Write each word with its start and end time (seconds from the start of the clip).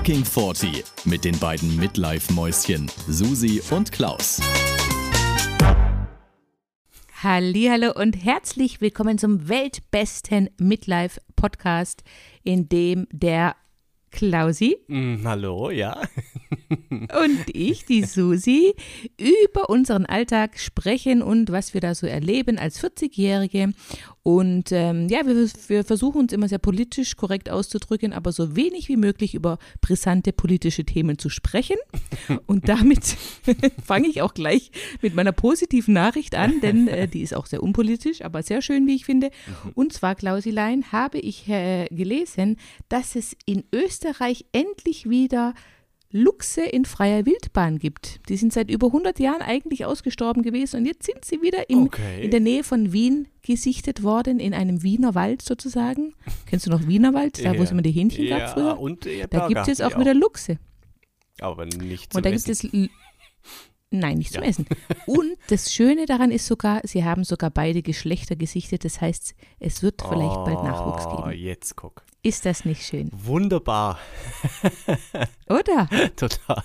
Fucking 0.00 0.24
40 0.24 0.82
mit 1.04 1.26
den 1.26 1.38
beiden 1.38 1.76
Midlife-Mäuschen 1.76 2.90
Susi 3.06 3.60
und 3.70 3.92
Klaus. 3.92 4.40
Hallo 7.22 7.92
und 7.94 8.14
herzlich 8.14 8.80
willkommen 8.80 9.18
zum 9.18 9.50
weltbesten 9.50 10.48
Midlife 10.56 11.20
Podcast, 11.36 12.02
in 12.42 12.70
dem 12.70 13.08
der 13.12 13.56
Klausi 14.10 14.76
Mm, 14.88 15.24
hallo, 15.24 15.70
ja. 15.70 15.96
und 16.90 17.44
ich, 17.52 17.84
die 17.84 18.02
Susi, 18.02 18.74
über 19.18 19.70
unseren 19.70 20.04
Alltag 20.04 20.58
sprechen 20.58 21.22
und 21.22 21.50
was 21.50 21.74
wir 21.74 21.80
da 21.80 21.94
so 21.94 22.06
erleben 22.06 22.58
als 22.58 22.82
40-Jährige. 22.82 23.72
Und 24.22 24.70
ähm, 24.72 25.08
ja, 25.08 25.26
wir, 25.26 25.48
wir 25.68 25.84
versuchen 25.84 26.20
uns 26.20 26.32
immer 26.32 26.48
sehr 26.48 26.58
politisch 26.58 27.16
korrekt 27.16 27.48
auszudrücken, 27.48 28.12
aber 28.12 28.32
so 28.32 28.56
wenig 28.56 28.88
wie 28.88 28.96
möglich 28.96 29.34
über 29.34 29.58
brisante 29.80 30.32
politische 30.32 30.84
Themen 30.84 31.18
zu 31.18 31.30
sprechen. 31.30 31.76
Und 32.46 32.68
damit 32.68 33.16
fange 33.84 34.08
ich 34.08 34.20
auch 34.22 34.34
gleich 34.34 34.70
mit 35.00 35.14
meiner 35.14 35.32
positiven 35.32 35.94
Nachricht 35.94 36.34
an, 36.34 36.60
denn 36.60 36.88
äh, 36.88 37.08
die 37.08 37.22
ist 37.22 37.34
auch 37.34 37.46
sehr 37.46 37.62
unpolitisch, 37.62 38.22
aber 38.22 38.42
sehr 38.42 38.60
schön, 38.60 38.86
wie 38.86 38.96
ich 38.96 39.06
finde. 39.06 39.30
Und 39.74 39.92
zwar, 39.92 40.14
Klausilein, 40.16 40.92
habe 40.92 41.18
ich 41.18 41.48
äh, 41.48 41.86
gelesen, 41.90 42.56
dass 42.88 43.16
es 43.16 43.36
in 43.46 43.64
Österreich 43.72 43.99
endlich 44.52 45.08
wieder 45.08 45.54
Luchse 46.12 46.62
in 46.62 46.84
freier 46.84 47.24
Wildbahn 47.24 47.78
gibt. 47.78 48.20
Die 48.28 48.36
sind 48.36 48.52
seit 48.52 48.68
über 48.68 48.88
100 48.88 49.20
Jahren 49.20 49.42
eigentlich 49.42 49.84
ausgestorben 49.84 50.42
gewesen 50.42 50.78
und 50.78 50.86
jetzt 50.86 51.04
sind 51.04 51.24
sie 51.24 51.40
wieder 51.40 51.70
im, 51.70 51.84
Okay. 51.84 52.24
in 52.24 52.30
der 52.32 52.40
Nähe 52.40 52.64
von 52.64 52.92
Wien 52.92 53.28
gesichtet 53.42 54.02
worden, 54.02 54.40
in 54.40 54.52
einem 54.52 54.82
Wiener 54.82 55.14
Wald 55.14 55.42
sozusagen. 55.42 56.14
Kennst 56.46 56.66
du 56.66 56.70
noch 56.70 56.86
Wiener 56.88 57.14
Wald, 57.14 57.44
da 57.44 57.56
wo 57.56 57.62
es 57.62 57.70
immer 57.70 57.82
die 57.82 57.92
Hähnchen 57.92 58.24
ja, 58.24 58.38
gab 58.38 58.50
früher? 58.50 58.78
Und 58.78 59.06
äh, 59.06 59.26
Da 59.28 59.46
gibt 59.46 59.60
es 59.60 59.66
jetzt 59.68 59.82
auch 59.82 59.92
ja, 59.92 60.00
wieder 60.00 60.14
Luchse. 60.14 60.58
Aber 61.40 61.64
nicht 61.64 62.12
zum 62.12 62.18
Und 62.18 62.26
da 62.26 62.30
gibt 62.30 62.48
es. 62.48 62.66
Nein, 63.92 64.18
nicht 64.18 64.32
zum 64.32 64.42
Ja. 64.44 64.48
Essen. 64.50 64.66
Und 65.06 65.36
das 65.48 65.72
Schöne 65.72 66.06
daran 66.06 66.30
ist 66.30 66.46
sogar, 66.46 66.80
sie 66.84 67.04
haben 67.04 67.24
sogar 67.24 67.50
beide 67.50 67.82
Geschlechter 67.82 68.36
gesichtet. 68.36 68.84
Das 68.84 69.00
heißt, 69.00 69.34
es 69.58 69.82
wird 69.82 70.00
vielleicht 70.00 70.36
bald 70.44 70.62
Nachwuchs 70.62 71.06
Oh, 71.06 71.16
geben. 71.24 71.32
jetzt 71.42 71.74
guck. 71.76 72.04
Ist 72.22 72.46
das 72.46 72.64
nicht 72.64 72.82
schön? 72.84 73.10
Wunderbar. 73.12 73.98
Oder? 75.48 75.88
Total. 76.16 76.62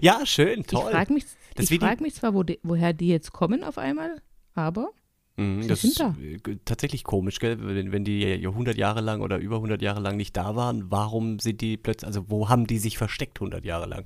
ja, 0.00 0.24
schön, 0.24 0.60
Ich 0.60 0.66
toll. 0.68 0.90
frage 0.90 1.12
mich, 1.12 1.24
ich 1.58 1.70
wie 1.70 1.78
die- 1.78 1.84
frag 1.84 2.00
mich 2.00 2.14
zwar, 2.14 2.32
wo 2.34 2.42
die, 2.42 2.58
woher 2.62 2.92
die 2.92 3.08
jetzt 3.08 3.32
kommen 3.32 3.62
auf 3.64 3.78
einmal, 3.78 4.22
aber 4.54 4.90
Mhm, 5.36 5.66
das 5.66 5.80
sind 5.82 5.90
ist 5.92 6.00
da. 6.00 6.14
äh, 6.20 6.38
tatsächlich 6.66 7.04
komisch, 7.04 7.38
gell? 7.38 7.56
Wenn, 7.60 7.90
wenn 7.90 8.04
die 8.04 8.20
ja 8.20 8.50
100 8.50 8.76
Jahre 8.76 9.00
lang 9.00 9.22
oder 9.22 9.38
über 9.38 9.56
100 9.56 9.80
Jahre 9.82 10.00
lang 10.00 10.16
nicht 10.16 10.36
da 10.36 10.56
waren, 10.56 10.90
warum 10.90 11.38
sind 11.38 11.60
die 11.62 11.76
plötzlich, 11.78 12.06
also 12.06 12.24
wo 12.28 12.48
haben 12.50 12.66
die 12.66 12.78
sich 12.78 12.98
versteckt 12.98 13.38
100 13.40 13.64
Jahre 13.64 13.86
lang? 13.86 14.04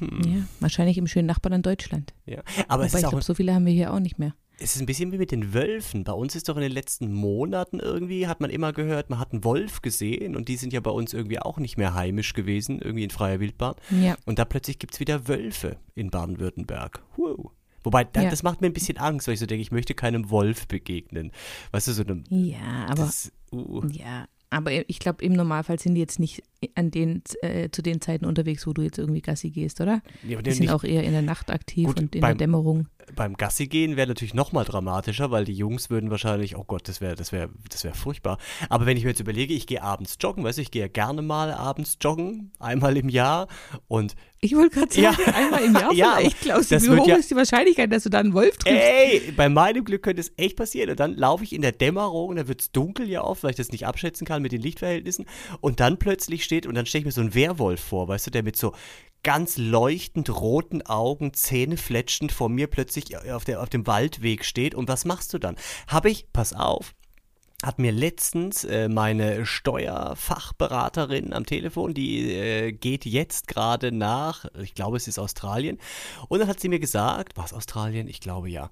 Hm. 0.00 0.20
ja, 0.24 0.42
wahrscheinlich 0.60 0.98
im 0.98 1.06
schönen 1.06 1.26
Nachbarland 1.26 1.64
Deutschland. 1.66 2.12
Ja. 2.26 2.42
Aber 2.68 2.84
es 2.84 2.92
Wobei 2.92 2.98
ist 2.98 3.04
ich 3.04 3.10
glaube, 3.10 3.22
so 3.24 3.34
viele 3.34 3.54
haben 3.54 3.66
wir 3.66 3.72
hier 3.72 3.92
auch 3.92 4.00
nicht 4.00 4.18
mehr. 4.18 4.34
Es 4.62 4.74
ist 4.74 4.82
ein 4.82 4.86
bisschen 4.86 5.10
wie 5.10 5.16
mit 5.16 5.30
den 5.32 5.54
Wölfen. 5.54 6.04
Bei 6.04 6.12
uns 6.12 6.34
ist 6.34 6.50
doch 6.50 6.56
in 6.56 6.62
den 6.62 6.72
letzten 6.72 7.14
Monaten 7.14 7.80
irgendwie, 7.80 8.26
hat 8.26 8.40
man 8.42 8.50
immer 8.50 8.74
gehört, 8.74 9.08
man 9.08 9.18
hat 9.18 9.32
einen 9.32 9.42
Wolf 9.42 9.80
gesehen 9.80 10.36
und 10.36 10.48
die 10.48 10.56
sind 10.56 10.74
ja 10.74 10.80
bei 10.80 10.90
uns 10.90 11.14
irgendwie 11.14 11.38
auch 11.38 11.56
nicht 11.58 11.78
mehr 11.78 11.94
heimisch 11.94 12.34
gewesen, 12.34 12.78
irgendwie 12.78 13.04
in 13.04 13.10
freier 13.10 13.40
Wildbahn. 13.40 13.74
Ja, 14.02 14.16
Und 14.26 14.38
da 14.38 14.44
plötzlich 14.44 14.78
gibt 14.78 14.92
es 14.94 15.00
wieder 15.00 15.28
Wölfe 15.28 15.78
in 15.94 16.10
Baden-Württemberg. 16.10 17.02
Wow. 17.16 17.52
Wobei, 17.82 18.04
da, 18.04 18.20
Ja. 18.22 18.28
das 18.28 18.42
macht 18.42 18.60
mir 18.60 18.66
ein 18.66 18.74
bisschen 18.74 18.98
Angst, 18.98 19.26
weil 19.26 19.34
ich 19.34 19.40
so 19.40 19.46
denke, 19.46 19.62
ich 19.62 19.72
möchte 19.72 19.94
keinem 19.94 20.28
Wolf 20.28 20.68
begegnen. 20.68 21.32
Weißt 21.72 21.88
du, 21.88 21.92
so 21.92 22.02
einem. 22.02 22.24
ja 22.28 22.84
aber 22.86 22.96
Das, 23.04 23.32
uh, 23.52 23.82
Ja, 23.90 24.26
aber 24.50 24.90
ich 24.90 24.98
glaube, 24.98 25.24
im 25.24 25.32
Normalfall 25.32 25.78
sind 25.78 25.94
die 25.94 26.00
jetzt 26.02 26.18
nicht 26.18 26.42
an 26.74 26.90
den, 26.90 27.22
äh, 27.42 27.70
zu 27.70 27.80
den 27.82 28.00
Zeiten 28.00 28.24
unterwegs, 28.26 28.66
wo 28.66 28.72
du 28.72 28.82
jetzt 28.82 28.98
irgendwie 28.98 29.22
Gassi 29.22 29.50
gehst, 29.50 29.80
oder? 29.80 30.02
ja, 30.28 30.40
Die 30.42 30.50
nicht, 30.50 30.58
sind 30.58 30.70
auch 30.70 30.84
eher 30.84 31.02
in 31.04 31.12
der 31.12 31.22
Nacht 31.22 31.50
aktiv 31.50 31.86
Gut, 31.86 32.00
und 32.00 32.14
in 32.14 32.20
beim- 32.20 32.36
der 32.36 32.46
Dämmerung. 32.46 32.86
beim 33.16 33.34
Gassi 33.36 33.66
gehen 33.66 33.96
wäre 33.96 34.08
natürlich 34.08 34.34
noch 34.34 34.52
mal 34.52 34.64
dramatischer, 34.64 35.30
weil 35.30 35.44
die 35.46 35.54
Jungs 35.54 35.88
würden 35.90 36.10
wahrscheinlich, 36.10 36.56
oh 36.56 36.64
Gott, 36.64 36.86
das 36.88 37.00
wäre 37.00 37.14
das 37.16 37.32
wäre 37.32 37.48
das 37.70 37.82
wäre 37.84 37.94
furchtbar. 37.94 38.38
Aber 38.68 38.84
wenn 38.86 38.96
ich 38.96 39.04
mir 39.04 39.10
jetzt 39.10 39.20
überlege, 39.20 39.54
ich 39.54 39.66
gehe 39.66 39.82
abends 39.82 40.16
joggen, 40.20 40.44
weißt 40.44 40.58
du, 40.58 40.62
ich 40.62 40.70
gehe 40.70 40.82
ja 40.82 40.88
gerne 40.88 41.22
mal 41.22 41.50
abends 41.52 41.96
joggen, 42.00 42.52
einmal 42.58 42.96
im 42.96 43.08
Jahr 43.08 43.48
und 43.88 44.14
Ich 44.42 44.54
wollte 44.56 44.78
gerade 44.80 44.98
Ja. 45.00 45.12
sagen, 45.12 45.32
einmal 45.34 45.64
im 45.64 45.74
Jahr 45.74 45.92
Ja, 45.94 46.14
vielleicht, 46.18 46.40
Klaus. 46.40 46.68
das 46.68 46.84
Wie 46.84 46.96
hoch 46.96 47.06
ja- 47.06 47.16
ist 47.16 47.30
die 47.30 47.36
Wahrscheinlichkeit, 47.36 47.92
dass 47.92 48.04
du 48.04 48.10
da 48.10 48.20
einen 48.20 48.32
Wolf 48.32 48.56
triffst? 48.58 48.78
Ey, 48.80 49.32
bei 49.36 49.48
meinem 49.50 49.84
Glück 49.84 50.02
könnte 50.02 50.20
es 50.20 50.32
echt 50.38 50.56
passieren. 50.56 50.88
Und 50.90 50.98
dann 51.00 51.14
laufe 51.14 51.44
ich 51.44 51.52
in 51.52 51.60
der 51.62 51.72
Dämmerung, 51.72 52.36
dann 52.36 52.48
wird 52.48 52.60
es 52.62 52.72
dunkel 52.72 53.06
ja 53.08 53.22
oft, 53.22 53.42
weil 53.42 53.50
ich 53.50 53.56
das 53.56 53.70
nicht 53.70 53.86
abschätzen 53.86 54.26
kann 54.26 54.40
mit 54.40 54.52
den 54.52 54.62
Lichtverhältnissen. 54.62 55.26
Und 55.60 55.80
dann 55.80 55.98
plötzlich 55.98 56.42
steht, 56.50 56.66
und 56.66 56.74
dann 56.74 56.84
stelle 56.84 57.00
ich 57.00 57.06
mir 57.06 57.12
so 57.12 57.20
einen 57.20 57.34
Werwolf 57.34 57.80
vor, 57.80 58.08
weißt 58.08 58.26
du, 58.26 58.30
der 58.32 58.42
mit 58.42 58.56
so 58.56 58.74
ganz 59.22 59.56
leuchtend 59.56 60.28
roten 60.30 60.82
Augen, 60.82 61.32
Zähne 61.32 61.76
fletschend 61.76 62.32
vor 62.32 62.48
mir 62.48 62.66
plötzlich 62.66 63.16
auf, 63.30 63.44
der, 63.44 63.62
auf 63.62 63.68
dem 63.68 63.86
Waldweg 63.86 64.44
steht. 64.44 64.74
Und 64.74 64.88
was 64.88 65.04
machst 65.04 65.32
du 65.32 65.38
dann? 65.38 65.54
Habe 65.86 66.10
ich, 66.10 66.32
pass 66.32 66.52
auf, 66.52 66.92
hat 67.62 67.78
mir 67.78 67.92
letztens 67.92 68.64
äh, 68.64 68.88
meine 68.88 69.46
Steuerfachberaterin 69.46 71.32
am 71.32 71.46
Telefon, 71.46 71.94
die 71.94 72.32
äh, 72.32 72.72
geht 72.72 73.04
jetzt 73.04 73.46
gerade 73.46 73.92
nach, 73.92 74.46
ich 74.60 74.74
glaube 74.74 74.96
es 74.96 75.06
ist 75.06 75.20
Australien, 75.20 75.78
und 76.28 76.40
dann 76.40 76.48
hat 76.48 76.58
sie 76.58 76.68
mir 76.68 76.80
gesagt, 76.80 77.36
war 77.36 77.44
es 77.44 77.52
Australien? 77.52 78.08
Ich 78.08 78.20
glaube 78.20 78.50
ja. 78.50 78.70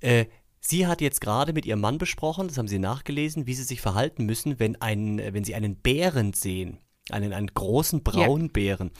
Äh, 0.00 0.26
Sie 0.62 0.86
hat 0.86 1.00
jetzt 1.00 1.22
gerade 1.22 1.54
mit 1.54 1.64
ihrem 1.64 1.80
Mann 1.80 1.96
besprochen, 1.96 2.46
das 2.46 2.58
haben 2.58 2.68
sie 2.68 2.78
nachgelesen, 2.78 3.46
wie 3.46 3.54
sie 3.54 3.62
sich 3.62 3.80
verhalten 3.80 4.26
müssen, 4.26 4.60
wenn, 4.60 4.78
ein, 4.82 5.18
wenn 5.32 5.42
sie 5.42 5.54
einen 5.54 5.76
Bären 5.76 6.34
sehen. 6.34 6.80
Einen, 7.12 7.32
einen 7.32 7.48
großen 7.48 8.02
braunen 8.02 8.50
Bären. 8.50 8.90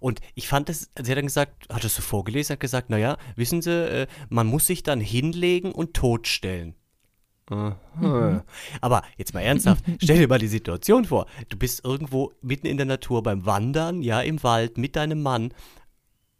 Und 0.00 0.20
ich 0.34 0.48
fand 0.48 0.68
das, 0.68 0.90
sie 1.00 1.10
hat 1.10 1.18
dann 1.18 1.26
gesagt, 1.26 1.68
hat 1.72 1.84
das 1.84 1.94
so 1.94 2.02
vorgelesen, 2.02 2.54
hat 2.54 2.60
gesagt, 2.60 2.90
naja, 2.90 3.16
wissen 3.36 3.62
Sie, 3.62 3.70
äh, 3.70 4.06
man 4.28 4.46
muss 4.46 4.66
sich 4.66 4.82
dann 4.82 5.00
hinlegen 5.00 5.72
und 5.72 5.94
totstellen. 5.94 6.74
Aha. 7.50 8.44
Aber 8.80 9.02
jetzt 9.16 9.34
mal 9.34 9.40
ernsthaft, 9.40 9.84
stell 10.02 10.18
dir 10.18 10.28
mal 10.28 10.38
die 10.38 10.48
Situation 10.48 11.04
vor. 11.04 11.26
Du 11.48 11.56
bist 11.56 11.84
irgendwo 11.84 12.32
mitten 12.40 12.66
in 12.66 12.76
der 12.76 12.86
Natur 12.86 13.22
beim 13.22 13.44
Wandern, 13.46 14.02
ja, 14.02 14.20
im 14.20 14.42
Wald 14.42 14.78
mit 14.78 14.96
deinem 14.96 15.22
Mann. 15.22 15.52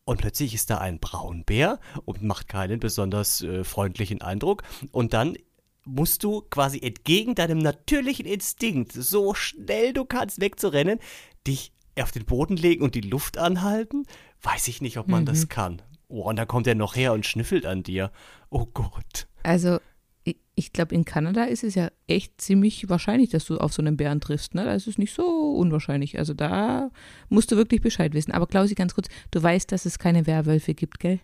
Und 0.05 0.21
plötzlich 0.21 0.55
ist 0.55 0.71
da 0.71 0.79
ein 0.79 0.99
Braunbär 0.99 1.79
und 2.05 2.23
macht 2.23 2.49
keinen 2.49 2.81
besonders 2.81 3.43
äh, 3.43 3.63
freundlichen 3.63 4.21
Eindruck. 4.21 4.63
Und 4.91 5.13
dann 5.13 5.37
musst 5.85 6.23
du 6.25 6.43
quasi 6.43 6.81
entgegen 6.81 7.35
deinem 7.35 7.59
natürlichen 7.59 8.27
Instinkt, 8.27 8.93
so 8.93 9.35
schnell 9.35 9.93
du 9.93 10.05
kannst 10.05 10.41
wegzurennen, 10.41 10.99
dich 11.47 11.73
auf 12.01 12.11
den 12.11 12.25
Boden 12.25 12.57
legen 12.57 12.83
und 12.83 12.95
die 12.95 13.01
Luft 13.01 13.39
anhalten? 13.39 14.05
Weiß 14.43 14.69
ich 14.69 14.81
nicht, 14.81 14.99
ob 14.99 15.09
man 15.09 15.27
das 15.27 15.49
kann. 15.49 15.83
Oh, 16.09 16.29
und 16.29 16.37
dann 16.37 16.49
kommt 16.49 16.67
er 16.67 16.75
noch 16.75 16.97
her 16.97 17.13
und 17.13 17.25
schnüffelt 17.27 17.65
an 17.65 17.83
dir. 17.83 18.11
Oh 18.51 18.67
Gott. 18.67 19.27
Also, 19.45 19.79
ich, 20.25 20.37
ich 20.55 20.73
glaube, 20.73 20.95
in 20.95 21.05
Kanada 21.05 21.45
ist 21.45 21.65
es 21.65 21.75
ja 21.75 21.91
echt 22.07 22.41
ziemlich 22.41 22.89
wahrscheinlich, 22.89 23.31
dass 23.31 23.47
du 23.47 23.57
auf 23.59 23.73
so 23.73 23.83
einen 23.83 23.97
Bären 23.97 24.21
triffst. 24.21 24.55
Ne? 24.55 24.65
Da 24.65 24.75
ist 24.75 24.87
es 24.87 24.99
nicht 24.99 25.15
so 25.15 25.55
unwahrscheinlich. 25.57 26.19
Also, 26.19 26.35
da 26.35 26.91
musst 27.29 27.51
du 27.51 27.57
wirklich 27.57 27.81
Bescheid 27.81 28.13
wissen. 28.15 28.33
Aber, 28.33 28.47
Klausi, 28.47 28.75
ganz 28.75 28.95
kurz, 28.95 29.09
du 29.31 29.43
weißt, 29.43 29.73
dass 29.73 29.87
es 29.87 29.99
keine 29.99 30.27
Werwölfe 30.27 30.75
gibt, 30.75 31.01
gell? 31.01 31.21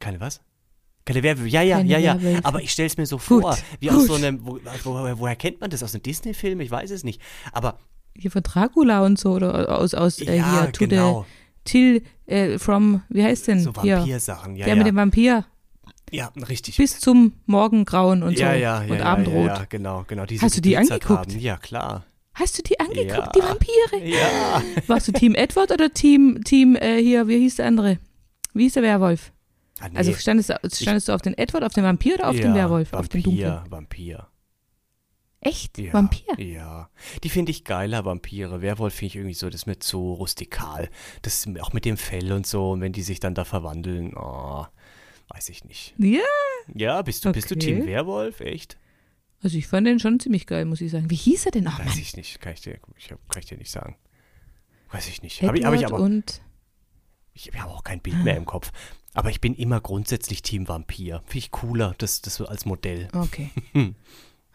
Keine 0.00 0.20
was? 0.20 0.40
Keine. 1.04 1.20
Ja, 1.48 1.62
ja, 1.62 1.76
Keine 1.78 1.88
ja, 1.88 1.98
ja. 1.98 2.18
Aber 2.44 2.62
ich 2.62 2.70
stelle 2.72 2.86
es 2.86 2.96
mir 2.96 3.06
so 3.06 3.18
vor, 3.18 3.40
Gut, 3.40 3.62
wie 3.80 3.90
aus 3.90 3.96
gut. 3.96 4.06
so 4.06 4.14
einem. 4.14 4.46
Wo, 4.46 4.58
wo, 4.84 5.18
woher 5.18 5.36
kennt 5.36 5.60
man 5.60 5.70
das? 5.70 5.82
Aus 5.82 5.94
einem 5.94 6.02
Disney-Film? 6.02 6.60
Ich 6.60 6.70
weiß 6.70 6.90
es 6.90 7.02
nicht. 7.04 7.20
Aber 7.52 7.78
Hier 8.16 8.30
von 8.30 8.42
Dracula 8.42 9.04
und 9.04 9.18
so, 9.18 9.32
oder 9.32 9.78
aus, 9.78 9.94
aus 9.94 10.20
äh, 10.20 10.36
ja, 10.36 10.62
hier, 10.62 10.72
to 10.72 10.86
genau. 10.86 11.22
the 11.22 11.32
Till 11.64 12.02
äh, 12.26 12.58
from, 12.58 13.02
wie 13.08 13.22
heißt 13.22 13.46
denn? 13.48 13.60
So 13.60 13.74
Vampirsachen. 13.74 14.56
Ja, 14.56 14.64
der 14.64 14.74
ja. 14.74 14.78
mit 14.78 14.86
dem 14.86 14.96
Vampir. 14.96 15.44
ja, 16.10 16.30
richtig. 16.48 16.76
Bis 16.76 16.98
zum 16.98 17.34
Morgengrauen 17.46 18.22
und 18.22 18.36
so. 18.36 18.42
ja, 18.42 18.52
ja, 18.54 18.82
ja, 18.82 18.92
und 18.92 18.98
ja, 18.98 19.04
Abendrot. 19.04 19.46
Ja, 19.46 19.56
ja, 19.58 19.64
genau, 19.68 20.04
genau. 20.08 20.26
Die 20.26 20.40
Hast 20.40 20.56
du 20.56 20.60
die 20.60 20.70
geglitzert 20.70 21.02
angeguckt? 21.04 21.32
Haben. 21.32 21.40
Ja, 21.40 21.56
klar. 21.56 22.04
Hast 22.34 22.58
du 22.58 22.62
die 22.62 22.80
angeguckt, 22.80 23.10
Ja. 23.10 23.32
die 23.34 23.40
Vampire? 23.42 24.04
Ja. 24.04 24.62
Warst 24.88 25.06
du 25.08 25.12
Team 25.12 25.34
Edward 25.34 25.70
oder 25.70 25.92
Team, 25.92 26.42
Team 26.44 26.76
äh, 26.76 27.00
hier, 27.02 27.28
wie 27.28 27.38
hieß 27.38 27.56
der 27.56 27.66
andere? 27.66 27.98
Wie 28.54 28.64
hieß 28.64 28.74
der 28.74 28.82
Werwolf? 28.82 29.32
Ah, 29.84 29.88
nee. 29.88 29.96
Also 29.98 30.12
standest, 30.14 30.50
du- 30.50 30.70
standest 30.70 31.08
du 31.08 31.12
auf 31.12 31.22
den 31.22 31.36
Edward, 31.36 31.64
auf 31.64 31.72
den 31.72 31.82
Vampir 31.84 32.14
oder 32.14 32.28
auf 32.28 32.36
ja, 32.36 32.42
den 32.42 32.54
Werwolf? 32.54 32.92
Vampir, 32.92 33.00
Auf 33.00 33.08
den 33.08 33.22
dunklen? 33.22 33.60
Vampir. 33.70 34.28
Echt? 35.40 35.76
Ja, 35.78 35.92
Vampir? 35.92 36.38
Ja. 36.38 36.88
Die 37.24 37.28
finde 37.28 37.50
ich 37.50 37.64
geiler, 37.64 38.04
Vampire. 38.04 38.62
Werwolf 38.62 38.94
finde 38.94 39.06
ich 39.08 39.16
irgendwie 39.16 39.34
so, 39.34 39.50
das 39.50 39.62
ist 39.62 39.66
mir 39.66 39.78
zu 39.80 40.12
rustikal. 40.12 40.88
Das 41.22 41.34
ist 41.44 41.60
auch 41.60 41.72
mit 41.72 41.84
dem 41.84 41.96
Fell 41.96 42.30
und 42.32 42.46
so. 42.46 42.70
Und 42.70 42.80
wenn 42.80 42.92
die 42.92 43.02
sich 43.02 43.18
dann 43.18 43.34
da 43.34 43.44
verwandeln, 43.44 44.14
oh, 44.16 44.64
weiß 45.30 45.48
ich 45.48 45.64
nicht. 45.64 45.94
Ja. 45.98 46.20
Ja, 46.72 47.02
bist 47.02 47.24
du, 47.24 47.32
bist 47.32 47.50
du 47.50 47.56
Okay. 47.56 47.66
Team 47.78 47.86
Werwolf? 47.86 48.38
Echt? 48.40 48.78
Also 49.42 49.58
ich 49.58 49.66
fand 49.66 49.88
den 49.88 49.98
schon 49.98 50.20
ziemlich 50.20 50.46
geil, 50.46 50.64
muss 50.64 50.80
ich 50.80 50.92
sagen. 50.92 51.10
Wie 51.10 51.16
hieß 51.16 51.46
er 51.46 51.50
denn 51.50 51.66
auch, 51.66 51.76
Weiß 51.80 51.86
Mann? 51.86 51.98
ich 51.98 52.16
nicht. 52.16 52.40
Kann 52.40 52.52
ich 52.52 52.60
dir, 52.60 52.78
ich 52.96 53.08
kann 53.08 53.18
ich 53.40 53.46
dir 53.46 53.58
nicht 53.58 53.72
sagen. 53.72 53.96
Weiß 54.92 55.08
ich 55.08 55.22
nicht. 55.22 55.42
Habe 55.42 55.58
ich, 55.58 55.64
hab 55.64 55.74
ich 55.74 55.84
aber. 55.84 55.98
und 55.98 56.40
Ich 57.32 57.50
habe 57.58 57.68
auch 57.72 57.82
kein 57.82 58.00
Bild 58.00 58.22
mehr 58.22 58.36
im 58.36 58.44
Kopf. 58.44 58.70
Aber 59.14 59.30
ich 59.30 59.40
bin 59.40 59.54
immer 59.54 59.80
grundsätzlich 59.80 60.42
Team 60.42 60.68
Vampir. 60.68 61.22
Finde 61.26 61.38
ich 61.38 61.50
cooler, 61.50 61.94
das, 61.98 62.22
das 62.22 62.40
als 62.40 62.64
Modell. 62.64 63.08
Okay. 63.14 63.50
Okay, 63.74 63.94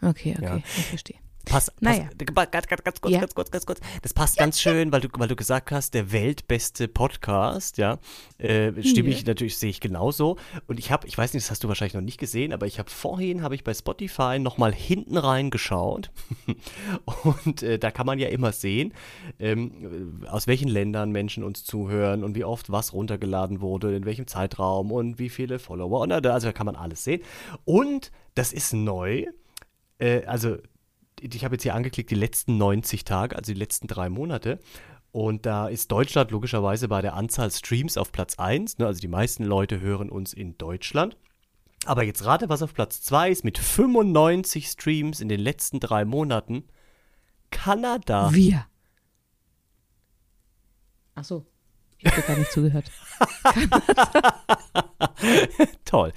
okay, 0.02 0.36
Ja. 0.40 0.56
ich 0.56 0.64
verstehe. 0.86 1.16
Pass, 1.44 1.72
Naja. 1.80 2.08
pass, 2.34 2.50
ganz, 2.50 2.66
ganz, 2.66 2.84
ganz 2.84 3.00
kurz, 3.00 3.14
Ja. 3.14 3.20
ganz 3.20 3.34
kurz, 3.34 3.50
ganz 3.50 3.64
kurz. 3.64 3.80
Das 4.02 4.12
passt 4.12 4.36
ganz 4.36 4.60
schön, 4.60 4.92
weil 4.92 5.00
du, 5.00 5.08
weil 5.16 5.28
du 5.28 5.36
gesagt 5.36 5.70
hast, 5.70 5.94
der 5.94 6.12
weltbeste 6.12 6.88
Podcast, 6.88 7.78
ja. 7.78 7.98
Äh, 8.36 8.72
stimme 8.82 9.08
ich 9.08 9.20
Ja. 9.22 9.28
natürlich, 9.28 9.56
sehe 9.56 9.70
ich 9.70 9.80
genauso. 9.80 10.36
Und 10.66 10.78
ich 10.78 10.90
habe, 10.92 11.06
ich 11.06 11.16
weiß 11.16 11.32
nicht, 11.32 11.44
das 11.46 11.50
hast 11.50 11.64
du 11.64 11.68
wahrscheinlich 11.68 11.94
noch 11.94 12.02
nicht 12.02 12.18
gesehen, 12.18 12.52
aber 12.52 12.66
ich 12.66 12.78
habe 12.78 12.90
vorhin, 12.90 13.42
habe 13.42 13.54
ich 13.54 13.64
bei 13.64 13.72
Spotify 13.72 14.38
nochmal 14.38 14.74
hinten 14.74 15.16
reingeschaut. 15.16 16.10
Und 17.24 17.62
äh, 17.62 17.78
da 17.78 17.90
kann 17.90 18.04
man 18.06 18.18
ja 18.18 18.28
immer 18.28 18.52
sehen, 18.52 18.92
ähm, 19.38 20.22
aus 20.30 20.46
welchen 20.46 20.68
Ländern 20.68 21.10
Menschen 21.12 21.44
uns 21.44 21.64
zuhören 21.64 22.24
und 22.24 22.34
wie 22.34 22.44
oft 22.44 22.70
was 22.70 22.92
runtergeladen 22.92 23.60
wurde, 23.62 23.96
in 23.96 24.04
welchem 24.04 24.26
Zeitraum 24.26 24.92
und 24.92 25.18
wie 25.18 25.30
viele 25.30 25.58
Follower. 25.58 26.00
Und, 26.00 26.10
da- 26.10 26.18
also 26.34 26.48
da 26.48 26.52
kann 26.52 26.66
man 26.66 26.76
alles 26.76 27.04
sehen. 27.04 27.22
Und 27.64 28.10
das 28.34 28.52
ist 28.52 28.72
neu. 28.74 29.24
Äh, 29.98 30.24
also 30.26 30.58
ich 31.20 31.44
habe 31.44 31.54
jetzt 31.54 31.62
hier 31.62 31.74
angeklickt 31.74 32.10
die 32.10 32.14
letzten 32.14 32.58
90 32.58 33.04
Tage, 33.04 33.36
also 33.36 33.52
die 33.52 33.58
letzten 33.58 33.86
drei 33.86 34.08
Monate. 34.08 34.58
Und 35.10 35.46
da 35.46 35.68
ist 35.68 35.90
Deutschland 35.90 36.30
logischerweise 36.30 36.88
bei 36.88 37.00
der 37.00 37.14
Anzahl 37.14 37.50
Streams 37.50 37.96
auf 37.96 38.12
Platz 38.12 38.38
1. 38.38 38.78
Ne? 38.78 38.86
Also 38.86 39.00
die 39.00 39.08
meisten 39.08 39.44
Leute 39.44 39.80
hören 39.80 40.10
uns 40.10 40.32
in 40.32 40.58
Deutschland. 40.58 41.16
Aber 41.86 42.02
jetzt 42.02 42.24
rate, 42.24 42.48
was 42.48 42.62
auf 42.62 42.74
Platz 42.74 43.00
2 43.02 43.30
ist 43.30 43.44
mit 43.44 43.56
95 43.58 44.66
Streams 44.66 45.20
in 45.20 45.28
den 45.28 45.40
letzten 45.40 45.80
drei 45.80 46.04
Monaten. 46.04 46.64
Kanada. 47.50 48.34
Wir. 48.34 48.66
Ach 51.14 51.24
so. 51.24 51.46
Ich 52.00 52.12
habe 52.12 52.22
gar 52.22 52.36
nicht 52.38 52.52
zugehört. 52.52 52.84
Toll. 55.84 56.12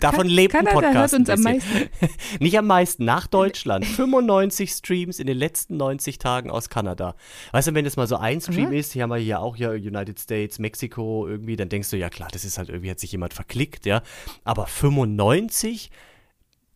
Davon 0.00 0.26
lebt 0.28 0.54
ein 0.54 0.64
Kanada 0.64 0.86
Podcast. 0.86 1.12
hört 1.12 1.20
uns 1.20 1.28
ein 1.28 1.36
am 1.38 1.42
meisten. 1.42 1.88
Nicht 2.40 2.58
am 2.58 2.66
meisten, 2.66 3.04
nach 3.04 3.26
Deutschland. 3.26 3.84
95 3.84 4.70
Streams 4.70 5.18
in 5.18 5.26
den 5.26 5.36
letzten 5.38 5.76
90 5.76 6.18
Tagen 6.18 6.50
aus 6.50 6.68
Kanada. 6.68 7.14
Weißt 7.52 7.68
du, 7.68 7.74
wenn 7.74 7.84
das 7.84 7.96
mal 7.96 8.06
so 8.06 8.16
ein 8.16 8.40
Stream 8.40 8.68
Mhm. 8.68 8.74
ist, 8.74 8.92
hier 8.92 9.02
haben 9.02 9.10
wir 9.10 9.16
hier 9.16 9.40
auch 9.40 9.56
ja 9.56 9.70
United 9.70 10.18
States, 10.20 10.58
Mexiko 10.58 11.26
irgendwie, 11.26 11.56
dann 11.56 11.68
denkst 11.68 11.90
du, 11.90 11.96
ja 11.96 12.08
klar, 12.08 12.28
das 12.30 12.44
ist 12.44 12.58
halt 12.58 12.68
irgendwie, 12.68 12.90
hat 12.90 13.00
sich 13.00 13.12
jemand 13.12 13.34
verklickt, 13.34 13.86
ja. 13.86 14.02
Aber 14.44 14.66
95? 14.66 15.90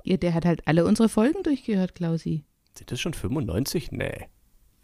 Ja, 0.03 0.17
der 0.17 0.35
hat 0.35 0.45
halt 0.45 0.67
alle 0.67 0.85
unsere 0.85 1.09
Folgen 1.09 1.43
durchgehört, 1.43 1.95
Klausi. 1.95 2.45
Sind 2.77 2.91
das 2.91 3.01
schon 3.01 3.15
95? 3.15 3.93
Nee. 3.93 4.27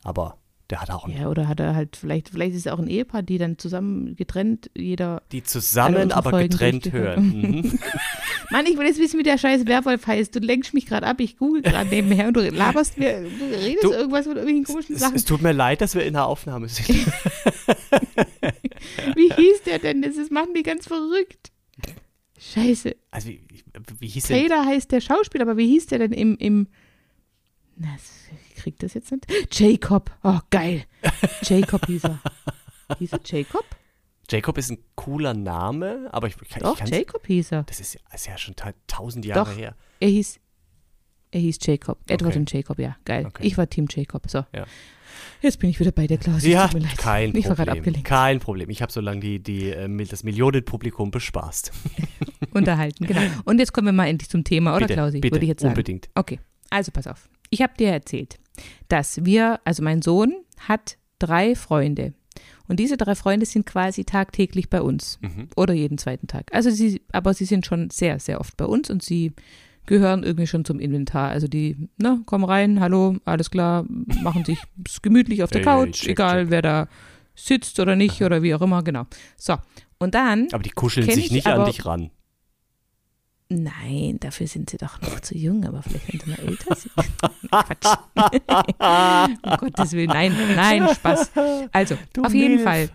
Aber 0.04 0.38
der 0.72 0.80
hat 0.80 0.90
auch 0.90 1.06
Ja, 1.06 1.28
oder 1.28 1.48
hat 1.48 1.60
er 1.60 1.74
halt, 1.76 1.96
vielleicht, 1.96 2.30
vielleicht 2.30 2.54
ist 2.54 2.64
es 2.66 2.72
auch 2.72 2.78
ein 2.78 2.88
Ehepaar, 2.88 3.22
die 3.22 3.36
dann 3.36 3.58
zusammen 3.58 4.16
getrennt, 4.16 4.70
jeder. 4.74 5.20
die 5.30 5.42
zusammen, 5.42 6.10
aber 6.12 6.30
Folgen 6.30 6.48
getrennt 6.48 6.90
hören. 6.92 7.22
Mhm. 7.72 7.78
Mann, 8.50 8.64
ich 8.66 8.76
will 8.78 8.86
jetzt 8.86 8.98
wissen, 8.98 9.18
wie 9.18 9.22
der 9.22 9.36
scheiß 9.38 9.66
Werwolf 9.66 10.06
heißt. 10.06 10.34
Du 10.34 10.38
lenkst 10.40 10.72
mich 10.74 10.86
gerade 10.86 11.06
ab, 11.06 11.20
ich 11.20 11.36
google 11.36 11.60
gerade 11.62 11.88
nebenher 11.90 12.28
und 12.28 12.36
du 12.38 12.48
laberst 12.50 12.96
mir, 12.98 13.20
du 13.22 13.44
redest 13.44 13.84
Du, 13.84 13.92
irgendwas 13.92 14.26
von 14.26 14.36
irgendwelchen 14.36 14.64
komischen 14.64 14.94
es, 14.94 15.00
Sachen. 15.02 15.14
es 15.16 15.24
tut 15.26 15.42
mir 15.42 15.52
leid, 15.52 15.80
dass 15.82 15.94
wir 15.94 16.04
in 16.04 16.14
der 16.14 16.24
Aufnahme 16.26 16.68
sind. 16.68 16.88
Wie 19.16 19.30
hieß 19.30 19.62
der 19.66 19.78
denn? 19.78 20.02
Das 20.02 20.16
ist- 20.16 20.30
machen 20.32 20.54
die 20.54 20.62
ganz 20.62 20.86
verrückt. 20.86 21.50
Scheiße. 22.38 22.96
Also 23.10 23.28
wie, 23.28 23.40
wie 24.00 24.08
hieß 24.08 24.26
denn? 24.26 24.48
Taylor 24.48 24.64
heißt 24.66 24.90
der 24.90 25.00
Schauspieler, 25.00 25.42
aber 25.44 25.56
wie 25.56 25.66
hieß 25.68 25.86
der 25.86 25.98
denn 26.00 26.12
im, 26.12 26.36
im 26.38 26.66
na, 27.76 27.88
ich 28.48 28.54
krieg 28.62 28.78
das 28.78 28.94
jetzt 28.94 29.10
nicht. 29.10 29.26
Jacob. 29.58 30.10
Oh, 30.22 30.38
geil. 30.50 30.84
Jacob 31.42 31.86
hieß 31.86 32.04
er. 32.04 32.20
Hieß 32.98 33.12
er 33.12 33.20
Jacob? 33.24 33.64
Jacob 34.30 34.56
ist 34.58 34.70
ein 34.70 34.78
cooler 34.94 35.34
Name, 35.34 36.08
aber 36.12 36.28
ich, 36.28 36.36
ich, 36.40 36.48
Doch, 36.56 36.80
ich 36.80 36.88
Jacob 36.90 37.26
hieß 37.26 37.52
er. 37.52 37.62
Das 37.64 37.80
ist, 37.80 37.94
ja- 37.94 38.00
ist 38.14 38.26
ja 38.26 38.38
schon 38.38 38.54
ta 38.56 38.72
tausend 38.86 39.24
Jahre 39.24 39.50
Doch. 39.50 39.56
her. 39.58 39.74
Er 40.00 40.08
hieß, 40.08 40.38
er 41.32 41.40
hieß 41.40 41.58
Jacob. 41.62 41.98
Edward 42.06 42.30
Okay. 42.32 42.38
und 42.38 42.52
Jacob, 42.52 42.78
ja, 42.78 42.96
geil. 43.04 43.26
Okay. 43.26 43.46
Ich 43.46 43.58
war 43.58 43.68
Team 43.68 43.86
Jacob. 43.90 44.28
So. 44.30 44.44
Ja. 44.54 44.64
Jetzt 45.42 45.58
bin 45.58 45.68
ich 45.70 45.78
wieder 45.80 45.92
bei 45.92 46.06
der 46.06 46.18
Klaus. 46.18 46.42
Ja, 46.44 46.68
Tut 46.68 46.80
mir 46.80 46.86
leid. 46.86 46.96
kein 46.98 47.34
Ich 47.36 47.46
war 47.48 47.56
gerade 47.56 47.70
Problem. 47.72 47.78
abgelenkt. 47.80 48.08
Kein 48.08 48.38
Problem. 48.40 48.70
Ich 48.70 48.80
habe 48.80 48.92
so 48.92 49.00
lange 49.00 49.20
die, 49.20 49.42
die, 49.42 49.70
äh, 49.70 50.04
das 50.06 50.22
Millionenpublikum 50.22 51.10
bespaßt. 51.10 51.72
Unterhalten, 52.54 53.06
genau. 53.06 53.20
Und 53.44 53.58
jetzt 53.58 53.72
kommen 53.72 53.86
wir 53.88 53.92
mal 53.92 54.06
endlich 54.06 54.30
zum 54.30 54.44
Thema, 54.44 54.72
oder 54.76 54.86
bitte, 54.86 54.94
Klausi? 54.94 55.20
bitte, 55.20 55.34
Würde 55.34 55.44
ich 55.44 55.48
jetzt 55.50 55.60
sagen. 55.62 55.72
unbedingt. 55.72 56.08
Okay, 56.14 56.38
also 56.70 56.90
pass 56.92 57.06
auf. 57.06 57.28
Ich 57.52 57.60
habe 57.62 57.74
dir 57.78 57.88
erzählt, 57.90 58.38
dass 58.88 59.24
wir, 59.26 59.60
also 59.64 59.82
mein 59.82 60.00
Sohn 60.02 60.32
hat 60.58 60.96
drei 61.18 61.54
Freunde. 61.54 62.14
Und 62.66 62.80
diese 62.80 62.96
drei 62.96 63.14
Freunde 63.14 63.44
sind 63.44 63.66
quasi 63.66 64.04
tagtäglich 64.04 64.70
bei 64.70 64.80
uns 64.80 65.18
Mhm. 65.20 65.48
oder 65.54 65.74
jeden 65.74 65.98
zweiten 65.98 66.26
Tag. 66.28 66.50
Also 66.54 66.70
sie, 66.70 67.02
aber 67.12 67.34
sie 67.34 67.44
sind 67.44 67.66
schon 67.66 67.90
sehr, 67.90 68.18
sehr 68.18 68.40
oft 68.40 68.56
bei 68.56 68.64
uns 68.64 68.88
und 68.88 69.02
sie 69.02 69.32
gehören 69.84 70.22
irgendwie 70.22 70.46
schon 70.46 70.64
zum 70.64 70.80
Inventar. 70.80 71.28
Also 71.28 71.46
die, 71.46 71.88
ne, 71.98 72.22
kommen 72.24 72.44
rein, 72.44 72.80
hallo, 72.80 73.16
alles 73.26 73.50
klar, 73.50 73.84
machen 74.22 74.44
sich 74.46 74.58
gemütlich 75.02 75.42
auf 75.42 75.50
der 75.50 75.60
Couch, 75.62 76.00
check, 76.02 76.10
egal 76.12 76.42
check. 76.44 76.50
wer 76.50 76.62
da 76.62 76.88
sitzt 77.34 77.78
oder 77.80 77.96
nicht 77.96 78.22
oder 78.22 78.42
wie 78.42 78.54
auch 78.54 78.62
immer, 78.62 78.82
genau. 78.82 79.04
So, 79.36 79.56
und 79.98 80.14
dann 80.14 80.48
Aber 80.52 80.62
die 80.62 80.70
kuscheln 80.70 81.06
sich 81.10 81.26
ich 81.26 81.30
nicht 81.32 81.46
an 81.46 81.54
aber- 81.60 81.64
dich 81.66 81.84
ran. 81.84 82.10
Nein, 83.54 84.18
dafür 84.20 84.46
sind 84.46 84.70
sie 84.70 84.78
doch 84.78 85.00
noch 85.02 85.20
zu 85.20 85.36
jung, 85.36 85.64
aber 85.66 85.82
vielleicht 85.82 86.12
wenn 86.12 86.20
sie 86.20 86.30
mal 86.30 86.38
älter 86.48 86.74
sind. 86.74 86.92
Quatsch. 87.50 87.98
um 89.42 89.56
Gottes 89.58 89.92
Willen, 89.92 90.08
nein, 90.08 90.34
nein, 90.56 90.88
Spaß. 90.94 91.30
Also, 91.70 91.98
Du 92.12 92.22
auf 92.22 92.32
jeden 92.32 92.54
Milf. 92.54 92.64
Fall. 92.64 92.88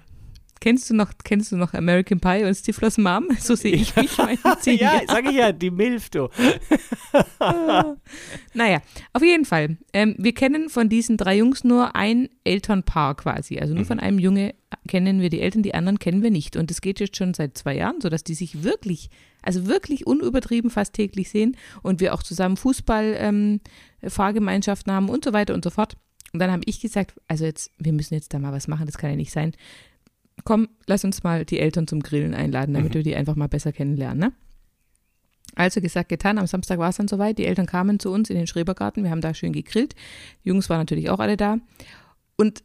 Kennst 0.59 0.89
du 0.89 0.95
noch, 0.95 1.12
kennst 1.24 1.51
du 1.51 1.57
noch 1.57 1.74
American 1.74 2.19
Pie 2.19 2.44
und 2.44 2.56
Stiflers 2.56 2.98
Mom? 2.98 3.27
So 3.39 3.56
sehe 3.56 3.74
ich 3.74 3.95
mich 3.95 4.18
ja, 4.80 5.01
sag 5.07 5.25
ich 5.25 5.36
ja, 5.36 5.51
die 5.51 5.71
Milf, 5.71 6.09
du. 6.09 6.30
Naja, 8.54 8.81
auf 9.13 9.24
jeden 9.24 9.45
Fall. 9.45 9.77
Ähm, 9.94 10.15
wir 10.18 10.33
kennen 10.33 10.69
von 10.69 10.89
diesen 10.89 11.18
drei 11.18 11.38
Jungs 11.38 11.63
nur 11.63 11.95
ein 11.95 12.30
Elternpaar 12.44 13.15
quasi. 13.15 13.59
Also 13.59 13.74
nur 13.74 13.86
von 13.86 14.00
einem 14.00 14.19
Junge 14.19 14.56
kennen 14.88 15.21
wir 15.21 15.30
die 15.30 15.42
Eltern, 15.42 15.63
die 15.63 15.74
anderen 15.74 16.00
kennen 16.00 16.24
wir 16.24 16.31
nicht. 16.31 16.57
Und 16.57 16.69
das 16.69 16.81
geht 16.81 17.00
jetzt 17.00 17.18
schon 17.18 17.33
seit 17.33 17.57
zwei 17.57 17.75
Jahren, 17.75 18.01
sodass 18.01 18.24
die 18.24 18.33
sich 18.33 18.63
wirklich, 18.63 19.09
also 19.42 19.68
wirklich 19.68 20.06
unübertrieben 20.06 20.69
fast 20.69 20.94
täglich 20.94 21.30
sehen 21.30 21.56
und 21.81 22.00
wir 22.01 22.13
auch 22.13 22.24
zusammen 22.24 22.57
Fußball 22.57 23.15
ähm, 23.18 23.62
haben 24.04 25.09
und 25.09 25.24
so 25.24 25.33
weiter 25.33 25.54
und 25.54 25.63
so 25.63 25.69
fort. 25.69 25.98
Und 26.33 26.39
dann 26.39 26.51
habe 26.51 26.63
ich 26.65 26.81
gesagt, 26.81 27.13
also 27.27 27.45
jetzt, 27.45 27.71
wir 27.77 27.94
müssen 27.94 28.13
jetzt 28.13 28.33
da 28.33 28.39
mal 28.39 28.51
was 28.51 28.68
machen, 28.68 28.86
das 28.86 28.98
kann 28.98 29.09
ja 29.09 29.15
nicht 29.15 29.31
sein. 29.31 29.54
Komm, 30.44 30.69
lass 30.86 31.04
uns 31.04 31.24
mal 31.24 31.45
die 31.45 31.60
Eltern 31.60 31.88
zum 31.88 32.01
Grillen 32.01 32.34
einladen, 32.34 32.74
damit 32.74 32.94
wir 32.94 33.04
die 33.04 33.16
einfach 33.16 33.36
mal 33.36 33.48
besser 33.48 33.72
kennenlernen, 33.72 34.19
ne? 34.19 34.34
Also 35.56 35.81
gesagt, 35.81 36.10
getan. 36.10 36.38
Am 36.38 36.45
Samstag 36.45 36.78
war 36.78 36.89
es 36.89 36.98
dann 36.98 37.07
soweit. 37.07 37.39
Die 37.39 37.45
Eltern 37.45 37.66
kamen 37.66 38.00
zu 38.00 38.12
uns 38.12 38.30
in 38.30 38.36
den 38.36 38.45
Schrebergarten. 38.45 39.04
Wir 39.04 39.10
haben 39.10 39.22
da 39.22 39.34
schön 39.34 39.54
gegrillt. 39.54 39.95
Die 40.44 40.50
Jungs 40.50 40.69
waren 40.69 40.78
natürlich 40.78 41.10
auch 41.10 41.19
alle 41.19 41.36
da. 41.36 41.57
Und 42.36 42.63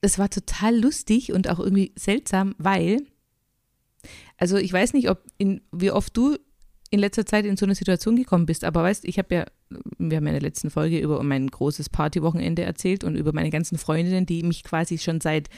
es 0.00 0.18
war 0.18 0.30
total 0.30 0.78
lustig 0.78 1.32
und 1.32 1.48
auch 1.48 1.58
irgendwie 1.58 1.92
seltsam, 1.96 2.54
weil, 2.58 2.98
also 4.36 4.56
ich 4.56 4.72
weiß 4.72 4.92
nicht, 4.92 5.10
ob 5.10 5.22
in, 5.36 5.62
wie 5.72 5.90
oft 5.90 6.16
du 6.16 6.36
in 6.90 7.00
letzter 7.00 7.26
Zeit 7.26 7.44
in 7.44 7.56
so 7.56 7.66
eine 7.66 7.74
Situation 7.74 8.16
gekommen 8.16 8.46
bist, 8.46 8.64
aber 8.64 8.82
weißt, 8.82 9.04
ich 9.04 9.18
habe 9.18 9.34
ja, 9.34 9.44
wir 9.98 10.16
haben 10.16 10.24
ja 10.24 10.30
in 10.30 10.40
der 10.40 10.40
letzten 10.40 10.70
Folge 10.70 10.98
über 10.98 11.22
mein 11.22 11.48
großes 11.48 11.90
Partywochenende 11.90 12.62
erzählt 12.62 13.04
und 13.04 13.16
über 13.16 13.32
meine 13.34 13.50
ganzen 13.50 13.76
Freundinnen, 13.76 14.24
die 14.24 14.42
mich 14.42 14.62
quasi 14.62 14.96
schon 14.96 15.20
seit 15.20 15.48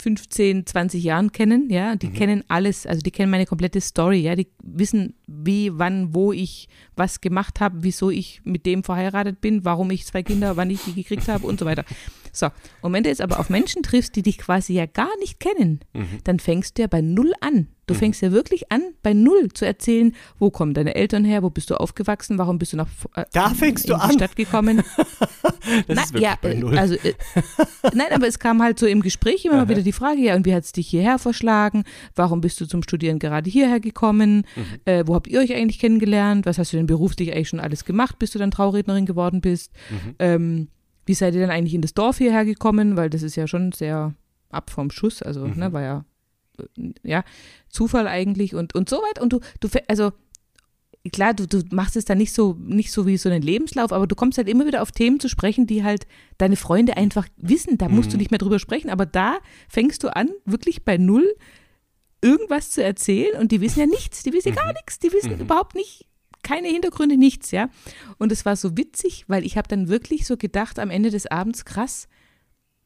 15, 0.00 0.66
20 0.66 1.02
Jahren 1.02 1.32
kennen, 1.32 1.68
ja, 1.70 1.96
die 1.96 2.10
kennen 2.10 2.42
alles, 2.48 2.86
also 2.86 3.02
die 3.02 3.10
kennen 3.10 3.30
meine 3.30 3.46
komplette 3.46 3.80
Story, 3.80 4.20
ja, 4.20 4.34
die 4.34 4.48
wissen, 4.62 5.14
wie, 5.26 5.70
wann, 5.78 6.14
wo 6.14 6.32
ich 6.32 6.68
was 6.96 7.20
gemacht 7.20 7.60
habe, 7.60 7.82
wieso 7.82 8.10
ich 8.10 8.40
mit 8.44 8.64
dem 8.66 8.84
verheiratet 8.84 9.40
bin, 9.40 9.64
warum 9.64 9.90
ich 9.90 10.06
zwei 10.06 10.22
Kinder, 10.22 10.56
wann 10.56 10.70
ich 10.70 10.82
die 10.84 10.94
gekriegt 10.94 11.28
habe 11.28 11.46
und 11.46 11.60
so 11.60 11.66
weiter. 11.66 11.84
So, 12.32 12.48
und 12.80 12.92
wenn 12.92 13.02
du 13.02 13.10
jetzt 13.10 13.20
aber 13.20 13.38
auf 13.38 13.50
Menschen 13.50 13.82
triffst, 13.82 14.16
die 14.16 14.22
dich 14.22 14.38
quasi 14.38 14.72
ja 14.72 14.86
gar 14.86 15.10
nicht 15.20 15.38
kennen, 15.38 15.80
dann 16.24 16.38
fängst 16.38 16.78
du 16.78 16.82
ja 16.82 16.88
bei 16.88 17.00
Null 17.02 17.32
an. 17.40 17.68
Du 17.86 17.94
fängst 17.94 18.22
ja 18.22 18.32
wirklich 18.32 18.72
an, 18.72 18.80
bei 19.02 19.12
Null 19.12 19.48
zu 19.52 19.66
erzählen, 19.66 20.14
wo 20.38 20.50
kommen 20.50 20.72
deine 20.72 20.94
Eltern 20.94 21.24
her, 21.24 21.42
wo 21.42 21.50
bist 21.50 21.68
du 21.68 21.74
aufgewachsen, 21.74 22.38
warum 22.38 22.58
bist 22.58 22.72
du 22.72 22.78
nach 22.78 22.88
äh, 23.16 23.24
Da 23.32 23.50
fängst 23.50 23.84
in 23.84 23.90
du 23.90 23.96
die 23.96 24.02
an. 24.02 24.12
Stadt 24.12 24.36
gekommen. 24.36 24.82
Das 25.86 25.96
Na, 25.96 26.02
ist 26.02 26.12
wirklich 26.12 26.22
ja, 26.24 26.36
bei 26.40 26.52
äh, 26.52 26.54
Null. 26.56 26.76
Also, 26.76 26.94
äh, 26.94 27.14
nein, 27.94 28.08
aber 28.12 28.26
es 28.26 28.40
kam 28.40 28.60
halt 28.62 28.80
so 28.80 28.86
im 28.86 29.00
Gespräch 29.00 29.44
immer 29.44 29.56
mal 29.56 29.68
wieder 29.68 29.82
die 29.82 29.92
Frage, 29.92 30.20
ja, 30.20 30.34
und 30.34 30.44
wie 30.44 30.54
hat 30.54 30.64
es 30.64 30.72
dich 30.72 30.88
hierher 30.88 31.18
verschlagen? 31.20 31.84
Warum 32.16 32.40
bist 32.40 32.60
du 32.60 32.66
zum 32.66 32.82
Studieren 32.82 33.20
gerade 33.20 33.48
hierher 33.48 33.78
gekommen? 33.78 34.44
Mhm. 34.56 34.64
Äh, 34.86 35.06
wo 35.06 35.14
habt 35.14 35.28
ihr 35.28 35.38
euch 35.38 35.54
eigentlich 35.54 35.78
kennengelernt? 35.78 36.46
Was 36.46 36.58
hast 36.58 36.72
du 36.72 36.76
denn 36.78 36.86
beruflich 36.86 37.32
eigentlich 37.32 37.48
schon 37.48 37.60
alles 37.60 37.84
gemacht, 37.84 38.18
bis 38.18 38.32
du 38.32 38.38
dann 38.40 38.50
Traurednerin 38.50 39.06
geworden 39.06 39.40
bist? 39.40 39.70
Mhm. 39.90 40.14
Ähm, 40.18 40.68
wie 41.06 41.14
seid 41.14 41.34
ihr 41.34 41.40
dann 41.40 41.50
eigentlich 41.50 41.74
in 41.74 41.82
das 41.82 41.94
Dorf 41.94 42.18
hierher 42.18 42.44
gekommen? 42.44 42.96
Weil 42.96 43.10
das 43.10 43.22
ist 43.22 43.36
ja 43.36 43.46
schon 43.46 43.72
sehr 43.72 44.14
ab 44.50 44.70
vom 44.70 44.90
Schuss, 44.90 45.22
also, 45.22 45.46
Mhm. 45.46 45.58
ne, 45.58 45.72
war 45.72 45.82
ja, 45.82 46.04
ja, 47.02 47.24
Zufall 47.68 48.06
eigentlich 48.06 48.54
und, 48.54 48.74
und 48.74 48.88
so 48.88 48.96
weit. 48.96 49.20
Und 49.20 49.32
du, 49.32 49.40
du, 49.60 49.68
also, 49.88 50.12
klar, 51.12 51.34
du, 51.34 51.46
du 51.48 51.62
machst 51.74 51.96
es 51.96 52.04
dann 52.04 52.18
nicht 52.18 52.32
so, 52.32 52.56
nicht 52.60 52.92
so 52.92 53.06
wie 53.06 53.16
so 53.16 53.28
einen 53.30 53.42
Lebenslauf, 53.42 53.92
aber 53.92 54.06
du 54.06 54.14
kommst 54.14 54.38
halt 54.38 54.48
immer 54.48 54.66
wieder 54.66 54.82
auf 54.82 54.92
Themen 54.92 55.18
zu 55.18 55.28
sprechen, 55.28 55.66
die 55.66 55.82
halt 55.82 56.06
deine 56.38 56.56
Freunde 56.56 56.96
einfach 56.96 57.26
wissen. 57.36 57.78
Da 57.78 57.88
musst 57.88 58.12
du 58.12 58.16
Mhm. 58.16 58.20
nicht 58.20 58.30
mehr 58.30 58.38
drüber 58.38 58.58
sprechen, 58.58 58.90
aber 58.90 59.06
da 59.06 59.38
fängst 59.68 60.04
du 60.04 60.14
an, 60.14 60.28
wirklich 60.44 60.84
bei 60.84 60.98
Null 60.98 61.26
irgendwas 62.20 62.70
zu 62.70 62.84
erzählen 62.84 63.40
und 63.40 63.50
die 63.50 63.60
wissen 63.60 63.80
ja 63.80 63.86
nichts, 63.86 64.22
die 64.22 64.32
wissen 64.32 64.50
ja 64.50 64.54
gar 64.54 64.72
nichts, 64.74 64.98
die 65.00 65.12
wissen 65.12 65.40
überhaupt 65.40 65.74
nicht, 65.74 66.06
keine 66.42 66.68
Hintergründe, 66.68 67.16
nichts, 67.16 67.50
ja. 67.50 67.68
Und 68.18 68.32
es 68.32 68.44
war 68.44 68.56
so 68.56 68.76
witzig, 68.76 69.24
weil 69.28 69.44
ich 69.44 69.56
habe 69.56 69.68
dann 69.68 69.88
wirklich 69.88 70.26
so 70.26 70.36
gedacht 70.36 70.78
am 70.78 70.90
Ende 70.90 71.10
des 71.10 71.26
Abends, 71.26 71.64
krass, 71.64 72.08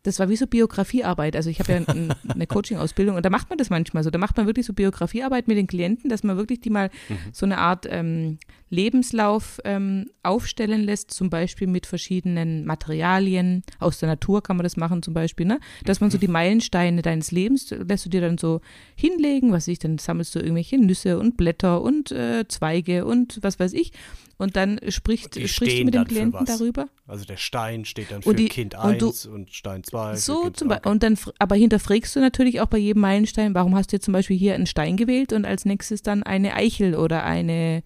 das 0.07 0.21
war 0.21 0.29
wie 0.29 0.37
so 0.37 0.47
Biografiearbeit. 0.47 1.35
Also 1.35 1.51
ich 1.51 1.59
habe 1.59 1.73
ja 1.73 1.79
ein, 1.79 2.15
eine 2.29 2.47
Coaching-Ausbildung 2.47 3.17
und 3.17 3.25
da 3.25 3.31
macht 3.31 3.49
man 3.51 3.59
das 3.59 3.71
manchmal 3.71 4.05
so. 4.05 4.11
Da 4.11 4.19
macht 4.19 4.37
man 4.37 4.47
wirklich 4.47 4.67
so 4.67 4.73
Biografiearbeit 4.73 5.49
mit 5.49 5.57
den 5.57 5.67
Klienten, 5.67 6.09
dass 6.09 6.23
man 6.23 6.37
wirklich 6.37 6.61
die 6.61 6.71
mal 6.71 6.91
mhm. 7.09 7.19
so 7.33 7.45
eine 7.45 7.59
Art 7.59 7.87
ähm, 7.91 8.39
Lebenslauf 8.71 9.61
ähm, 9.65 10.11
aufstellen 10.23 10.83
lässt, 10.83 11.11
zum 11.11 11.31
Beispiel 11.31 11.67
mit 11.67 11.87
verschiedenen 11.87 12.65
Materialien. 12.65 13.63
Aus 13.79 13.99
der 13.99 14.09
Natur 14.09 14.43
kann 14.43 14.57
man 14.57 14.65
das 14.65 14.77
machen 14.77 15.03
zum 15.03 15.15
Beispiel, 15.15 15.47
ne? 15.47 15.61
Dass 15.85 16.01
man 16.01 16.11
so 16.11 16.19
die 16.19 16.29
Meilensteine 16.29 17.03
deines 17.03 17.33
Lebens 17.33 17.71
lässt 17.71 18.07
du 18.07 18.11
dir 18.11 18.21
dann 18.21 18.39
so 18.39 18.61
hinlegen, 18.95 19.53
was 19.53 19.69
ich, 19.69 19.79
dann 19.79 19.99
sammelst 19.99 20.35
du 20.35 20.39
irgendwelche 20.39 20.79
Nüsse 20.79 21.19
und 21.19 21.37
Blätter 21.37 21.83
und 21.83 22.13
äh, 22.13 22.47
Zweige 22.49 23.05
und 23.05 23.39
was 23.43 23.59
weiß 23.59 23.73
ich. 23.73 23.93
Und 24.39 24.55
dann 24.55 24.79
spricht, 24.89 25.37
und 25.37 25.49
sprichst 25.49 25.79
du 25.79 25.85
mit 25.85 25.95
dem 25.95 26.05
Klienten 26.05 26.45
darüber. 26.45 26.89
Also 27.07 27.25
der 27.25 27.39
Stein 27.39 27.87
steht 27.87 28.11
dann 28.11 28.23
für 28.23 28.31
und 28.31 28.39
die, 28.39 28.49
Kind 28.49 28.75
1 28.75 29.27
und, 29.27 29.35
und, 29.35 29.55
Stein 29.55 29.83
2. 29.83 30.17
So 30.17 30.51
zum 30.51 30.69
Beispiel. 30.69 30.91
Und 30.91 31.03
dann, 31.03 31.19
aber 31.39 31.57
hinterfragst 31.57 32.15
du 32.17 32.21
natürlich 32.21 32.61
auch 32.61 32.67
bei 32.67 32.77
jedem 32.77 33.01
Meilenstein, 33.01 33.55
warum 33.55 33.75
hast 33.75 33.93
du 33.93 33.97
jetzt 33.97 34.05
zum 34.05 34.13
Beispiel 34.13 34.37
hier 34.37 34.55
einen 34.55 34.67
Stein 34.67 34.99
gewählt 34.99 35.33
und 35.33 35.47
als 35.47 35.65
nächstes 35.65 36.03
dann 36.03 36.23
eine 36.23 36.55
Eichel 36.55 36.97
oder 36.97 37.25
eine 37.25 37.83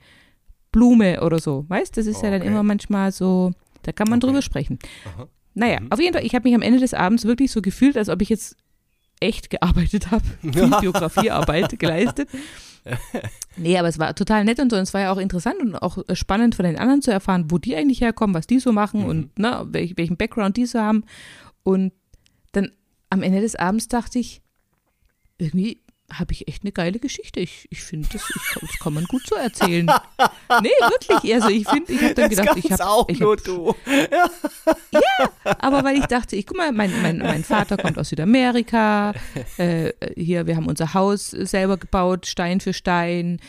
Blume 0.73 1.23
oder 1.23 1.39
so. 1.39 1.67
Weißt 1.69 1.97
das 1.97 2.07
ist 2.07 2.19
okay. 2.19 2.27
ja 2.27 2.39
dann 2.39 2.47
immer 2.47 2.63
manchmal 2.65 3.13
so, 3.13 3.53
da 3.83 3.93
kann 3.93 4.09
man 4.09 4.19
okay. 4.19 4.27
drüber 4.27 4.43
sprechen. 4.43 4.79
Aha. 5.05 5.29
Naja, 5.55 5.81
mhm. 5.81 5.93
auf 5.93 6.01
jeden 6.01 6.15
Fall, 6.15 6.25
ich 6.25 6.35
habe 6.35 6.49
mich 6.49 6.55
am 6.55 6.63
Ende 6.63 6.81
des 6.81 6.95
Abends 6.95 7.25
wirklich 7.25 7.51
so 7.53 7.63
gefühlt, 7.63 7.97
als 7.97 8.09
ob 8.09 8.23
ich 8.23 8.29
jetzt 8.29 8.57
echt 9.21 9.51
gearbeitet 9.51 10.11
habe, 10.11 10.25
Biografiearbeit 10.43 11.79
geleistet. 11.79 12.29
Nee, 13.57 13.77
aber 13.77 13.89
es 13.89 13.99
war 13.99 14.15
total 14.15 14.45
nett 14.45 14.61
und 14.61 14.71
so. 14.71 14.77
Und 14.77 14.83
es 14.85 14.95
war 14.95 15.01
ja 15.03 15.13
auch 15.13 15.19
interessant 15.19 15.61
und 15.61 15.75
auch 15.75 15.99
spannend 16.15 16.55
von 16.55 16.65
den 16.65 16.79
anderen 16.79 17.03
zu 17.03 17.11
erfahren, 17.11 17.51
wo 17.51 17.59
die 17.59 17.77
eigentlich 17.77 18.01
herkommen, 18.01 18.35
was 18.35 18.47
die 18.47 18.61
so 18.61 18.73
machen 18.73 19.03
mhm. 19.03 19.09
und 19.09 19.39
ne, 19.39 19.67
welch, 19.69 19.97
welchen 19.97 20.17
Background 20.17 20.57
die 20.57 20.67
so 20.67 20.79
haben. 20.79 21.05
Und 21.63 21.93
dann 22.53 22.71
am 23.11 23.23
Ende 23.23 23.41
des 23.41 23.57
Abends 23.57 23.89
dachte 23.89 24.19
ich, 24.19 24.41
irgendwie 25.37 25.83
habe 26.13 26.33
ich 26.33 26.49
echt 26.49 26.63
eine 26.63 26.73
geile 26.73 26.99
Geschichte. 26.99 27.41
Ich, 27.41 27.67
ich 27.71 27.83
finde, 27.83 28.09
das, 28.13 28.23
das 28.61 28.79
kann 28.79 28.95
man 28.95 29.05
gut 29.05 29.23
so 29.27 29.37
erzählen. 29.37 29.87
nee, 30.63 30.69
wirklich. 30.81 31.35
Also 31.35 31.49
ich 31.49 31.69
finde, 31.69 31.93
ich 31.93 32.03
habe 32.03 32.15
dann 32.15 32.31
gedacht, 32.31 32.57
ich 32.57 32.73
habe 32.73 32.87
auch 32.87 33.09
ich 33.09 33.21
nur 33.21 33.37
hab, 33.37 33.45
du. 33.45 33.75
Ja. 34.11 34.31
ja, 34.93 35.31
aber 35.59 35.85
weil 35.85 35.99
ich 35.99 36.07
dachte, 36.07 36.37
ich 36.37 36.47
guck 36.47 36.57
mal, 36.57 36.73
mein, 36.73 36.91
mein, 37.03 37.19
mein 37.19 37.45
Vater 37.45 37.77
kommt 37.77 37.99
aus 37.99 38.11
Südamerika. 38.11 39.13
Äh, 39.57 39.93
hier, 40.17 40.47
wir 40.47 40.57
haben 40.57 40.67
unser 40.67 40.95
Haus 40.95 41.31
selber 41.31 41.77
gebaut, 41.77 42.27
Stein 42.27 42.61
für 42.61 42.73
Stein. 42.73 43.41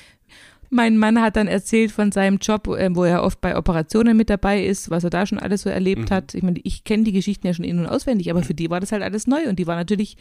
Mein 0.70 0.98
Mann 0.98 1.22
hat 1.22 1.36
dann 1.36 1.48
erzählt 1.48 1.92
von 1.92 2.14
seinem 2.14 2.38
Job, 2.38 2.68
äh, 2.68 2.96
wo 2.96 3.04
er 3.04 3.24
oft 3.24 3.42
bei 3.42 3.58
Operationen 3.58 4.16
mit 4.16 4.30
dabei 4.30 4.64
ist, 4.64 4.90
was 4.90 5.04
er 5.04 5.10
da 5.10 5.26
schon 5.26 5.40
alles 5.40 5.64
so 5.64 5.70
erlebt 5.70 6.10
mhm. 6.10 6.14
hat. 6.14 6.34
Ich 6.34 6.44
meine, 6.44 6.60
ich 6.64 6.86
kenne 6.86 7.04
die 7.04 7.12
Geschichten 7.12 7.46
ja 7.46 7.54
schon 7.54 7.66
in- 7.66 7.80
und 7.80 7.88
auswendig, 7.88 8.32
aber 8.32 8.42
für 8.42 8.54
die 8.54 8.70
war 8.70 8.80
das 8.80 8.92
halt 8.92 9.04
alles 9.04 9.28
neu 9.28 9.50
und 9.50 9.60
die 9.60 9.68
war 9.68 9.76
natürlich 9.76 10.16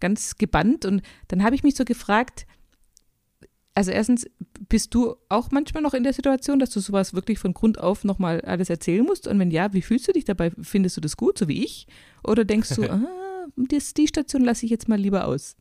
ganz 0.00 0.36
gebannt. 0.36 0.84
Und 0.84 1.02
dann 1.28 1.42
habe 1.42 1.54
ich 1.54 1.62
mich 1.62 1.76
so 1.76 1.84
gefragt, 1.84 2.46
also 3.74 3.90
erstens, 3.92 4.26
bist 4.68 4.94
du 4.94 5.16
auch 5.28 5.50
manchmal 5.50 5.82
noch 5.82 5.94
in 5.94 6.02
der 6.02 6.12
Situation, 6.12 6.58
dass 6.58 6.70
du 6.70 6.80
sowas 6.80 7.14
wirklich 7.14 7.38
von 7.38 7.54
Grund 7.54 7.78
auf 7.78 8.04
nochmal 8.04 8.40
alles 8.42 8.68
erzählen 8.68 9.04
musst? 9.04 9.26
Und 9.26 9.38
wenn 9.38 9.50
ja, 9.50 9.72
wie 9.72 9.82
fühlst 9.82 10.08
du 10.08 10.12
dich 10.12 10.24
dabei? 10.24 10.50
Findest 10.60 10.96
du 10.96 11.00
das 11.00 11.16
gut, 11.16 11.38
so 11.38 11.48
wie 11.48 11.64
ich? 11.64 11.86
Oder 12.24 12.44
denkst 12.44 12.74
du, 12.74 12.82
ah, 12.90 13.46
das, 13.56 13.94
die 13.94 14.08
Station 14.08 14.42
lasse 14.42 14.64
ich 14.66 14.70
jetzt 14.70 14.88
mal 14.88 14.98
lieber 14.98 15.26
aus? 15.26 15.56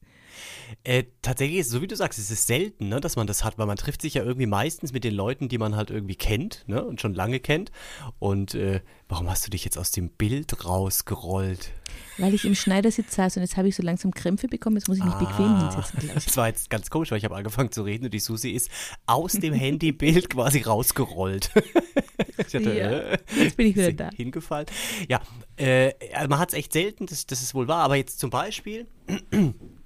Äh, 0.84 1.04
tatsächlich 1.22 1.68
so, 1.68 1.82
wie 1.82 1.88
du 1.88 1.96
sagst, 1.96 2.20
es 2.20 2.32
ist 2.32 2.48
selten, 2.48 2.90
ne, 2.90 3.00
dass 3.02 3.16
man 3.16 3.28
das 3.28 3.44
hat, 3.44 3.58
weil 3.58 3.66
man 3.66 3.78
trifft 3.78 4.02
sich 4.02 4.16
ja 4.16 4.24
irgendwie 4.24 4.46
meistens 4.46 4.94
mit 4.94 5.04
den 5.04 5.14
Leuten, 5.14 5.50
die 5.50 5.58
man 5.58 5.76
halt 5.76 5.90
irgendwie 5.90 6.16
kennt 6.16 6.64
ne, 6.68 6.84
und 6.84 7.02
schon 7.02 7.14
lange 7.14 7.40
kennt. 7.40 7.72
Und 8.20 8.56
äh, 8.56 8.82
warum 9.08 9.30
hast 9.30 9.46
du 9.46 9.50
dich 9.50 9.66
jetzt 9.66 9.78
aus 9.78 9.92
dem 9.92 10.10
Bild 10.10 10.66
rausgerollt? 10.66 11.72
Weil 12.18 12.34
ich 12.34 12.46
im 12.46 12.56
Schneidersitz 12.56 13.16
saß 13.16 13.38
und 13.38 13.44
jetzt 13.44 13.58
habe 13.58 13.68
ich 13.68 13.76
so 13.76 13.84
langsam 13.84 14.14
Krämpfe 14.14 14.48
bekommen, 14.48 14.76
jetzt 14.76 14.88
muss 14.88 14.98
ich 14.98 15.04
mich 15.04 15.14
ah, 15.14 15.20
bequem 15.20 15.60
hinsetzen. 15.60 16.00
Gleich. 16.00 16.14
Das 16.30 16.38
war 16.38 16.48
jetzt 16.48 16.70
ganz 16.70 16.90
komisch, 16.90 17.12
weil 17.12 17.18
ich 17.18 17.26
habe 17.26 17.36
angefangen 17.36 17.72
zu 17.72 17.84
reden 17.84 18.06
und 18.06 18.14
die 18.14 18.20
Susi 18.20 18.52
ist 18.52 18.70
aus 19.06 19.34
dem 19.34 19.54
Handybild 19.54 20.30
quasi 20.30 20.62
rausgerollt. 20.62 21.52
hatte, 22.38 22.74
ja, 22.74 22.92
äh, 22.92 23.18
jetzt 23.38 23.58
bin 23.58 23.68
ich 23.68 23.76
wieder 23.76 23.94
da. 23.94 24.10
Hingefallen. 24.16 24.68
Ja, 25.08 25.22
äh, 25.58 25.94
also 26.14 26.30
man 26.30 26.40
hat 26.40 26.50
es 26.50 26.56
echt 26.56 26.74
selten, 26.74 27.06
das, 27.06 27.26
das 27.26 27.42
ist 27.42 27.54
wohl 27.54 27.68
wahr, 27.68 27.84
aber 27.84 27.96
jetzt 27.96 28.20
zum 28.20 28.30
Beispiel 28.30 28.88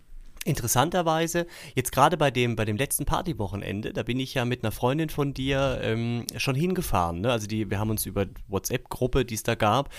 Interessanterweise, 0.45 1.47
jetzt 1.75 1.91
gerade 1.91 2.17
bei 2.17 2.29
dem, 2.29 2.55
bei 2.55 2.65
dem 2.65 2.75
letzten 2.75 3.05
Partywochenende, 3.05 3.93
da 3.93 4.03
bin 4.03 4.19
ich 4.19 4.33
ja 4.33 4.43
mit 4.43 4.63
einer 4.63 4.71
Freundin 4.71 5.09
von 5.09 5.33
dir 5.33 5.79
ähm, 5.81 6.25
schon 6.37 6.55
hingefahren. 6.55 7.21
Ne? 7.21 7.31
Also 7.31 7.47
die, 7.47 7.69
wir 7.69 7.79
haben 7.79 7.89
uns 7.89 8.05
über 8.05 8.25
WhatsApp-Gruppe, 8.47 9.23
die 9.23 9.35
es 9.35 9.43
da 9.43 9.55
gab, 9.55 9.89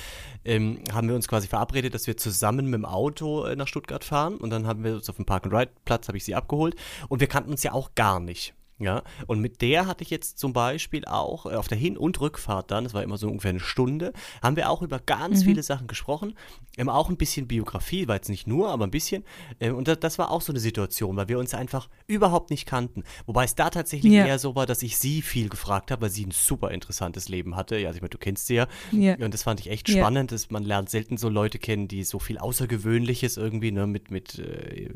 ähm, 0.44 0.80
haben 0.92 1.08
wir 1.08 1.14
uns 1.14 1.28
quasi 1.28 1.48
verabredet, 1.48 1.94
dass 1.94 2.06
wir 2.06 2.16
zusammen 2.16 2.66
mit 2.66 2.74
dem 2.74 2.84
Auto 2.84 3.44
äh, 3.44 3.56
nach 3.56 3.68
Stuttgart 3.68 4.04
fahren. 4.04 4.36
Und 4.36 4.50
dann 4.50 4.66
haben 4.66 4.84
wir 4.84 4.94
uns 4.94 5.08
auf 5.08 5.16
dem 5.16 5.24
Park-and-Ride-Platz, 5.24 6.08
habe 6.08 6.18
ich 6.18 6.24
sie 6.24 6.34
abgeholt. 6.34 6.76
Und 7.08 7.20
wir 7.20 7.26
kannten 7.26 7.50
uns 7.50 7.62
ja 7.62 7.72
auch 7.72 7.94
gar 7.94 8.20
nicht. 8.20 8.54
Ja, 8.80 9.04
und 9.28 9.40
mit 9.40 9.62
der 9.62 9.86
hatte 9.86 10.02
ich 10.02 10.10
jetzt 10.10 10.38
zum 10.38 10.52
Beispiel 10.52 11.04
auch 11.04 11.46
äh, 11.46 11.54
auf 11.54 11.68
der 11.68 11.78
Hin- 11.78 11.96
und 11.96 12.20
Rückfahrt 12.20 12.72
dann, 12.72 12.82
das 12.82 12.92
war 12.92 13.04
immer 13.04 13.16
so 13.16 13.28
ungefähr 13.28 13.50
eine 13.50 13.60
Stunde, 13.60 14.12
haben 14.42 14.56
wir 14.56 14.68
auch 14.68 14.82
über 14.82 14.98
ganz 14.98 15.40
mhm. 15.40 15.44
viele 15.44 15.62
Sachen 15.62 15.86
gesprochen. 15.86 16.34
Ähm, 16.76 16.88
auch 16.88 17.08
ein 17.08 17.16
bisschen 17.16 17.46
Biografie, 17.46 18.08
war 18.08 18.16
jetzt 18.16 18.28
nicht 18.28 18.48
nur, 18.48 18.70
aber 18.70 18.84
ein 18.84 18.90
bisschen. 18.90 19.22
Ähm, 19.60 19.76
und 19.76 19.86
das, 19.86 20.00
das, 20.00 20.18
war 20.18 20.32
auch 20.32 20.40
so 20.40 20.52
eine 20.52 20.58
Situation, 20.58 21.16
weil 21.16 21.28
wir 21.28 21.38
uns 21.38 21.54
einfach 21.54 21.88
überhaupt 22.08 22.50
nicht 22.50 22.66
kannten. 22.66 23.04
Wobei 23.26 23.44
es 23.44 23.54
da 23.54 23.70
tatsächlich 23.70 24.12
ja. 24.12 24.26
eher 24.26 24.40
so 24.40 24.56
war, 24.56 24.66
dass 24.66 24.82
ich 24.82 24.98
sie 24.98 25.22
viel 25.22 25.48
gefragt 25.48 25.92
habe, 25.92 26.02
weil 26.02 26.10
sie 26.10 26.26
ein 26.26 26.32
super 26.32 26.72
interessantes 26.72 27.28
Leben 27.28 27.54
hatte. 27.54 27.78
Ja, 27.78 27.88
also 27.88 27.98
ich 27.98 28.02
meine, 28.02 28.10
du 28.10 28.18
kennst 28.18 28.48
sie 28.48 28.56
ja. 28.56 28.66
ja. 28.90 29.14
Und 29.14 29.32
das 29.32 29.44
fand 29.44 29.60
ich 29.60 29.70
echt 29.70 29.88
spannend. 29.88 30.32
Dass 30.32 30.50
man 30.50 30.64
lernt 30.64 30.90
selten 30.90 31.16
so 31.16 31.28
Leute 31.28 31.60
kennen, 31.60 31.86
die 31.86 32.02
so 32.02 32.18
viel 32.18 32.38
Außergewöhnliches 32.38 33.36
irgendwie, 33.36 33.70
ne, 33.70 33.86
mit, 33.86 34.10
mit 34.10 34.40
äh, 34.40 34.90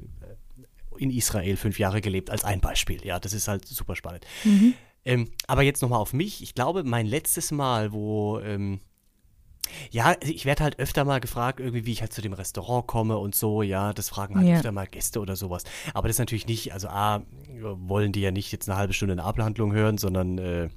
in 0.99 1.11
Israel 1.11 1.57
fünf 1.57 1.79
Jahre 1.79 2.01
gelebt, 2.01 2.31
als 2.31 2.45
ein 2.45 2.61
Beispiel. 2.61 3.05
Ja, 3.05 3.19
das 3.19 3.33
ist 3.33 3.49
halt 3.49 3.67
super 3.67 3.97
spannend. 3.97 4.27
Mhm. 4.45 4.75
Ähm, 5.05 5.29
aber 5.47 5.63
jetzt 5.63 5.81
nochmal 5.81 6.01
auf 6.01 6.13
mich. 6.13 6.43
Ich 6.43 6.55
glaube, 6.55 6.85
mein 6.85 7.07
letztes 7.07 7.51
Mal, 7.51 7.93
wo. 7.93 8.41
Ähm, 8.41 8.81
ja, 9.91 10.17
ich 10.23 10.47
werde 10.47 10.65
halt 10.65 10.79
öfter 10.79 11.05
mal 11.05 11.21
gefragt, 11.21 11.61
irgendwie, 11.61 11.85
wie 11.85 11.93
ich 11.93 12.01
halt 12.01 12.13
zu 12.13 12.23
dem 12.23 12.33
Restaurant 12.33 12.87
komme 12.87 13.19
und 13.19 13.35
so, 13.35 13.61
ja, 13.63 13.93
das 13.93 14.09
fragen 14.09 14.37
halt 14.37 14.47
ja. 14.47 14.57
öfter 14.57 14.73
mal 14.73 14.87
Gäste 14.87 15.21
oder 15.21 15.37
sowas. 15.37 15.65
Aber 15.93 16.09
das 16.09 16.15
ist 16.15 16.21
natürlich 16.21 16.47
nicht, 16.47 16.73
also 16.73 16.89
A, 16.89 17.23
wollen 17.61 18.13
die 18.13 18.23
ja 18.23 18.31
nicht 18.31 18.51
jetzt 18.51 18.69
eine 18.69 18.79
halbe 18.79 18.95
Stunde 18.95 19.13
eine 19.13 19.25
Abhandlung 19.25 19.73
hören, 19.73 19.99
sondern 19.99 20.39
äh, 20.39 20.69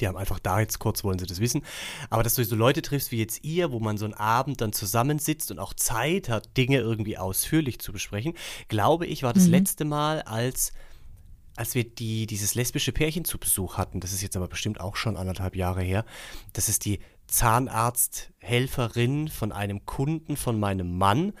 die 0.00 0.08
haben 0.08 0.16
einfach 0.16 0.38
da 0.38 0.60
jetzt 0.60 0.78
kurz, 0.78 1.04
wollen 1.04 1.18
sie 1.18 1.26
das 1.26 1.40
wissen. 1.40 1.62
Aber 2.10 2.22
dass 2.22 2.34
du 2.34 2.44
so 2.44 2.56
Leute 2.56 2.82
triffst 2.82 3.12
wie 3.12 3.18
jetzt 3.18 3.44
ihr, 3.44 3.72
wo 3.72 3.80
man 3.80 3.98
so 3.98 4.04
einen 4.04 4.14
Abend 4.14 4.60
dann 4.60 4.72
zusammensitzt 4.72 5.50
und 5.50 5.58
auch 5.58 5.74
Zeit 5.74 6.28
hat, 6.28 6.56
Dinge 6.56 6.78
irgendwie 6.78 7.18
ausführlich 7.18 7.80
zu 7.80 7.92
besprechen, 7.92 8.34
glaube 8.68 9.06
ich, 9.06 9.22
war 9.22 9.32
das 9.32 9.44
mhm. 9.44 9.52
letzte 9.52 9.84
Mal, 9.84 10.22
als, 10.22 10.72
als 11.56 11.74
wir 11.74 11.84
die, 11.84 12.26
dieses 12.26 12.54
lesbische 12.54 12.92
Pärchen 12.92 13.24
zu 13.24 13.38
Besuch 13.38 13.76
hatten. 13.76 14.00
Das 14.00 14.12
ist 14.12 14.22
jetzt 14.22 14.36
aber 14.36 14.48
bestimmt 14.48 14.80
auch 14.80 14.96
schon 14.96 15.16
anderthalb 15.16 15.56
Jahre 15.56 15.82
her. 15.82 16.04
Das 16.52 16.68
ist 16.68 16.84
die 16.84 17.00
Zahnarzthelferin 17.26 19.28
von 19.28 19.52
einem 19.52 19.84
Kunden 19.84 20.36
von 20.36 20.58
meinem 20.58 20.96
Mann. 20.96 21.34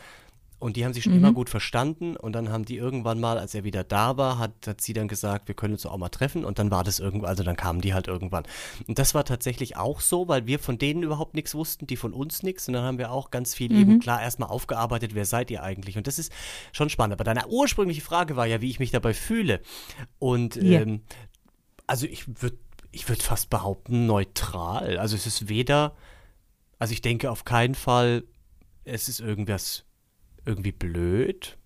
Und 0.58 0.76
die 0.76 0.84
haben 0.84 0.92
sich 0.92 1.04
schon 1.04 1.12
mhm. 1.12 1.18
immer 1.18 1.32
gut 1.32 1.48
verstanden. 1.48 2.16
Und 2.16 2.32
dann 2.32 2.50
haben 2.50 2.64
die 2.64 2.76
irgendwann 2.76 3.20
mal, 3.20 3.38
als 3.38 3.54
er 3.54 3.62
wieder 3.62 3.84
da 3.84 4.16
war, 4.16 4.38
hat, 4.38 4.66
hat 4.66 4.80
sie 4.80 4.92
dann 4.92 5.06
gesagt, 5.06 5.46
wir 5.46 5.54
können 5.54 5.74
uns 5.74 5.86
auch 5.86 5.96
mal 5.96 6.08
treffen. 6.08 6.44
Und 6.44 6.58
dann 6.58 6.70
war 6.70 6.82
das 6.82 6.98
irgendwann, 6.98 7.30
also 7.30 7.44
dann 7.44 7.56
kamen 7.56 7.80
die 7.80 7.94
halt 7.94 8.08
irgendwann. 8.08 8.44
Und 8.86 8.98
das 8.98 9.14
war 9.14 9.24
tatsächlich 9.24 9.76
auch 9.76 10.00
so, 10.00 10.26
weil 10.26 10.46
wir 10.46 10.58
von 10.58 10.76
denen 10.76 11.04
überhaupt 11.04 11.34
nichts 11.34 11.54
wussten, 11.54 11.86
die 11.86 11.96
von 11.96 12.12
uns 12.12 12.42
nichts. 12.42 12.66
Und 12.66 12.74
dann 12.74 12.82
haben 12.82 12.98
wir 12.98 13.12
auch 13.12 13.30
ganz 13.30 13.54
viel 13.54 13.72
mhm. 13.72 13.80
eben 13.80 14.00
klar 14.00 14.20
erstmal 14.20 14.48
aufgearbeitet, 14.48 15.14
wer 15.14 15.26
seid 15.26 15.50
ihr 15.50 15.62
eigentlich? 15.62 15.96
Und 15.96 16.08
das 16.08 16.18
ist 16.18 16.32
schon 16.72 16.90
spannend. 16.90 17.12
Aber 17.12 17.24
deine 17.24 17.46
ursprüngliche 17.46 18.00
Frage 18.00 18.34
war 18.34 18.46
ja, 18.46 18.60
wie 18.60 18.70
ich 18.70 18.80
mich 18.80 18.90
dabei 18.90 19.14
fühle. 19.14 19.60
Und 20.18 20.56
yeah. 20.56 20.82
ähm, 20.82 21.02
also 21.86 22.06
ich 22.06 22.26
würde 22.42 22.58
ich 22.90 23.08
würd 23.08 23.22
fast 23.22 23.50
behaupten, 23.50 24.06
neutral. 24.06 24.98
Also 24.98 25.14
es 25.14 25.26
ist 25.26 25.48
weder, 25.48 25.94
also 26.78 26.92
ich 26.92 27.02
denke 27.02 27.30
auf 27.30 27.44
keinen 27.44 27.74
Fall, 27.74 28.24
es 28.84 29.08
ist 29.08 29.20
irgendwas 29.20 29.84
irgendwie 30.48 30.72
blöd. 30.72 31.56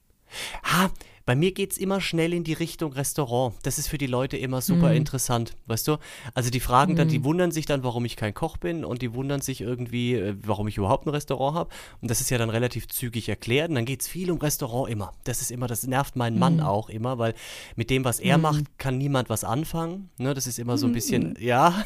Ha, 0.65 0.91
bei 1.25 1.37
mir 1.37 1.53
geht 1.53 1.73
es 1.73 1.79
immer 1.79 2.01
schnell 2.01 2.33
in 2.33 2.43
die 2.43 2.53
Richtung 2.53 2.93
Restaurant. 2.93 3.55
Das 3.62 3.79
ist 3.79 3.87
für 3.87 3.99
die 3.99 4.07
Leute 4.07 4.37
immer 4.37 4.61
super 4.61 4.91
mm. 4.91 4.97
interessant, 4.97 5.57
weißt 5.67 5.87
du? 5.87 5.99
Also 6.35 6.51
die 6.51 6.59
fragen 6.59 6.97
dann, 6.97 7.07
mm. 7.07 7.11
die 7.11 7.19
mhm. 7.21 7.25
wundern 7.25 7.51
sich 7.53 7.65
dann, 7.65 7.85
warum 7.85 8.05
ich 8.05 8.17
kein 8.17 8.35
Koch 8.35 8.57
bin 8.57 8.85
und 8.85 9.03
die 9.03 9.15
wundern 9.15 9.41
sich 9.41 9.61
irgendwie, 9.61 10.15
äh, 10.15 10.35
warum 10.45 10.67
ich 10.67 10.79
überhaupt 10.79 11.07
ein 11.07 11.11
Restaurant 11.11 11.57
habe. 11.57 11.71
Und 12.01 12.11
das 12.11 12.21
ist 12.21 12.31
ja 12.31 12.39
dann 12.39 12.51
relativ 12.51 12.89
zügig 12.89 13.29
erklärt. 13.29 13.69
Und 13.69 13.77
dann 13.77 13.85
geht 13.85 14.01
es 14.01 14.09
viel 14.09 14.31
um 14.33 14.39
Restaurant 14.39 14.91
immer. 14.91 15.12
Das 15.23 15.41
ist 15.41 15.53
immer, 15.53 15.69
das 15.69 15.87
nervt 15.87 16.17
meinen 16.17 16.39
Mann 16.39 16.57
mm. 16.57 16.61
auch 16.61 16.89
immer, 16.89 17.19
weil 17.19 17.35
mit 17.77 17.91
dem, 17.91 18.05
was 18.05 18.19
er 18.19 18.39
macht, 18.39 18.79
kann 18.79 18.99
niemand 18.99 19.29
was 19.29 19.45
anfangen. 19.45 20.11
Ne, 20.19 20.35
das 20.35 20.49
ist 20.49 20.59
immer 20.59 20.77
so 20.77 20.87
ein 20.87 20.93
bisschen, 20.93 21.37
ja. 21.39 21.85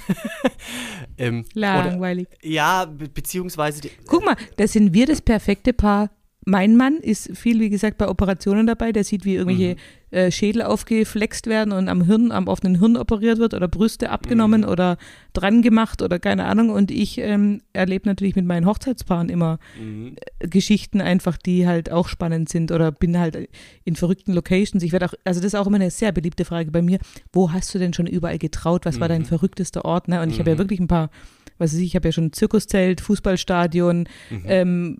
ähm, 1.19 1.45
Langweilig. 1.53 2.29
Oder, 2.29 2.47
ja, 2.49 2.85
be 2.87 3.09
beziehungsweise. 3.09 3.91
Guck 4.07 4.25
mal, 4.25 4.37
das 4.57 4.73
sind 4.73 4.95
wir 4.95 5.07
das 5.07 5.21
perfekte 5.21 5.75
Paar 5.75 6.11
mein 6.49 6.77
Mann 6.77 6.99
ist 6.99 7.37
viel, 7.37 7.59
wie 7.59 7.71
gesagt, 7.71 7.99
bei 7.99 8.09
Operationen 8.09 8.69
dabei. 8.69 8.93
Der 8.93 9.03
sieht, 9.03 9.25
wie 9.25 9.35
irgendwelche 9.35 9.75
Mhm. 9.75 9.81
äh, 10.17 10.31
Schädel 10.31 10.63
aufgeflext 10.63 11.49
werden 11.49 11.73
und 11.73 11.89
am 11.89 12.05
Hirn, 12.05 12.31
am 12.31 12.47
offenen 12.47 12.79
Hirn 12.79 12.97
operiert 12.97 13.39
wird 13.39 13.53
oder 13.53 13.67
Brüste 13.67 14.11
abgenommen 14.11 14.61
Mhm. 14.61 14.69
oder 14.69 14.97
dran 15.33 15.61
gemacht 15.61 16.01
oder 16.03 16.21
keine 16.21 16.45
Ahnung. 16.45 16.71
Und 16.71 16.93
ich 16.93 17.19
ähm, 17.19 17.61
erlebe 17.73 18.09
natürlich 18.09 18.37
mit 18.37 18.47
meinen 18.47 18.65
Hochzeitspaaren 18.67 19.29
immer 19.29 19.59
Mhm. 19.81 20.15
äh, 20.39 20.47
Geschichten 20.47 21.01
einfach, 21.01 21.37
die 21.37 21.67
halt 21.67 21.91
auch 21.91 22.07
spannend 22.07 22.49
sind 22.49 22.71
oder 22.71 22.93
bin 22.93 23.19
halt 23.19 23.49
in 23.85 23.97
verrückten 23.97 24.33
Locations. 24.33 24.85
Ich 24.85 24.93
werde 24.93 25.07
auch, 25.07 25.15
also 25.25 25.41
das 25.41 25.49
ist 25.49 25.55
auch 25.57 25.67
immer 25.67 25.77
eine 25.77 25.91
sehr 25.91 26.13
beliebte 26.13 26.45
Frage 26.45 26.71
bei 26.71 26.81
mir. 26.81 27.01
Wo 27.33 27.53
hast 27.53 27.75
du 27.75 27.81
denn 27.81 27.93
schon 27.93 28.07
überall 28.07 28.39
getraut? 28.39 28.87
Was 28.87 29.01
war 29.01 29.09
dein 29.09 29.23
Mhm. 29.23 29.27
verrücktester 29.27 29.85
Ort? 29.85 30.07
Ne? 30.07 30.23
Und 30.23 30.31
ich 30.31 30.39
habe 30.39 30.51
ja 30.51 30.55
Mhm. 30.55 30.61
wirklich 30.61 30.79
ein 30.79 30.87
paar, 30.89 31.11
was 31.59 31.73
weiß 31.73 31.81
ich, 31.81 31.87
ich 31.87 31.97
habe 31.97 32.09
ja 32.09 32.13
schon 32.13 32.27
ein 32.27 32.33
Zirkuszelt, 32.33 33.01
Fußballstadion, 33.01 34.09
Mhm. 34.31 34.43
ähm, 34.47 34.99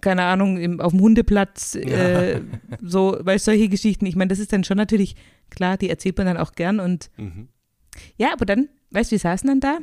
keine 0.00 0.22
Ahnung, 0.24 0.56
im, 0.58 0.80
auf 0.80 0.92
dem 0.92 1.00
Hundeplatz, 1.00 1.74
äh, 1.76 2.34
Ja. 2.34 2.40
so, 2.82 3.16
weißt 3.20 3.44
solche 3.44 3.68
Geschichten. 3.68 4.06
Ich 4.06 4.16
meine, 4.16 4.28
das 4.28 4.38
ist 4.38 4.52
dann 4.52 4.64
schon 4.64 4.76
natürlich, 4.76 5.16
klar, 5.50 5.76
die 5.76 5.90
erzählt 5.90 6.16
man 6.18 6.26
dann 6.26 6.36
auch 6.36 6.52
gern 6.52 6.80
und 6.80 7.10
Mhm. 7.16 7.48
ja, 8.16 8.32
aber 8.32 8.44
dann, 8.46 8.68
weißt 8.90 9.10
du, 9.10 9.12
wir 9.12 9.18
saßen 9.20 9.46
dann 9.48 9.60
da 9.60 9.78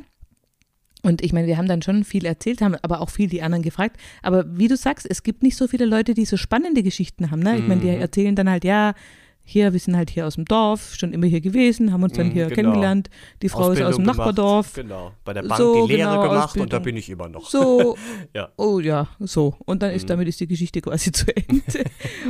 und 1.02 1.22
ich 1.24 1.32
meine, 1.32 1.46
wir 1.48 1.56
haben 1.56 1.66
dann 1.68 1.82
schon 1.82 2.04
viel 2.04 2.24
erzählt, 2.24 2.60
haben 2.62 2.76
aber 2.82 3.00
auch 3.00 3.10
viel 3.10 3.28
die 3.28 3.42
anderen 3.42 3.62
gefragt. 3.64 3.96
Aber 4.22 4.44
wie 4.56 4.68
du 4.68 4.76
sagst, 4.76 5.04
es 5.10 5.22
gibt 5.24 5.42
nicht 5.42 5.56
so 5.56 5.66
viele 5.66 5.84
Leute, 5.84 6.14
die 6.14 6.24
so 6.24 6.36
spannende 6.36 6.82
Geschichten 6.84 7.30
haben. 7.32 7.40
Ne? 7.40 7.58
Ich 7.58 7.66
meine, 7.66 7.80
die 7.80 7.88
Mhm. 7.90 8.00
erzählen 8.00 8.36
dann 8.36 8.48
halt, 8.48 8.64
ja, 8.64 8.94
hier, 9.44 9.72
wir 9.72 9.80
sind 9.80 9.96
halt 9.96 10.08
hier 10.10 10.26
aus 10.26 10.36
dem 10.36 10.44
Dorf, 10.44 10.94
schon 10.94 11.12
immer 11.12 11.26
hier 11.26 11.40
gewesen, 11.40 11.92
haben 11.92 12.02
uns 12.04 12.12
dann 12.14 12.28
Mhm, 12.28 12.32
hier 12.32 12.44
genau. 12.46 12.54
kennengelernt. 12.54 13.10
Die 13.42 13.48
Frau 13.48 13.70
ist 13.70 13.70
aus 13.70 13.76
dem 13.76 13.82
Ausbildung 13.86 14.02
gemacht. 14.04 14.16
Nachbardorf. 14.18 14.72
Genau. 14.74 15.12
Bei 15.24 15.32
der 15.32 15.42
Bank 15.42 15.56
So, 15.60 15.86
die 15.86 15.92
Lehre 15.94 16.10
genau, 16.10 16.22
gemacht 16.22 16.56
und 16.56 16.72
da 16.72 16.76
Ausbildung. 16.78 16.82
bin 16.84 16.96
ich 16.96 17.10
immer 17.10 17.28
noch. 17.28 17.50
So, 17.50 17.96
Ja. 18.34 18.50
oh 18.56 18.78
ja, 18.80 19.08
so. 19.18 19.56
Und 19.64 19.82
dann 19.82 19.90
ist, 19.90 20.04
Mhm. 20.04 20.08
damit 20.08 20.28
ist 20.28 20.40
die 20.40 20.46
Geschichte 20.46 20.80
quasi 20.80 21.10
zu 21.12 21.26
Ende. 21.36 21.84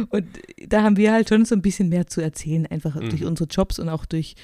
und 0.09 0.26
da 0.69 0.83
haben 0.83 0.97
wir 0.97 1.12
halt 1.12 1.28
schon 1.28 1.45
so 1.45 1.54
ein 1.54 1.62
bisschen 1.62 1.88
mehr 1.90 2.07
zu 2.07 2.21
erzählen, 2.23 2.66
einfach 2.66 2.99
durch 2.99 3.21
Mhm. 3.21 3.26
unsere 3.28 3.49
Jobs 3.49 3.78
und 3.78 3.88
auch 3.90 4.07
durch, 4.07 4.35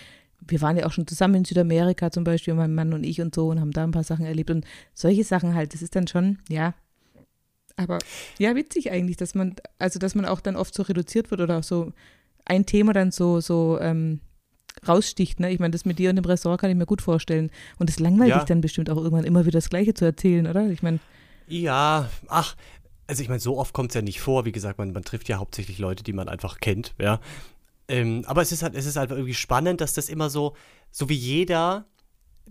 wir 0.47 0.61
waren 0.61 0.77
ja 0.77 0.87
auch 0.87 0.93
schon 0.93 1.07
zusammen 1.07 1.37
in 1.37 1.45
Südamerika 1.47 2.11
zum 2.11 2.23
Beispiel, 2.25 2.55
mein 2.55 2.75
Mann 2.75 2.93
und 2.93 3.03
ich 3.05 3.21
und 3.21 3.35
so 3.35 3.49
und 3.49 3.61
haben 3.61 3.73
da 3.73 3.83
ein 3.85 3.91
paar 3.93 4.05
Sachen 4.05 4.25
erlebt 4.27 4.51
und 4.51 4.65
solche 4.95 5.25
Sachen 5.25 5.55
halt, 5.55 5.73
das 5.75 5.83
ist 5.83 5.97
dann 5.97 6.07
schon, 6.07 6.39
ja. 6.49 6.75
Aber 7.77 7.99
ja, 8.39 8.55
witzig 8.57 8.91
eigentlich, 8.91 9.17
dass 9.17 9.35
man, 9.35 9.55
also 9.79 9.99
dass 9.99 10.15
man 10.15 10.25
auch 10.25 10.41
dann 10.41 10.57
oft 10.57 10.75
so 10.75 10.83
reduziert 10.83 11.31
wird 11.31 11.41
oder 11.41 11.63
so 11.63 11.93
ein 12.49 12.67
Thema 12.67 12.93
dann 12.93 13.11
so, 13.13 13.41
so, 13.41 13.79
ähm, 13.81 14.21
raussticht, 14.87 15.41
ne? 15.41 15.51
Ich 15.51 15.59
meine, 15.59 15.73
das 15.73 15.85
mit 15.85 15.99
dir 15.99 16.11
und 16.11 16.17
dem 16.17 16.25
Restaurant 16.25 16.61
kann 16.61 16.71
ich 16.71 16.77
mir 16.77 16.87
gut 16.87 17.03
vorstellen. 17.03 17.51
Und 17.79 17.91
es 17.91 17.99
langweilt 17.99 18.31
Ja. 18.31 18.39
dich 18.39 18.45
dann 18.47 18.61
bestimmt 18.61 18.91
auch 18.91 18.97
irgendwann 18.97 19.25
immer 19.25 19.43
wieder 19.45 19.59
das 19.59 19.71
Gleiche 19.71 19.95
zu 19.95 20.05
erzählen, 20.05 20.47
oder? 20.47 20.69
Ich 20.71 20.83
meine, 20.83 21.01
Ja, 21.49 22.09
ach, 22.29 22.55
also 23.07 23.23
ich 23.23 23.29
meine, 23.29 23.41
so 23.41 23.59
oft 23.59 23.73
kommt 23.73 23.91
es 23.91 23.95
ja 23.95 24.03
nicht 24.03 24.21
vor. 24.21 24.45
Wie 24.45 24.53
gesagt, 24.53 24.79
man, 24.79 24.93
man 24.93 25.03
trifft 25.03 25.29
ja 25.29 25.39
hauptsächlich 25.39 25.79
Leute, 25.79 26.05
die 26.05 26.13
man 26.13 26.29
einfach 26.29 26.61
kennt, 26.61 26.95
ja. 27.01 27.21
Ähm, 27.89 28.23
aber 28.27 28.43
es 28.43 28.53
ist 28.53 28.63
halt, 28.63 28.75
es 28.75 28.85
ist 28.87 28.97
halt 28.97 29.11
irgendwie 29.11 29.35
spannend, 29.35 29.81
dass 29.81 29.95
das 29.95 30.09
immer 30.11 30.29
so, 30.31 30.55
so 30.91 31.09
wie 31.09 31.15
jeder, 31.15 31.87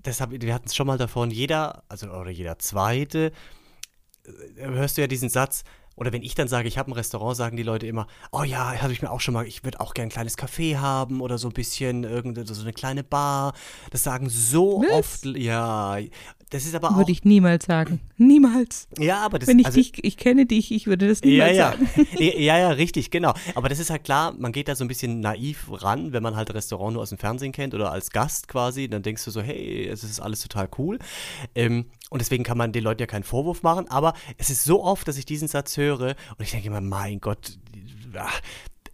das 0.02 0.20
hab, 0.20 0.32
wir 0.32 0.54
hatten 0.54 0.66
es 0.68 0.76
schon 0.76 0.88
mal 0.88 0.98
davon, 0.98 1.30
jeder, 1.32 1.84
also 1.90 2.08
oder 2.08 2.32
jeder 2.32 2.58
zweite, 2.60 3.32
äh, 4.56 4.66
hörst 4.66 4.98
du 4.98 5.02
ja 5.02 5.08
diesen 5.08 5.30
Satz, 5.30 5.64
oder 5.98 6.14
wenn 6.14 6.22
ich 6.22 6.36
dann 6.36 6.48
sage, 6.48 6.68
ich 6.68 6.78
habe 6.78 6.92
ein 6.92 6.94
Restaurant, 6.94 7.36
sagen 7.36 7.58
die 7.58 7.64
Leute 7.64 7.88
immer, 7.88 8.08
oh 8.32 8.44
ja, 8.44 8.80
habe 8.82 8.94
ich 8.94 9.02
mir 9.02 9.12
auch 9.12 9.20
schon 9.20 9.34
mal, 9.34 9.46
ich 9.48 9.64
würde 9.64 9.80
auch 9.82 9.96
gern 9.96 10.08
ein 10.08 10.12
kleines 10.12 10.38
Café 10.38 10.78
haben 10.78 11.22
oder 11.22 11.40
so 11.40 11.48
ein 11.48 11.54
bisschen, 11.54 12.04
irgendeine, 12.04 12.48
so 12.48 12.62
eine 12.62 12.72
kleine 12.72 13.04
Bar. 13.04 13.54
Das 13.92 14.04
sagen 14.04 14.30
so 14.30 14.84
Was? 14.84 14.92
oft, 14.92 15.26
ja. 15.26 15.98
Das 16.52 16.66
ist 16.66 16.76
aber 16.76 16.92
auch, 16.92 16.98
Würde 16.98 17.12
ich 17.12 17.26
niemals 17.26 17.66
sagen. 17.66 18.00
Niemals. 18.16 18.88
ja, 18.98 19.20
aber 19.20 19.38
das 19.38 19.50
Wenn 19.50 19.60
ich 19.60 19.66
also, 19.66 19.80
dich, 19.80 20.02
ich 20.02 20.16
kenne 20.16 20.46
dich, 20.46 20.72
ich 20.72 20.88
würde 20.88 21.08
das 21.10 21.20
ja, 21.22 21.28
niemals 21.28 21.58
ja. 21.58 21.72
sagen. 21.72 21.88
ja, 22.20 22.58
ja, 22.58 22.70
richtig, 22.70 23.12
genau. 23.12 23.34
Aber 23.56 23.68
das 23.68 23.80
ist 23.80 23.90
halt 23.90 24.06
klar, 24.06 24.34
man 24.38 24.54
geht 24.54 24.70
da 24.70 24.76
so 24.76 24.86
ein 24.86 24.88
bisschen 24.88 25.20
naiv 25.20 25.68
ran, 25.70 26.14
wenn 26.14 26.24
man 26.24 26.38
halt 26.38 26.54
Restaurant 26.54 26.94
nur 26.94 27.02
aus 27.02 27.10
dem 27.10 27.18
Fernsehen 27.18 27.52
kennt 27.52 27.74
oder 27.74 27.92
als 27.92 28.12
Gast 28.12 28.48
quasi, 28.48 28.88
dann 28.88 29.02
denkst 29.02 29.26
du 29.26 29.32
so, 29.32 29.42
hey, 29.42 29.88
es 29.88 30.04
ist 30.04 30.22
alles 30.22 30.42
total 30.42 30.70
cool. 30.78 31.00
Ähm, 31.54 31.88
und 32.10 32.22
deswegen 32.22 32.46
kann 32.46 32.58
man 32.58 32.72
den 32.72 32.84
Leuten 32.84 33.02
ja 33.02 33.08
keinen 33.08 33.24
Vorwurf 33.24 33.64
machen, 33.64 33.90
aber 33.90 34.14
es 34.38 34.50
ist 34.50 34.64
so 34.64 34.82
oft, 34.82 35.06
dass 35.10 35.18
ich 35.18 35.26
diesen 35.26 35.50
Satz 35.50 35.76
höre 35.76 35.87
und 35.96 36.16
ich 36.40 36.52
denke 36.52 36.68
immer, 36.68 36.82
mein 36.82 37.20
Gott, 37.20 37.58
ach, 38.16 38.42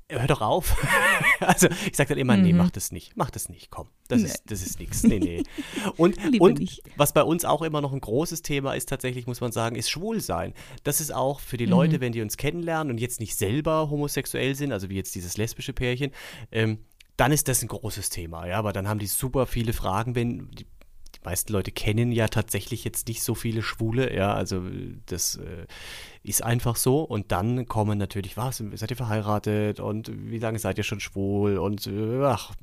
hör 0.10 0.28
doch 0.28 0.42
auf. 0.42 0.76
also 1.40 1.68
ich 1.90 1.96
sage 1.98 2.10
dann 2.10 2.18
immer, 2.20 2.38
nee, 2.38 2.52
Mhm. 2.54 2.60
mach 2.60 2.70
das 2.72 2.92
nicht, 2.92 3.14
mach 3.16 3.32
das 3.32 3.50
nicht, 3.50 3.72
komm, 3.72 3.88
das 4.08 4.22
Nee. 4.22 4.28
ist, 4.28 4.44
das 4.46 4.62
ist 4.62 4.80
nix, 4.80 5.04
nee, 5.04 5.20
nee. 5.20 5.44
Und, 5.98 6.18
und 6.40 6.60
nicht. 6.60 6.82
was 6.98 7.14
bei 7.14 7.24
uns 7.24 7.46
auch 7.46 7.62
immer 7.64 7.82
noch 7.82 7.94
ein 7.94 8.02
großes 8.02 8.42
Thema 8.44 8.74
ist, 8.76 8.90
tatsächlich 8.90 9.26
muss 9.28 9.42
man 9.42 9.52
sagen, 9.52 9.76
ist 9.76 9.90
Schwulsein. 9.90 10.54
Das 10.84 11.02
ist 11.02 11.14
auch 11.14 11.40
für 11.40 11.56
Mhm. 11.56 11.60
die 11.60 11.66
Leute, 11.66 12.02
wenn 12.02 12.12
die 12.12 12.22
uns 12.22 12.38
kennenlernen 12.38 12.92
und 12.92 13.00
jetzt 13.00 13.20
nicht 13.20 13.36
selber 13.36 13.90
homosexuell 13.90 14.54
sind, 14.56 14.72
also 14.72 14.90
wie 14.90 14.96
jetzt 14.96 15.16
dieses 15.16 15.38
lesbische 15.38 15.74
Pärchen, 15.74 16.12
ähm, 16.52 16.80
dann 17.16 17.32
ist 17.32 17.48
das 17.48 17.62
ein 17.62 17.68
großes 17.68 18.10
Thema, 18.10 18.48
ja, 18.48 18.58
aber 18.58 18.74
dann 18.74 18.88
haben 18.88 18.98
die 18.98 19.06
super 19.06 19.46
viele 19.46 19.72
Fragen, 19.74 20.16
wenn 20.16 20.50
die 20.50 20.66
meisten 21.26 21.52
Leute 21.54 21.72
kennen 21.72 22.12
ja 22.12 22.28
tatsächlich 22.28 22.84
jetzt 22.84 23.08
nicht 23.08 23.24
so 23.24 23.36
viele 23.36 23.62
Schwule, 23.62 24.16
ja, 24.16 24.34
also 24.34 24.62
das 25.06 25.36
äh, 25.36 25.66
ist 26.24 26.44
einfach 26.44 26.76
so 26.76 27.02
und 27.02 27.32
dann 27.32 27.66
kommen 27.68 27.98
natürlich, 27.98 28.38
was, 28.38 28.64
seid 28.74 28.92
ihr 28.92 28.98
verheiratet 28.98 29.80
und 29.80 30.12
wie 30.30 30.40
lange 30.40 30.60
seid 30.60 30.78
ihr 30.78 30.84
schon 30.84 31.00
schwul 31.00 31.58
und 31.58 31.88
äh, 31.88 32.24
ach, 32.24 32.54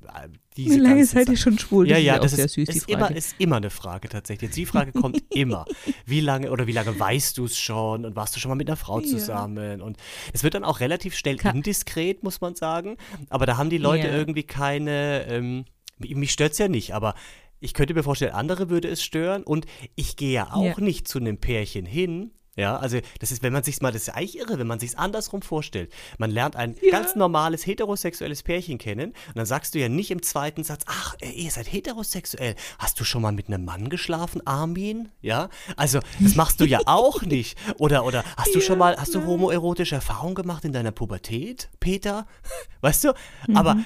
diese 0.57 0.77
Wie 0.77 0.79
lange 0.81 1.05
seid 1.05 1.29
ihr 1.29 1.37
Sachen. 1.37 1.37
schon 1.37 1.59
schwul? 1.59 1.89
Ja, 1.89 1.97
ja, 1.99 2.19
das 2.19 2.33
ist, 2.33 2.55
süß, 2.55 2.69
ist, 2.69 2.89
immer, 2.89 3.11
ist 3.15 3.35
immer 3.39 3.57
eine 3.57 3.71
Frage 3.71 4.09
tatsächlich. 4.09 4.51
Die 4.51 4.67
Frage 4.67 4.93
kommt 4.93 5.23
immer. 5.35 5.65
Wie 6.07 6.21
lange 6.21 6.51
oder 6.51 6.67
wie 6.67 6.73
lange 6.73 6.99
weißt 6.99 7.39
du 7.39 7.45
es 7.45 7.57
schon 7.59 8.05
und 8.05 8.17
warst 8.17 8.35
du 8.35 8.41
schon 8.41 8.49
mal 8.49 8.57
mit 8.57 8.69
einer 8.69 8.77
Frau 8.77 9.01
Ja. 9.01 9.07
zusammen? 9.07 9.81
Und 9.81 9.97
es 10.33 10.43
wird 10.43 10.55
dann 10.55 10.65
auch 10.65 10.81
relativ 10.81 11.15
schnell 11.15 11.37
Ka- 11.37 11.51
indiskret, 11.51 12.23
muss 12.25 12.41
man 12.41 12.57
sagen. 12.57 12.97
Aber 13.29 13.47
da 13.47 13.57
haben 13.59 13.71
die 13.71 13.79
Leute 13.79 14.09
Ja. 14.09 14.15
irgendwie 14.15 14.43
keine, 14.43 15.27
ähm, 15.29 15.65
mich 15.99 16.33
stört 16.33 16.53
es 16.53 16.59
ja 16.59 16.67
nicht, 16.69 16.95
aber 16.95 17.15
ich 17.61 17.75
könnte 17.75 17.95
mir 17.95 18.03
vorstellen, 18.03 18.33
andere 18.33 18.71
würde 18.71 18.89
es 18.89 19.03
stören 19.03 19.43
und 19.45 19.67
ich 19.95 20.17
gehe 20.17 20.33
ja 20.33 20.53
auch 20.53 20.65
Ja. 20.79 20.81
nicht 20.81 21.07
zu 21.09 21.19
einem 21.19 21.39
Pärchen 21.39 21.87
hin. 21.87 22.33
Ja, 22.57 22.77
also 22.77 22.99
das 23.21 23.31
ist, 23.31 23.43
wenn 23.45 23.53
man 23.53 23.63
sich 23.63 23.81
mal, 23.81 23.93
das 23.93 24.03
ist 24.03 24.09
eigentlich 24.11 24.37
irre, 24.39 24.59
wenn 24.59 24.67
man 24.67 24.81
sich 24.81 24.99
andersrum 24.99 25.41
vorstellt. 25.41 25.91
Man 26.19 26.31
lernt 26.33 26.57
ein 26.57 26.75
Ja. 26.83 26.91
ganz 26.91 27.15
normales 27.15 27.65
heterosexuelles 27.65 28.43
Pärchen 28.43 28.77
kennen 28.77 29.11
und 29.29 29.37
dann 29.37 29.47
sagst 29.47 29.75
du 29.75 29.79
ja 29.79 29.89
nicht 29.89 30.11
im 30.11 30.21
zweiten 30.21 30.65
Satz, 30.65 30.83
ach, 30.87 31.15
äh, 31.21 31.31
ihr 31.31 31.51
seid 31.53 31.73
heterosexuell. 31.73 32.57
Hast 32.79 32.99
du 32.99 33.05
schon 33.05 33.23
mal 33.23 33.33
mit 33.33 33.47
einem 33.47 33.65
Mann 33.65 33.89
geschlafen, 33.89 34.45
Armin? 34.47 35.11
Ja, 35.23 35.49
also 35.77 36.01
das 36.19 36.35
machst 36.35 36.61
du 36.61 36.65
ja 36.67 36.81
auch 36.87 37.23
nicht. 37.23 37.57
Oder 37.79 38.05
oder 38.05 38.25
hast 38.37 38.53
du 38.55 38.59
Ja, 38.59 38.65
schon 38.65 38.79
mal, 38.79 38.97
hast 38.97 39.15
du 39.15 39.19
nein. 39.21 39.29
homoerotische 39.29 39.95
Erfahrungen 39.95 40.35
gemacht 40.35 40.65
in 40.65 40.73
deiner 40.73 40.93
Pubertät, 40.93 41.71
Peter? 41.79 42.27
Weißt 42.81 43.05
du? 43.05 43.13
Mhm. 43.47 43.57
Aber 43.57 43.77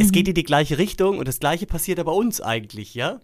es 0.00 0.12
geht 0.12 0.28
in 0.28 0.34
die 0.34 0.44
gleiche 0.44 0.78
Richtung 0.78 1.18
und 1.18 1.28
das 1.28 1.40
gleiche 1.40 1.66
passiert 1.66 1.98
aber 1.98 2.14
uns 2.14 2.40
eigentlich, 2.40 2.94
ja? 2.94 3.20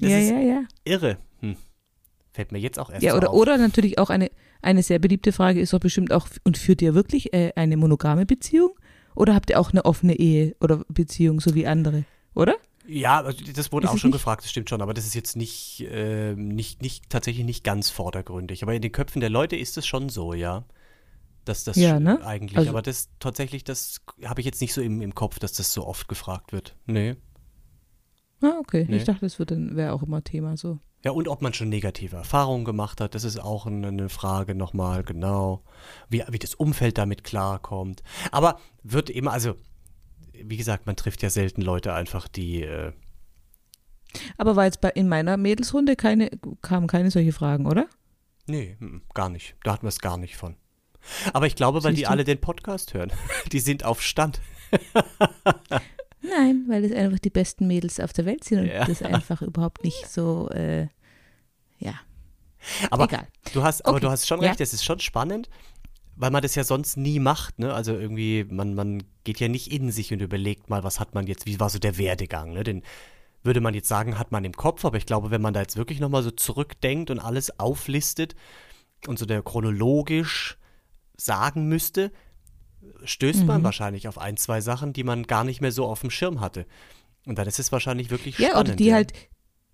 Das 0.00 0.10
ja, 0.10 0.18
ist 0.18 0.30
ja, 0.30 0.40
ja. 0.40 0.64
irre. 0.84 1.18
Hm. 1.40 1.56
Fällt 2.32 2.52
mir 2.52 2.58
jetzt 2.58 2.78
auch 2.78 2.90
erst 2.90 3.02
Ja, 3.02 3.16
oder, 3.16 3.30
auf. 3.30 3.36
oder 3.36 3.58
natürlich 3.58 3.98
auch 3.98 4.10
eine, 4.10 4.30
eine 4.62 4.82
sehr 4.82 4.98
beliebte 4.98 5.32
Frage 5.32 5.60
ist 5.60 5.72
doch 5.72 5.80
bestimmt 5.80 6.12
auch, 6.12 6.28
und 6.44 6.58
führt 6.58 6.82
ihr 6.82 6.94
wirklich 6.94 7.32
äh, 7.32 7.52
eine 7.56 7.76
monogame 7.76 8.26
Beziehung? 8.26 8.70
Oder 9.14 9.34
habt 9.34 9.50
ihr 9.50 9.60
auch 9.60 9.70
eine 9.70 9.84
offene 9.84 10.16
Ehe 10.16 10.56
oder 10.60 10.84
Beziehung, 10.88 11.40
so 11.40 11.54
wie 11.54 11.66
andere? 11.66 12.04
Oder? 12.34 12.56
Ja, 12.86 13.22
das 13.22 13.72
wurde 13.72 13.86
Ist 13.86 13.92
auch 13.92 13.98
schon 13.98 14.10
nicht? 14.10 14.18
gefragt, 14.18 14.42
das 14.42 14.50
stimmt 14.50 14.68
schon, 14.68 14.82
aber 14.82 14.92
das 14.92 15.06
ist 15.06 15.14
jetzt 15.14 15.36
nicht, 15.36 15.86
äh, 15.90 16.34
nicht, 16.34 16.82
nicht, 16.82 17.08
tatsächlich 17.08 17.44
nicht 17.44 17.64
ganz 17.64 17.90
vordergründig. 17.90 18.62
Aber 18.62 18.74
in 18.74 18.82
den 18.82 18.92
Köpfen 18.92 19.20
der 19.20 19.30
Leute 19.30 19.56
ist 19.56 19.78
es 19.78 19.86
schon 19.86 20.08
so, 20.08 20.34
ja. 20.34 20.64
Dass 21.44 21.64
das 21.64 21.76
Ja, 21.76 22.00
ne? 22.00 22.24
eigentlich, 22.24 22.56
Also- 22.58 22.70
aber 22.70 22.82
das 22.82 23.10
tatsächlich, 23.18 23.64
das 23.64 24.00
habe 24.24 24.40
ich 24.40 24.46
jetzt 24.46 24.60
nicht 24.60 24.72
so 24.72 24.80
im, 24.80 25.02
im 25.02 25.14
Kopf, 25.14 25.38
dass 25.38 25.52
das 25.52 25.72
so 25.72 25.86
oft 25.86 26.08
gefragt 26.08 26.52
wird. 26.52 26.76
Nee. 26.86 27.16
Ah, 28.42 28.56
okay. 28.58 28.86
Nee. 28.88 28.96
Ich 28.96 29.04
dachte, 29.04 29.20
das 29.26 29.38
wäre 29.38 29.92
auch 29.92 30.02
immer 30.02 30.22
Thema 30.24 30.56
so. 30.56 30.78
Ja, 31.04 31.10
und 31.10 31.28
ob 31.28 31.42
man 31.42 31.52
schon 31.52 31.68
negative 31.68 32.16
Erfahrungen 32.16 32.64
gemacht 32.64 33.00
hat, 33.00 33.14
das 33.14 33.24
ist 33.24 33.38
auch 33.38 33.66
eine, 33.66 34.08
Frage 34.08 34.54
nochmal, 34.54 35.04
genau. 35.04 35.62
Wie, 36.08 36.24
wie 36.30 36.38
das 36.38 36.54
Umfeld 36.54 36.96
damit 36.96 37.24
klarkommt. 37.24 38.02
Aber 38.32 38.58
wird 38.82 39.10
immer, 39.10 39.32
also, 39.32 39.54
wie 40.32 40.56
gesagt, 40.56 40.86
man 40.86 40.96
trifft 40.96 41.22
ja 41.22 41.28
selten 41.28 41.60
Leute 41.60 41.92
einfach, 41.92 42.26
die, 42.26 42.62
äh, 42.62 42.92
Aber 44.38 44.56
war 44.56 44.64
jetzt 44.64 44.80
bei, 44.80 44.90
in 44.90 45.08
meiner 45.08 45.36
Mädelsrunde 45.36 45.94
keine, 45.94 46.30
kamen 46.62 46.86
keine 46.86 47.10
solche 47.10 47.32
Fragen, 47.32 47.66
oder? 47.66 47.86
Nee, 48.46 48.76
mm, 48.78 49.02
gar 49.12 49.28
nicht. 49.28 49.56
Da 49.62 49.72
hatten 49.74 49.84
wir 49.84 49.88
es 49.88 49.98
gar 50.00 50.16
nicht 50.16 50.36
von. 50.36 50.56
Aber 51.32 51.46
ich 51.46 51.56
glaube, 51.56 51.82
weil 51.84 51.94
die 51.94 52.06
alle 52.06 52.24
den 52.24 52.40
Podcast 52.40 52.94
hören. 52.94 53.12
Die 53.52 53.60
sind 53.60 53.84
auf 53.84 54.02
Stand. 54.02 54.40
Nein, 56.22 56.64
weil 56.68 56.82
das 56.82 56.92
einfach 56.92 57.18
die 57.18 57.30
besten 57.30 57.66
Mädels 57.66 58.00
auf 58.00 58.12
der 58.12 58.24
Welt 58.24 58.44
sind 58.44 58.60
und 58.60 58.66
Ja. 58.66 58.84
das 58.86 59.02
einfach 59.02 59.42
überhaupt 59.42 59.84
nicht 59.84 60.08
so, 60.08 60.48
äh, 60.50 60.88
ja, 61.78 61.94
Aber 62.90 63.04
egal. 63.04 63.28
du 63.52 63.62
hast, 63.62 63.84
aber 63.84 63.96
Okay, 63.96 64.06
du 64.06 64.10
hast 64.10 64.26
schon 64.26 64.40
ja. 64.40 64.48
recht, 64.48 64.60
es 64.60 64.72
ist 64.72 64.84
schon 64.84 65.00
spannend, 65.00 65.50
weil 66.16 66.30
man 66.30 66.42
das 66.42 66.54
ja 66.54 66.64
sonst 66.64 66.96
nie 66.96 67.18
macht, 67.18 67.58
ne? 67.58 67.74
Also 67.74 67.92
irgendwie, 67.92 68.44
man, 68.48 68.74
man 68.74 69.02
geht 69.24 69.38
ja 69.38 69.48
nicht 69.48 69.70
in 69.70 69.90
sich 69.92 70.12
und 70.12 70.20
überlegt 70.22 70.70
mal, 70.70 70.82
was 70.82 70.98
hat 70.98 71.14
man 71.14 71.26
jetzt, 71.26 71.44
wie 71.46 71.60
war 71.60 71.68
so 71.68 71.78
der 71.78 71.98
Werdegang, 71.98 72.52
ne? 72.54 72.64
Den 72.64 72.82
würde 73.42 73.60
man 73.60 73.74
jetzt 73.74 73.88
sagen, 73.88 74.18
hat 74.18 74.32
man 74.32 74.44
im 74.44 74.52
Kopf, 74.54 74.84
aber 74.86 74.96
ich 74.96 75.04
glaube, 75.04 75.30
wenn 75.30 75.42
man 75.42 75.52
da 75.52 75.60
jetzt 75.60 75.76
wirklich 75.76 76.00
nochmal 76.00 76.22
so 76.22 76.30
zurückdenkt 76.30 77.10
und 77.10 77.18
alles 77.20 77.60
auflistet 77.60 78.34
und 79.06 79.18
so 79.18 79.26
der 79.26 79.42
chronologisch 79.42 80.56
sagen 81.16 81.66
müsste, 81.68 82.10
stößt 83.04 83.46
man 83.46 83.60
Mhm. 83.60 83.64
wahrscheinlich 83.64 84.08
auf 84.08 84.18
ein, 84.18 84.36
zwei 84.36 84.60
Sachen, 84.60 84.92
die 84.92 85.04
man 85.04 85.24
gar 85.24 85.44
nicht 85.44 85.60
mehr 85.60 85.72
so 85.72 85.86
auf 85.86 86.00
dem 86.00 86.10
Schirm 86.10 86.40
hatte. 86.40 86.66
Und 87.26 87.38
dann 87.38 87.46
ist 87.46 87.58
es 87.58 87.72
wahrscheinlich 87.72 88.10
wirklich 88.10 88.38
Ja, 88.38 88.50
spannend. 88.50 88.68
oder 88.68 88.76
die 88.76 88.92
halt, 88.92 89.12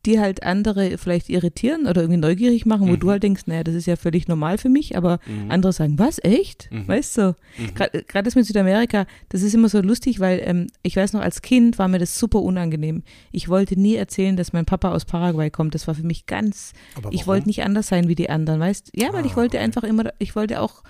die 0.06 0.18
halt 0.20 0.44
andere 0.44 0.96
vielleicht 0.96 1.28
irritieren 1.28 1.86
oder 1.86 2.00
irgendwie 2.02 2.20
neugierig 2.20 2.64
machen, 2.64 2.88
wo 2.88 2.92
Mhm. 2.92 3.00
du 3.00 3.10
halt 3.10 3.22
denkst, 3.22 3.42
naja, 3.46 3.64
das 3.64 3.74
ist 3.74 3.86
ja 3.86 3.96
völlig 3.96 4.28
normal 4.28 4.56
für 4.56 4.68
mich, 4.68 4.96
aber 4.96 5.18
Mhm. 5.26 5.50
andere 5.50 5.72
sagen, 5.72 5.98
was, 5.98 6.18
echt? 6.22 6.70
Mhm. 6.70 6.86
Weißt 6.88 7.18
du? 7.18 7.36
Mhm. 7.58 7.74
Gerade 7.74 8.22
das 8.22 8.34
mit 8.36 8.46
Südamerika, 8.46 9.06
das 9.28 9.42
ist 9.42 9.54
immer 9.54 9.68
so 9.68 9.80
lustig, 9.80 10.20
weil 10.20 10.40
ähm, 10.44 10.68
ich 10.82 10.96
weiß 10.96 11.12
noch, 11.12 11.20
als 11.20 11.42
Kind 11.42 11.78
war 11.78 11.88
mir 11.88 11.98
das 11.98 12.18
super 12.18 12.40
unangenehm. 12.40 13.02
Ich 13.32 13.48
wollte 13.48 13.78
nie 13.78 13.96
erzählen, 13.96 14.36
dass 14.36 14.52
mein 14.52 14.64
Papa 14.64 14.92
aus 14.92 15.04
Paraguay 15.04 15.50
kommt. 15.50 15.74
Das 15.74 15.86
war 15.88 15.94
für 15.96 16.04
mich 16.06 16.26
ganz, 16.26 16.72
ich 17.10 17.26
wollte 17.26 17.48
nicht 17.48 17.62
anders 17.64 17.88
sein 17.88 18.08
wie 18.08 18.14
die 18.14 18.30
anderen, 18.30 18.60
weißt 18.60 18.92
Ja, 18.94 19.08
weil 19.12 19.26
ich 19.26 19.32
Ah, 19.32 19.36
wollte 19.36 19.56
okay. 19.58 19.64
einfach 19.64 19.82
immer, 19.82 20.04
ich 20.18 20.34
wollte 20.36 20.60
auch, 20.62 20.82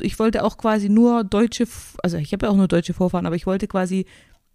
ich 0.00 0.18
wollte 0.18 0.44
auch 0.44 0.56
quasi 0.56 0.88
nur 0.88 1.24
deutsche, 1.24 1.66
also 2.02 2.16
ich 2.16 2.32
habe 2.32 2.46
ja 2.46 2.52
auch 2.52 2.56
nur 2.56 2.68
deutsche 2.68 2.94
Vorfahren, 2.94 3.26
aber 3.26 3.36
ich 3.36 3.46
wollte 3.46 3.68
quasi, 3.68 4.06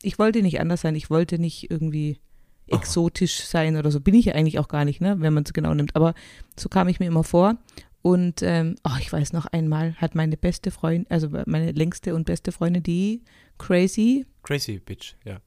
ich 0.01 0.17
wollte 0.19 0.41
nicht 0.41 0.59
anders 0.59 0.81
sein. 0.81 0.95
Ich 0.95 1.09
wollte 1.09 1.39
nicht 1.39 1.69
irgendwie 1.69 2.19
exotisch 2.67 3.41
sein 3.43 3.75
oder 3.75 3.91
so. 3.91 3.99
Bin 3.99 4.15
ich 4.15 4.25
ja 4.25 4.33
eigentlich 4.33 4.59
auch 4.59 4.67
gar 4.67 4.85
nicht, 4.85 5.01
ne, 5.01 5.17
wenn 5.19 5.33
man 5.33 5.43
es 5.43 5.53
genau 5.53 5.73
nimmt. 5.73 5.95
Aber 5.95 6.13
so 6.57 6.69
kam 6.69 6.87
ich 6.87 6.99
mir 6.99 7.07
immer 7.07 7.23
vor. 7.23 7.57
Und 8.01 8.41
ähm, 8.41 8.75
oh, 8.83 8.97
ich 8.99 9.13
weiß 9.13 9.31
noch 9.33 9.45
einmal 9.45 9.93
hat 9.95 10.15
meine 10.15 10.35
beste 10.35 10.71
Freundin, 10.71 11.05
also 11.09 11.29
meine 11.45 11.71
längste 11.71 12.15
und 12.15 12.25
beste 12.25 12.51
Freundin, 12.51 12.81
die 12.81 13.21
Crazy, 13.59 14.25
Crazy 14.41 14.79
Bitch, 14.79 15.13
ja. 15.23 15.39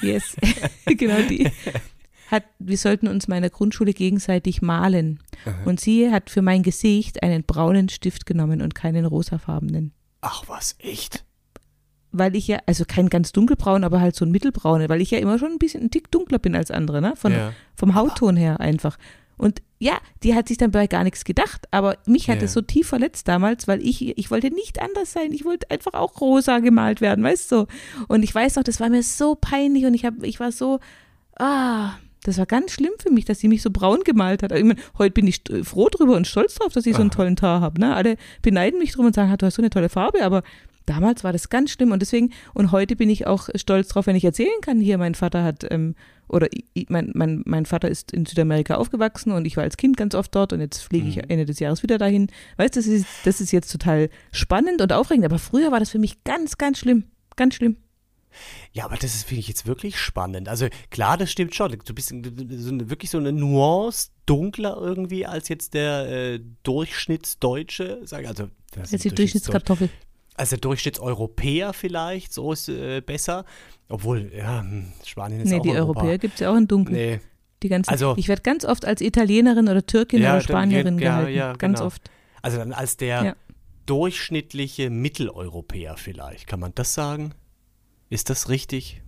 yes, 0.00 0.36
genau 0.86 1.20
die, 1.28 1.50
hat, 2.30 2.44
wir 2.58 2.78
sollten 2.78 3.08
uns 3.08 3.28
meiner 3.28 3.50
Grundschule 3.50 3.92
gegenseitig 3.92 4.62
malen. 4.62 5.20
Und 5.64 5.80
sie 5.80 6.10
hat 6.10 6.30
für 6.30 6.42
mein 6.42 6.62
Gesicht 6.62 7.22
einen 7.22 7.44
braunen 7.44 7.88
Stift 7.88 8.26
genommen 8.26 8.62
und 8.62 8.74
keinen 8.74 9.04
rosafarbenen. 9.04 9.92
Ach 10.20 10.44
was, 10.46 10.76
echt? 10.78 11.24
Weil 12.12 12.36
ich 12.36 12.46
ja, 12.48 12.58
also 12.66 12.84
kein 12.86 13.10
ganz 13.10 13.32
dunkelbraun, 13.32 13.84
aber 13.84 14.00
halt 14.00 14.14
so 14.14 14.24
ein 14.24 14.30
mittelbraune, 14.30 14.88
weil 14.88 15.00
ich 15.00 15.10
ja 15.10 15.18
immer 15.18 15.38
schon 15.38 15.52
ein 15.52 15.58
bisschen 15.58 15.82
ein 15.82 15.90
Tick 15.90 16.10
dunkler 16.10 16.38
bin 16.38 16.54
als 16.54 16.70
andere, 16.70 17.00
ne? 17.02 17.14
Von, 17.16 17.32
ja. 17.32 17.52
vom 17.74 17.94
Hautton 17.94 18.36
her 18.36 18.60
einfach. 18.60 18.96
Und 19.36 19.62
ja, 19.78 19.98
die 20.22 20.34
hat 20.34 20.48
sich 20.48 20.56
dann 20.58 20.70
bei 20.70 20.86
gar 20.86 21.04
nichts 21.04 21.24
gedacht, 21.24 21.66
aber 21.72 21.98
mich 22.06 22.30
hat 22.30 22.40
es 22.40 22.52
so 22.52 22.62
tief 22.62 22.88
verletzt 22.88 23.26
damals, 23.26 23.66
weil 23.66 23.84
ich, 23.84 24.16
ich 24.16 24.30
wollte 24.30 24.50
nicht 24.50 24.80
anders 24.80 25.12
sein. 25.12 25.32
Ich 25.32 25.44
wollte 25.44 25.70
einfach 25.70 25.94
auch 25.94 26.20
rosa 26.20 26.60
gemalt 26.60 27.00
werden, 27.00 27.24
weißt 27.24 27.50
du? 27.52 27.66
Und 28.06 28.22
ich 28.22 28.34
weiß 28.34 28.56
noch, 28.56 28.62
das 28.62 28.80
war 28.80 28.88
mir 28.88 29.02
so 29.02 29.34
peinlich 29.34 29.84
und 29.86 29.94
ich, 29.94 30.04
hab, 30.04 30.22
ich 30.22 30.38
war 30.38 30.52
so, 30.52 30.78
ah, 31.36 31.94
das 32.24 32.38
war 32.38 32.46
ganz 32.46 32.72
schlimm 32.72 32.90
für 32.98 33.10
mich, 33.12 33.24
dass 33.24 33.38
sie 33.38 33.48
mich 33.48 33.62
so 33.62 33.70
braun 33.70 34.00
gemalt 34.04 34.42
hat. 34.42 34.50
Ich 34.52 34.64
meine, 34.64 34.80
heute 34.98 35.12
bin 35.12 35.26
ich 35.28 35.36
st- 35.36 35.64
froh 35.64 35.88
drüber 35.88 36.16
und 36.16 36.26
stolz 36.26 36.56
drauf, 36.56 36.72
dass 36.72 36.84
ich 36.86 36.96
so 36.96 37.00
einen 37.02 37.10
tollen 37.12 37.36
Tar 37.36 37.60
habe. 37.60 37.80
Ne? 37.80 37.94
Alle 37.94 38.16
beneiden 38.42 38.78
mich 38.80 38.92
drum 38.92 39.06
und 39.06 39.14
sagen, 39.14 39.30
"Ah, 39.30 39.36
du 39.36 39.46
hast 39.46 39.54
so 39.54 39.62
eine 39.62 39.70
tolle 39.70 39.88
Farbe, 39.88 40.22
aber 40.24 40.42
damals 40.86 41.22
war 41.24 41.32
das 41.32 41.48
ganz 41.48 41.70
schlimm 41.70 41.92
und 41.92 42.00
deswegen, 42.02 42.30
und 42.52 42.70
heute 42.72 42.96
bin 42.96 43.08
ich 43.08 43.26
auch 43.26 43.48
stolz 43.54 43.88
drauf, 43.88 44.06
wenn 44.06 44.16
ich 44.16 44.24
erzählen 44.24 44.60
kann, 44.60 44.80
hier, 44.80 44.98
mein 44.98 45.14
Vater 45.14 45.42
hat, 45.44 45.64
ähm, 45.70 45.94
oder 46.28 46.52
i- 46.54 46.64
i- 46.76 46.86
mein, 46.90 47.10
mein, 47.14 47.42
mein 47.46 47.64
Vater 47.66 47.88
ist 47.88 48.12
in 48.12 48.26
Südamerika 48.26 48.74
aufgewachsen 48.76 49.32
und 49.32 49.46
ich 49.46 49.56
war 49.56 49.64
als 49.64 49.76
Kind 49.76 49.96
ganz 49.96 50.14
oft 50.14 50.34
dort 50.34 50.52
und 50.52 50.60
jetzt 50.60 50.80
fliege 50.80 51.08
ich 51.08 51.16
Mhm. 51.16 51.22
Ende 51.28 51.44
des 51.46 51.58
Jahres 51.58 51.82
wieder 51.82 51.96
dahin. 51.98 52.28
Weißt 52.56 52.74
du, 52.76 52.80
das 52.80 52.86
ist, 52.86 53.06
das 53.24 53.40
ist 53.40 53.50
jetzt 53.52 53.70
total 53.72 54.08
spannend 54.32 54.80
und 54.82 54.92
aufregend, 54.92 55.24
aber 55.26 55.38
früher 55.38 55.70
war 55.72 55.80
das 55.80 55.90
für 55.90 55.98
mich 55.98 56.24
ganz, 56.24 56.58
ganz 56.58 56.78
schlimm. 56.78 57.04
Ganz 57.36 57.54
schlimm. 57.54 57.76
Ja, 58.72 58.84
aber 58.86 58.96
das 58.96 59.22
finde 59.24 59.40
ich 59.40 59.48
jetzt 59.48 59.66
wirklich 59.66 59.98
spannend. 59.98 60.48
Also 60.48 60.68
klar, 60.90 61.16
das 61.16 61.30
stimmt 61.30 61.54
schon. 61.54 61.70
Du 61.84 61.94
bist 61.94 62.08
so 62.08 62.14
eine, 62.16 62.90
wirklich 62.90 63.10
so 63.10 63.18
eine 63.18 63.32
Nuance 63.32 64.10
dunkler 64.26 64.76
irgendwie 64.80 65.26
als 65.26 65.48
jetzt 65.48 65.74
der 65.74 66.08
äh, 66.34 66.40
Durchschnittsdeutsche. 66.62 68.00
Sag, 68.04 68.26
also, 68.26 68.48
das 68.72 68.92
ist 68.92 69.04
die 69.04 69.10
Durchschnittskartoffel. 69.10 69.88
Also 70.36 70.56
der 70.56 70.60
Durchschnittseuropäer 70.62 71.72
vielleicht, 71.72 72.32
so 72.32 72.52
ist 72.52 72.68
äh, 72.68 73.00
besser. 73.00 73.44
Obwohl, 73.88 74.32
ja, 74.36 74.60
hm, 74.62 74.86
Spanien 75.04 75.40
ist 75.42 75.50
Nee, 75.50 75.58
auch 75.58 75.62
die 75.62 75.70
Europa. 75.70 76.00
Europäer 76.00 76.18
gibt 76.18 76.34
es 76.34 76.40
ja 76.40 76.50
auch 76.52 76.56
in 76.56 76.66
Dunkel. 76.66 76.94
Nee, 76.94 77.20
Die 77.62 77.68
ganzen, 77.68 77.90
Also- 77.90 78.14
ich 78.16 78.26
werde 78.28 78.42
ganz 78.42 78.64
oft 78.64 78.84
als 78.84 79.00
Italienerin 79.00 79.68
oder 79.68 79.86
Türkin 79.86 80.20
Ja, 80.22 80.32
oder 80.32 80.40
Spanierin 80.40 80.98
ja, 80.98 81.18
gehalten. 81.18 81.34
ja, 81.36 81.52
ganz 81.52 81.78
genau. 81.78 81.86
oft. 81.86 82.10
also 82.42 82.58
dann 82.58 82.72
als 82.72 82.96
der 82.96 83.36
durchschnittliche 83.86 84.90
Mitteleuropäer 84.90 85.96
vielleicht. 85.96 86.46
Kann 86.46 86.58
man 86.60 86.72
das 86.74 86.94
sagen? 86.94 87.32
Ist 88.14 88.30
das 88.30 88.48
richtig? 88.48 89.02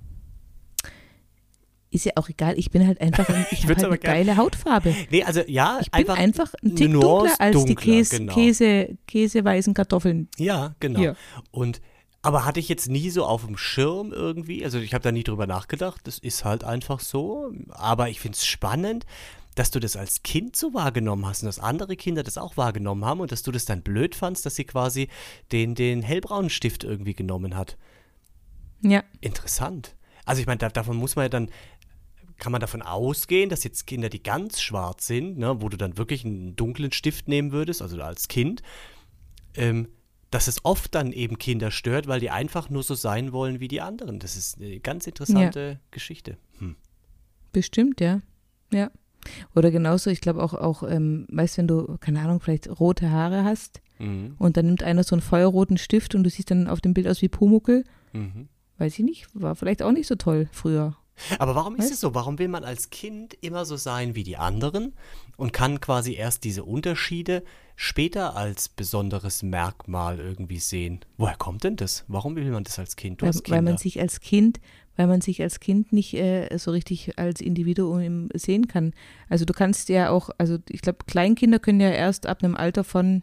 Ist 1.91 2.05
ja 2.05 2.13
auch 2.17 2.29
egal, 2.29 2.59
ich 2.59 2.73
bin 2.73 2.85
halt 2.85 3.01
einfach, 3.01 3.29
ein- 3.29 3.47
ich 3.53 3.61
habe 3.61 3.69
würd's 3.69 3.83
halt 3.85 3.93
eine 3.93 3.99
geile 4.01 4.37
Hautfarbe. 4.37 4.95
Nee, 5.11 5.23
also 5.23 5.43
ja, 5.47 5.79
Ich 5.81 5.93
bin 5.93 6.11
einfach, 6.11 6.53
ein 6.65 6.75
Tick 6.75 6.91
dunkler 6.91 7.41
als 7.41 7.57
die 7.65 7.75
dunkler, 7.75 7.93
Käse, 7.95 8.19
genau. 8.19 8.35
Käse, 8.35 8.99
käseweißen 9.07 9.75
Kartoffeln. 9.75 10.29
Ja, 10.39 10.75
genau. 10.81 10.99
Hier. 10.99 11.17
Und 11.53 11.81
aber 12.23 12.45
hatte 12.45 12.59
ich 12.59 12.69
jetzt 12.69 12.89
nie 12.89 13.09
so 13.11 13.25
auf 13.25 13.47
dem 13.47 13.57
Schirm 13.57 14.13
irgendwie, 14.13 14.65
also 14.65 14.79
ich 14.81 14.93
habe 14.93 15.05
da 15.05 15.13
nie 15.13 15.23
drüber 15.23 15.47
nachgedacht, 15.47 16.01
das 16.03 16.19
ist 16.19 16.45
halt 16.45 16.65
einfach 16.65 16.99
so, 16.99 17.53
aber 17.69 18.09
ich 18.09 18.19
finde 18.19 18.35
es 18.35 18.45
spannend, 18.45 19.07
dass 19.55 19.71
du 19.71 19.79
das 19.79 19.95
als 19.97 20.25
Kind 20.25 20.57
so 20.57 20.75
wahrgenommen 20.75 21.25
hast 21.25 21.43
und 21.45 21.47
dass 21.47 21.61
andere 21.61 21.95
Kinder 21.95 22.25
das 22.25 22.37
auch 22.39 22.57
wahrgenommen 22.57 23.05
haben 23.05 23.21
und 23.21 23.31
dass 23.31 23.45
du 23.45 23.53
das 23.53 23.65
dann 23.65 23.83
blöd 23.83 24.17
fandst, 24.17 24.45
dass 24.45 24.57
sie 24.57 24.65
quasi 24.65 25.09
den, 25.53 25.77
den 25.77 26.03
hellbraunen 26.03 26.51
Stift 26.51 26.83
irgendwie 26.83 27.15
genommen 27.15 27.57
hat. 27.57 27.77
Ja, 28.83 29.03
Interessant. 29.21 29.95
Also 30.25 30.41
ich 30.41 30.47
meine, 30.47 30.59
da, 30.59 30.69
davon 30.69 30.97
muss 30.97 31.17
man 31.17 31.25
ja 31.25 31.29
dann, 31.29 31.51
kann 32.39 32.53
man 32.53 32.61
davon 32.61 32.83
ausgehen, 32.83 33.49
dass 33.49 33.65
jetzt 33.65 33.87
Kinder, 33.87 34.09
die 34.09 34.23
ganz 34.23 34.61
schwarz 34.61 35.07
sind, 35.07 35.39
ne, 35.39 35.63
wo 35.63 35.69
du 35.69 35.77
dann 35.77 35.97
wirklich 35.97 36.25
einen 36.25 36.57
dunklen 36.57 36.93
Stift 36.93 37.29
nehmen 37.29 37.53
würdest, 37.53 37.81
also 37.81 38.01
als 38.03 38.29
Kind, 38.29 38.63
ähm, 39.55 39.89
dass 40.31 40.49
es 40.49 40.65
oft 40.65 40.95
dann 40.95 41.13
eben 41.13 41.39
Kinder 41.39 41.71
stört, 41.71 42.09
weil 42.09 42.21
die 42.21 42.31
einfach 42.31 42.69
nur 42.69 42.83
so 42.83 42.95
sein 42.95 43.33
wollen 43.33 43.61
wie 43.61 43.69
die 43.69 43.81
anderen. 43.81 44.19
Das 44.19 44.37
ist 44.37 44.61
eine 44.61 44.81
ganz 44.81 45.07
interessante 45.07 45.81
Geschichte. 45.91 46.37
Hm. 46.59 46.77
bestimmt, 47.53 48.01
ja. 48.01 48.21
Ja. 48.73 48.91
Oder 49.55 49.71
genauso, 49.71 50.11
ich 50.11 50.21
glaube 50.21 50.43
auch, 50.43 50.53
auch 50.55 50.83
ähm, 50.83 51.27
weißt 51.31 51.59
wenn 51.59 51.69
du, 51.69 51.97
keine 51.99 52.21
Ahnung, 52.21 52.41
vielleicht 52.41 52.69
rote 52.81 53.11
Haare 53.11 53.45
hast 53.45 53.81
Mhm. 53.99 54.35
und 54.39 54.59
dann 54.59 54.67
nimmt 54.67 54.83
einer 54.83 55.05
so 55.05 55.15
einen 55.15 55.23
feuerroten 55.23 55.79
Stift 55.79 56.15
und 56.15 56.23
du 56.23 56.29
siehst 56.29 56.51
dann 56.51 56.69
auf 56.69 56.83
dem 56.83 56.93
Bild 56.93 57.09
aus 57.09 57.23
wie 57.23 57.29
Pumuckel, 57.29 57.85
Mhm. 58.13 58.49
Weiß 58.79 58.99
ich 58.99 59.05
nicht, 59.05 59.29
war 59.35 59.55
vielleicht 59.57 59.83
auch 59.83 59.93
nicht 59.93 60.07
so 60.07 60.15
toll 60.17 60.49
früher. 60.53 60.97
Aber 61.39 61.55
warum 61.55 61.77
ist 61.77 61.87
Weißt- 61.87 61.93
es 61.95 62.01
so? 62.01 62.15
Warum 62.15 62.39
will 62.39 62.49
man 62.49 62.63
als 62.65 62.91
Kind 62.91 63.35
immer 63.41 63.65
so 63.65 63.77
sein 63.77 64.15
wie 64.15 64.23
die 64.23 64.37
anderen 64.37 64.93
und 65.39 65.53
kann 65.55 65.81
quasi 65.81 66.15
erst 66.15 66.45
diese 66.45 66.63
Unterschiede 66.65 67.43
später 67.75 68.37
als 68.37 68.69
besonderes 68.69 69.43
Merkmal 69.43 70.19
irgendwie 70.21 70.59
sehen? 70.59 71.01
Woher 71.17 71.37
kommt 71.37 71.65
denn 71.65 71.77
das? 71.77 72.05
Warum 72.09 72.37
will 72.37 72.51
man 72.51 72.65
das 72.65 72.79
als 72.79 72.97
Kind? 72.97 73.23
Weil, 73.23 73.33
weil 73.49 73.63
man 73.63 73.79
sich 73.79 73.99
als 73.99 74.21
Kind, 74.21 74.61
weil 74.97 75.07
man 75.07 75.23
sich 75.23 75.41
als 75.41 75.59
Kind 75.59 75.91
nicht 75.91 76.13
äh, 76.15 76.55
so 76.59 76.71
richtig 76.71 77.19
als 77.19 77.41
Individuum 77.41 78.29
sehen 78.35 78.69
kann. 78.69 78.93
Also 79.31 79.47
du 79.47 79.55
kannst 79.55 79.89
ja 79.89 80.11
auch, 80.11 80.29
also 80.37 80.59
ich 80.69 80.83
glaube, 80.83 80.99
Kleinkinder 81.07 81.59
können 81.59 81.81
ja 81.81 81.91
erst 81.91 82.27
ab 82.27 82.45
einem 82.45 82.57
Alter 82.57 82.85
von 82.85 83.23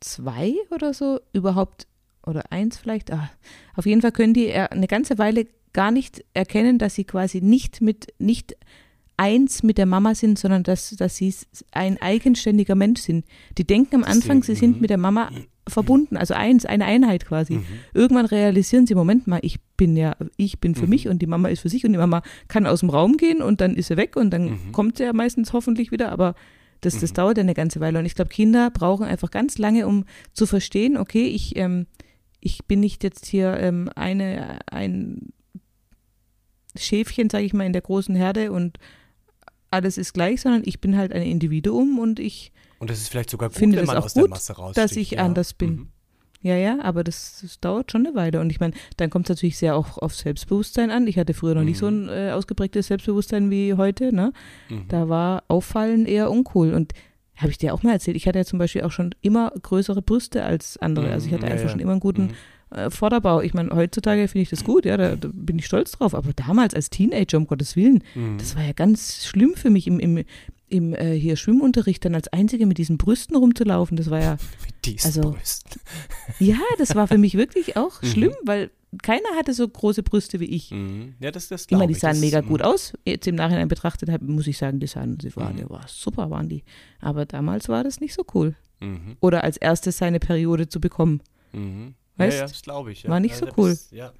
zwei 0.00 0.54
oder 0.70 0.94
so 0.94 1.20
überhaupt 1.32 1.86
oder 2.26 2.50
eins 2.52 2.78
vielleicht. 2.78 3.12
Ah, 3.12 3.30
auf 3.74 3.86
jeden 3.86 4.00
Fall 4.02 4.12
können 4.12 4.34
die 4.34 4.48
äh, 4.48 4.68
eine 4.70 4.86
ganze 4.86 5.18
Weile 5.18 5.46
gar 5.72 5.90
nicht 5.90 6.24
erkennen, 6.34 6.78
dass 6.78 6.94
sie 6.94 7.04
quasi 7.04 7.40
nicht 7.40 7.80
mit 7.80 8.08
nicht 8.18 8.56
eins 9.16 9.62
mit 9.62 9.78
der 9.78 9.86
Mama 9.86 10.14
sind, 10.14 10.38
sondern 10.38 10.62
dass, 10.62 10.90
dass 10.90 11.16
sie 11.16 11.32
ein 11.70 12.00
eigenständiger 12.00 12.74
Mensch 12.74 13.00
sind. 13.00 13.24
Die 13.58 13.64
denken 13.66 13.96
am 13.96 14.04
Anfang, 14.04 14.42
sie 14.42 14.54
sind 14.54 14.76
mhm. 14.76 14.80
mit 14.80 14.90
der 14.90 14.98
Mama 14.98 15.30
verbunden, 15.68 16.16
also 16.16 16.34
eins, 16.34 16.64
eine 16.66 16.86
Einheit 16.86 17.26
quasi. 17.26 17.54
Mhm. 17.54 17.64
Irgendwann 17.94 18.26
realisieren 18.26 18.86
sie, 18.86 18.94
Moment 18.96 19.28
mal, 19.28 19.38
ich 19.42 19.60
bin 19.76 19.96
ja, 19.96 20.16
ich 20.36 20.58
bin 20.58 20.74
für 20.74 20.84
Mhm. 20.84 20.88
mich 20.88 21.08
und 21.08 21.22
die 21.22 21.26
Mama 21.28 21.48
ist 21.48 21.60
für 21.60 21.68
sich 21.68 21.84
und 21.84 21.92
die 21.92 21.98
Mama 21.98 22.22
kann 22.48 22.66
aus 22.66 22.80
dem 22.80 22.90
Raum 22.90 23.16
gehen 23.16 23.42
und 23.42 23.60
dann 23.60 23.76
ist 23.76 23.88
sie 23.88 23.96
weg 23.96 24.16
und 24.16 24.30
dann 24.30 24.44
Mhm. 24.44 24.72
kommt 24.72 24.96
sie 24.98 25.04
ja 25.04 25.12
meistens 25.12 25.52
hoffentlich 25.52 25.92
wieder, 25.92 26.10
aber 26.10 26.34
das, 26.80 26.98
das 26.98 27.10
Mhm. 27.10 27.14
dauert 27.14 27.36
ja 27.36 27.42
eine 27.44 27.54
ganze 27.54 27.78
Weile. 27.78 28.00
Und 28.00 28.06
ich 28.06 28.16
glaube, 28.16 28.30
Kinder 28.30 28.70
brauchen 28.70 29.06
einfach 29.06 29.30
ganz 29.30 29.56
lange, 29.58 29.86
um 29.86 30.04
zu 30.32 30.46
verstehen, 30.46 30.96
okay, 30.96 31.26
ich, 31.26 31.54
ähm, 31.56 31.86
ich 32.42 32.64
bin 32.66 32.80
nicht 32.80 33.04
jetzt 33.04 33.26
hier 33.26 33.56
ähm, 33.56 33.88
eine, 33.94 34.58
ein 34.66 35.32
Schäfchen, 36.76 37.30
sage 37.30 37.44
ich 37.44 37.54
mal, 37.54 37.64
in 37.64 37.72
der 37.72 37.82
großen 37.82 38.14
Herde 38.14 38.50
und 38.50 38.78
alles 39.70 39.96
ist 39.96 40.12
gleich, 40.12 40.40
sondern 40.42 40.62
ich 40.64 40.80
bin 40.80 40.96
halt 40.96 41.12
ein 41.12 41.22
Individuum 41.22 41.98
und 41.98 42.18
ich, 42.18 42.52
Und 42.80 42.90
das 42.90 42.98
ist 42.98 43.08
vielleicht 43.08 43.30
sogar 43.30 43.48
gut, 43.48 43.58
finde 43.58 43.78
wenn 43.78 43.86
man 43.86 43.96
auch 43.96 44.04
aus 44.04 44.14
der 44.14 44.24
gut, 44.24 44.30
Masse 44.30 44.54
raussticht. 44.54 44.84
dass 44.84 44.96
ich 44.96 45.12
ja. 45.12 45.24
anders 45.24 45.54
bin. 45.54 45.70
Mhm. 45.70 45.88
ja, 46.42 46.56
ja, 46.56 46.78
aber 46.82 47.04
das, 47.04 47.38
das 47.42 47.60
dauert 47.60 47.92
schon 47.92 48.06
eine 48.06 48.16
Weile. 48.16 48.40
Und 48.40 48.50
ich 48.50 48.58
meine, 48.58 48.74
dann 48.96 49.08
kommt 49.08 49.26
es 49.26 49.36
natürlich 49.36 49.56
sehr 49.56 49.76
auch 49.76 49.98
auf 49.98 50.14
Selbstbewusstsein 50.14 50.90
an. 50.90 51.06
Ich 51.06 51.18
hatte 51.18 51.34
früher 51.34 51.54
noch 51.54 51.62
nicht 51.62 51.78
so 51.78 51.86
ein 51.86 52.08
äh, 52.08 52.32
ausgeprägtes 52.32 52.88
Selbstbewusstsein 52.88 53.50
wie 53.50 53.74
heute, 53.74 54.12
ne? 54.12 54.32
Mhm. 54.68 54.88
Da 54.88 55.08
war 55.08 55.44
Auffallen 55.46 56.06
eher 56.06 56.28
uncool. 56.30 56.74
Und 56.74 56.92
habe 57.36 57.50
ich 57.50 57.58
dir 57.58 57.74
auch 57.74 57.82
mal 57.82 57.92
erzählt, 57.92 58.16
ich 58.16 58.26
hatte 58.26 58.38
ja 58.38 58.44
zum 58.44 58.58
Beispiel 58.58 58.82
auch 58.82 58.92
schon 58.92 59.14
immer 59.20 59.50
größere 59.62 60.02
Brüste 60.02 60.44
als 60.44 60.76
andere. 60.78 61.10
Also 61.10 61.26
ich 61.26 61.32
hatte 61.32 61.44
Mhm, 61.44 61.48
ja, 61.48 61.52
einfach 61.54 61.64
ja. 61.66 61.70
schon 61.70 61.80
immer 61.80 61.92
einen 61.92 62.00
guten 62.00 62.24
Mhm. 62.70 62.76
äh, 62.76 62.90
Vorderbau. 62.90 63.40
Ich 63.40 63.52
meine, 63.54 63.70
heutzutage 63.74 64.28
finde 64.28 64.42
ich 64.42 64.50
das 64.50 64.64
gut, 64.64 64.84
ja, 64.84 64.96
da, 64.96 65.16
da 65.16 65.28
bin 65.32 65.58
ich 65.58 65.66
stolz 65.66 65.92
drauf. 65.92 66.14
Aber 66.14 66.32
damals 66.34 66.74
als 66.74 66.90
Teenager, 66.90 67.38
um 67.38 67.46
Gottes 67.46 67.74
Willen, 67.76 68.02
Mhm. 68.14 68.38
das 68.38 68.54
war 68.56 68.62
ja 68.64 68.72
ganz 68.72 69.24
schlimm 69.26 69.54
für 69.56 69.70
mich 69.70 69.86
im, 69.86 69.98
im, 69.98 70.24
im 70.68 70.94
äh, 70.94 71.14
hier 71.18 71.36
Schwimmunterricht, 71.36 72.04
dann 72.04 72.14
als 72.14 72.28
Einzige 72.28 72.66
mit 72.66 72.78
diesen 72.78 72.96
Brüsten 72.98 73.36
rumzulaufen. 73.36 73.96
Das 73.96 74.08
war 74.10 74.20
ja, 74.22 74.36
Die 74.84 74.96
ist 74.96 75.06
Also, 75.06 75.20
Brüsten. 75.22 75.80
Ja, 76.38 76.58
das 76.78 76.94
war 76.94 77.06
für 77.08 77.18
mich 77.18 77.34
wirklich 77.36 77.76
auch 77.76 78.02
Mhm. 78.02 78.06
schlimm, 78.06 78.34
weil 78.44 78.70
keiner 79.02 79.28
hatte 79.36 79.54
so 79.54 79.66
große 79.66 80.02
Brüste 80.02 80.38
wie 80.40 80.44
ich. 80.46 80.70
Mhm. 80.70 81.14
Ja, 81.20 81.30
das, 81.30 81.48
das 81.48 81.66
Ich 81.68 81.76
meine, 81.76 81.92
die 81.92 81.98
sahen 81.98 82.20
mega 82.20 82.42
mhm. 82.42 82.46
gut 82.48 82.62
aus. 82.62 82.92
Jetzt 83.06 83.26
im 83.26 83.36
Nachhinein 83.36 83.68
betrachtet 83.68 84.20
muss 84.22 84.46
ich 84.46 84.58
sagen, 84.58 84.80
die 84.80 84.86
sahen, 84.86 85.18
sie 85.20 85.34
waren, 85.36 85.56
Mhm. 85.56 85.70
war 85.70 85.86
super, 85.88 86.30
waren 86.30 86.48
die. 86.48 86.64
Aber 87.00 87.24
damals 87.24 87.68
war 87.68 87.84
das 87.84 88.00
nicht 88.00 88.12
so 88.14 88.24
cool. 88.34 88.54
Mhm. 88.80 89.16
Oder 89.20 89.44
als 89.44 89.56
erstes 89.56 89.98
seine 89.98 90.18
Periode 90.20 90.68
zu 90.68 90.80
bekommen. 90.80 91.22
Mhm. 91.52 91.94
Weißt? 92.16 92.34
Ja, 92.36 92.42
ja, 92.42 92.48
das 92.48 92.62
glaube 92.62 92.92
ich. 92.92 93.04
Ja. 93.04 93.10
War 93.10 93.20
nicht 93.20 93.40
ja, 93.40 93.46
so 93.46 93.52
cool. 93.56 93.70
Bist, 93.70 93.92
ja. 93.92 94.12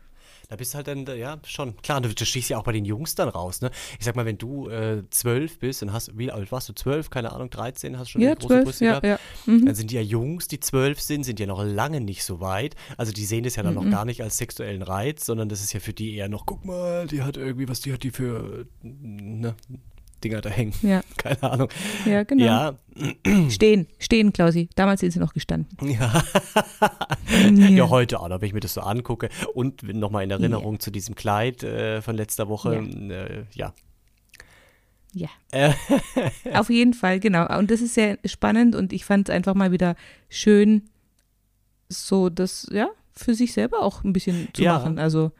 Da 0.53 0.57
bist 0.57 0.75
halt 0.75 0.87
dann, 0.87 1.07
ja, 1.17 1.39
schon. 1.47 1.79
Klar, 1.79 2.03
du, 2.03 2.11
du 2.15 2.27
schießt 2.27 2.51
ja 2.51 2.59
auch 2.59 2.63
bei 2.65 2.73
den 2.73 2.85
Jungs 2.85 3.15
dann 3.15 3.31
raus, 3.31 3.63
ne? 3.63 3.71
Ich 3.99 4.05
sag 4.05 4.17
mal, 4.17 4.27
wenn 4.27 4.37
du 4.37 4.69
äh, 4.69 5.03
zwölf 5.09 5.59
bist 5.59 5.83
und 5.83 5.95
hast, 5.95 6.19
wie 6.19 6.31
alt 6.31 6.53
warst 6.53 6.69
du? 6.69 6.75
Zwölf, 6.75 7.09
keine 7.09 7.33
Ahnung, 7.33 7.49
13, 7.49 7.99
hast 7.99 8.11
schon 8.11 8.21
Ja, 8.21 8.35
große 8.35 8.49
zwölf, 8.49 8.65
Brüste 8.65 8.85
ja, 8.85 9.01
gehabt. 9.01 9.07
ja. 9.47 9.51
Mhm. 9.51 9.65
Dann 9.65 9.75
sind 9.75 9.91
die 9.91 9.95
ja 9.95 10.03
Jungs, 10.03 10.49
die 10.49 10.61
zwölf 10.61 11.01
sind, 11.01 11.25
sind 11.25 11.41
ja 11.41 11.47
noch 11.47 11.65
lange 11.65 12.03
nicht 12.03 12.23
so 12.23 12.41
weit. 12.41 12.77
Also 12.99 13.13
die 13.13 13.25
sehen 13.25 13.45
das 13.45 13.57
ja 13.57 13.63
dann 13.63 13.73
Mhm. 13.75 13.85
noch 13.85 13.91
gar 13.91 14.05
nicht 14.05 14.23
als 14.23 14.37
sexuellen 14.37 14.83
Reiz, 14.83 15.25
sondern 15.25 15.49
das 15.49 15.63
ist 15.63 15.73
ja 15.73 15.81
für 15.81 15.95
die 15.95 16.17
eher 16.17 16.29
noch, 16.29 16.45
guck 16.45 16.67
mal, 16.67 17.07
die 17.07 17.23
hat 17.23 17.39
irgendwie, 17.39 17.67
was 17.67 17.81
die 17.81 17.91
hat 17.95 18.03
die 18.03 18.11
für 18.11 18.67
ne, 18.83 19.55
Dinger 20.23 20.41
da 20.41 20.49
hängen. 20.51 20.73
Ja, 20.83 21.03
Keine 21.19 21.43
Ahnung. 21.43 21.69
ja, 22.07 22.23
genau. 22.23 22.45
Ja, 22.45 22.79
Stehen, 23.49 23.87
stehen, 23.99 24.33
Klausi. 24.33 24.69
Damals 24.75 25.01
sind 25.01 25.13
sie 25.13 25.19
noch 25.19 25.33
gestanden. 25.35 25.77
ja. 25.91 26.23
Ja. 27.33 27.69
Ja, 27.69 27.89
heute 27.89 28.21
auch, 28.21 28.29
wenn 28.29 28.43
ich 28.43 28.53
mir 28.53 28.61
das 28.61 28.75
so 28.75 28.83
angucke. 28.83 29.31
Und 29.55 29.83
nochmal 29.83 30.25
in 30.25 30.31
Erinnerung 30.31 30.81
zu 30.81 30.91
diesem 30.91 31.15
Kleid 31.15 31.63
äh, 31.63 32.03
von 32.03 32.15
letzter 32.17 32.49
Woche. 32.49 32.75
Äh, 32.77 33.45
ja. 33.55 33.73
Ja. 35.15 35.29
Äh, 35.51 35.73
Auf 36.55 36.69
jeden 36.71 36.93
Fall, 36.95 37.21
genau. 37.21 37.47
Und 37.59 37.71
das 37.71 37.81
ist 37.81 37.95
sehr 37.95 38.19
spannend 38.27 38.75
und 38.75 38.93
ich 38.93 39.05
fand 39.07 39.29
es 39.29 39.35
einfach 39.35 39.55
mal 39.55 39.73
wieder 39.73 39.95
schön, 40.29 40.91
so 41.89 42.29
das, 42.29 42.67
ja, 42.71 42.89
für 43.15 43.35
sich 43.35 43.53
selber 43.53 43.81
auch 43.83 44.05
ein 44.05 44.13
bisschen 44.13 44.49
zu 44.53 44.63
Ja. 44.63 44.75
machen. 44.79 44.99
Also, 44.99 45.33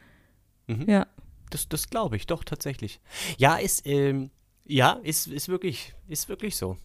Mhm. 0.67 0.89
ja. 0.89 1.07
Das, 1.51 1.67
das 1.69 1.89
glaube 1.89 2.15
ich, 2.15 2.25
doch, 2.25 2.43
tatsächlich. 2.43 2.99
Ja, 3.37 3.55
ist, 3.57 3.85
ähm, 3.85 4.31
ja, 4.65 4.93
ist, 5.03 5.27
ist 5.27 5.49
wirklich, 5.49 5.93
ist 6.07 6.29
wirklich 6.29 6.55
so. 6.55 6.77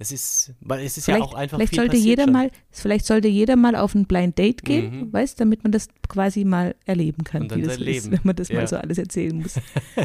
Es 0.00 0.12
ist, 0.12 0.52
weil 0.60 0.84
es 0.84 0.96
ist 0.96 1.08
ja 1.08 1.14
Vielleicht, 1.16 1.30
auch 1.30 1.34
einfach 1.34 1.56
vielleicht 1.56 1.70
viel 1.70 1.78
sollte 1.80 1.96
jeder 1.96 2.24
schon. 2.24 2.32
mal, 2.32 2.50
vielleicht 2.70 3.04
sollte 3.04 3.26
jeder 3.26 3.56
mal 3.56 3.74
auf 3.74 3.96
ein 3.96 4.06
Blind 4.06 4.38
Date 4.38 4.62
gehen, 4.64 5.00
Mhm. 5.00 5.12
weißt, 5.12 5.40
damit 5.40 5.64
man 5.64 5.72
das 5.72 5.88
quasi 6.08 6.44
mal 6.44 6.76
erleben 6.86 7.24
kann, 7.24 7.50
wie 7.52 7.62
das 7.62 7.78
ist, 7.78 8.10
wenn 8.12 8.20
man 8.22 8.36
das 8.36 8.48
Ja. 8.48 8.56
mal 8.60 8.68
so 8.68 8.76
alles 8.76 8.98
erzählen 8.98 9.36
muss. 9.40 9.54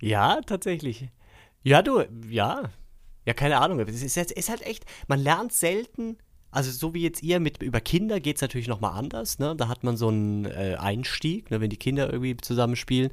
Ja, 0.00 0.40
tatsächlich. 0.46 1.08
Ja, 1.64 1.82
du, 1.82 2.02
ja. 2.30 2.70
Ja, 3.26 3.34
keine 3.34 3.58
Ahnung. 3.58 3.80
Es 3.80 4.00
ist, 4.02 4.14
jetzt- 4.14 4.32
ist 4.32 4.48
halt 4.48 4.62
echt, 4.62 4.84
man 5.08 5.18
lernt 5.20 5.52
selten, 5.52 6.16
also 6.52 6.70
so 6.70 6.94
wie 6.94 7.02
jetzt 7.02 7.22
ihr 7.22 7.40
mit 7.40 7.62
über 7.62 7.80
Kinder 7.80 8.20
geht 8.20 8.36
es 8.36 8.42
natürlich 8.42 8.68
nochmal 8.68 8.96
anders, 8.96 9.38
ne? 9.40 9.54
Da 9.56 9.68
hat 9.68 9.82
man 9.84 9.96
so 9.96 10.08
einen 10.08 10.44
äh, 10.46 10.76
Einstieg, 10.78 11.50
ne, 11.50 11.60
wenn 11.60 11.68
die 11.68 11.76
Kinder 11.76 12.10
irgendwie 12.12 12.36
zusammenspielen. 12.36 13.10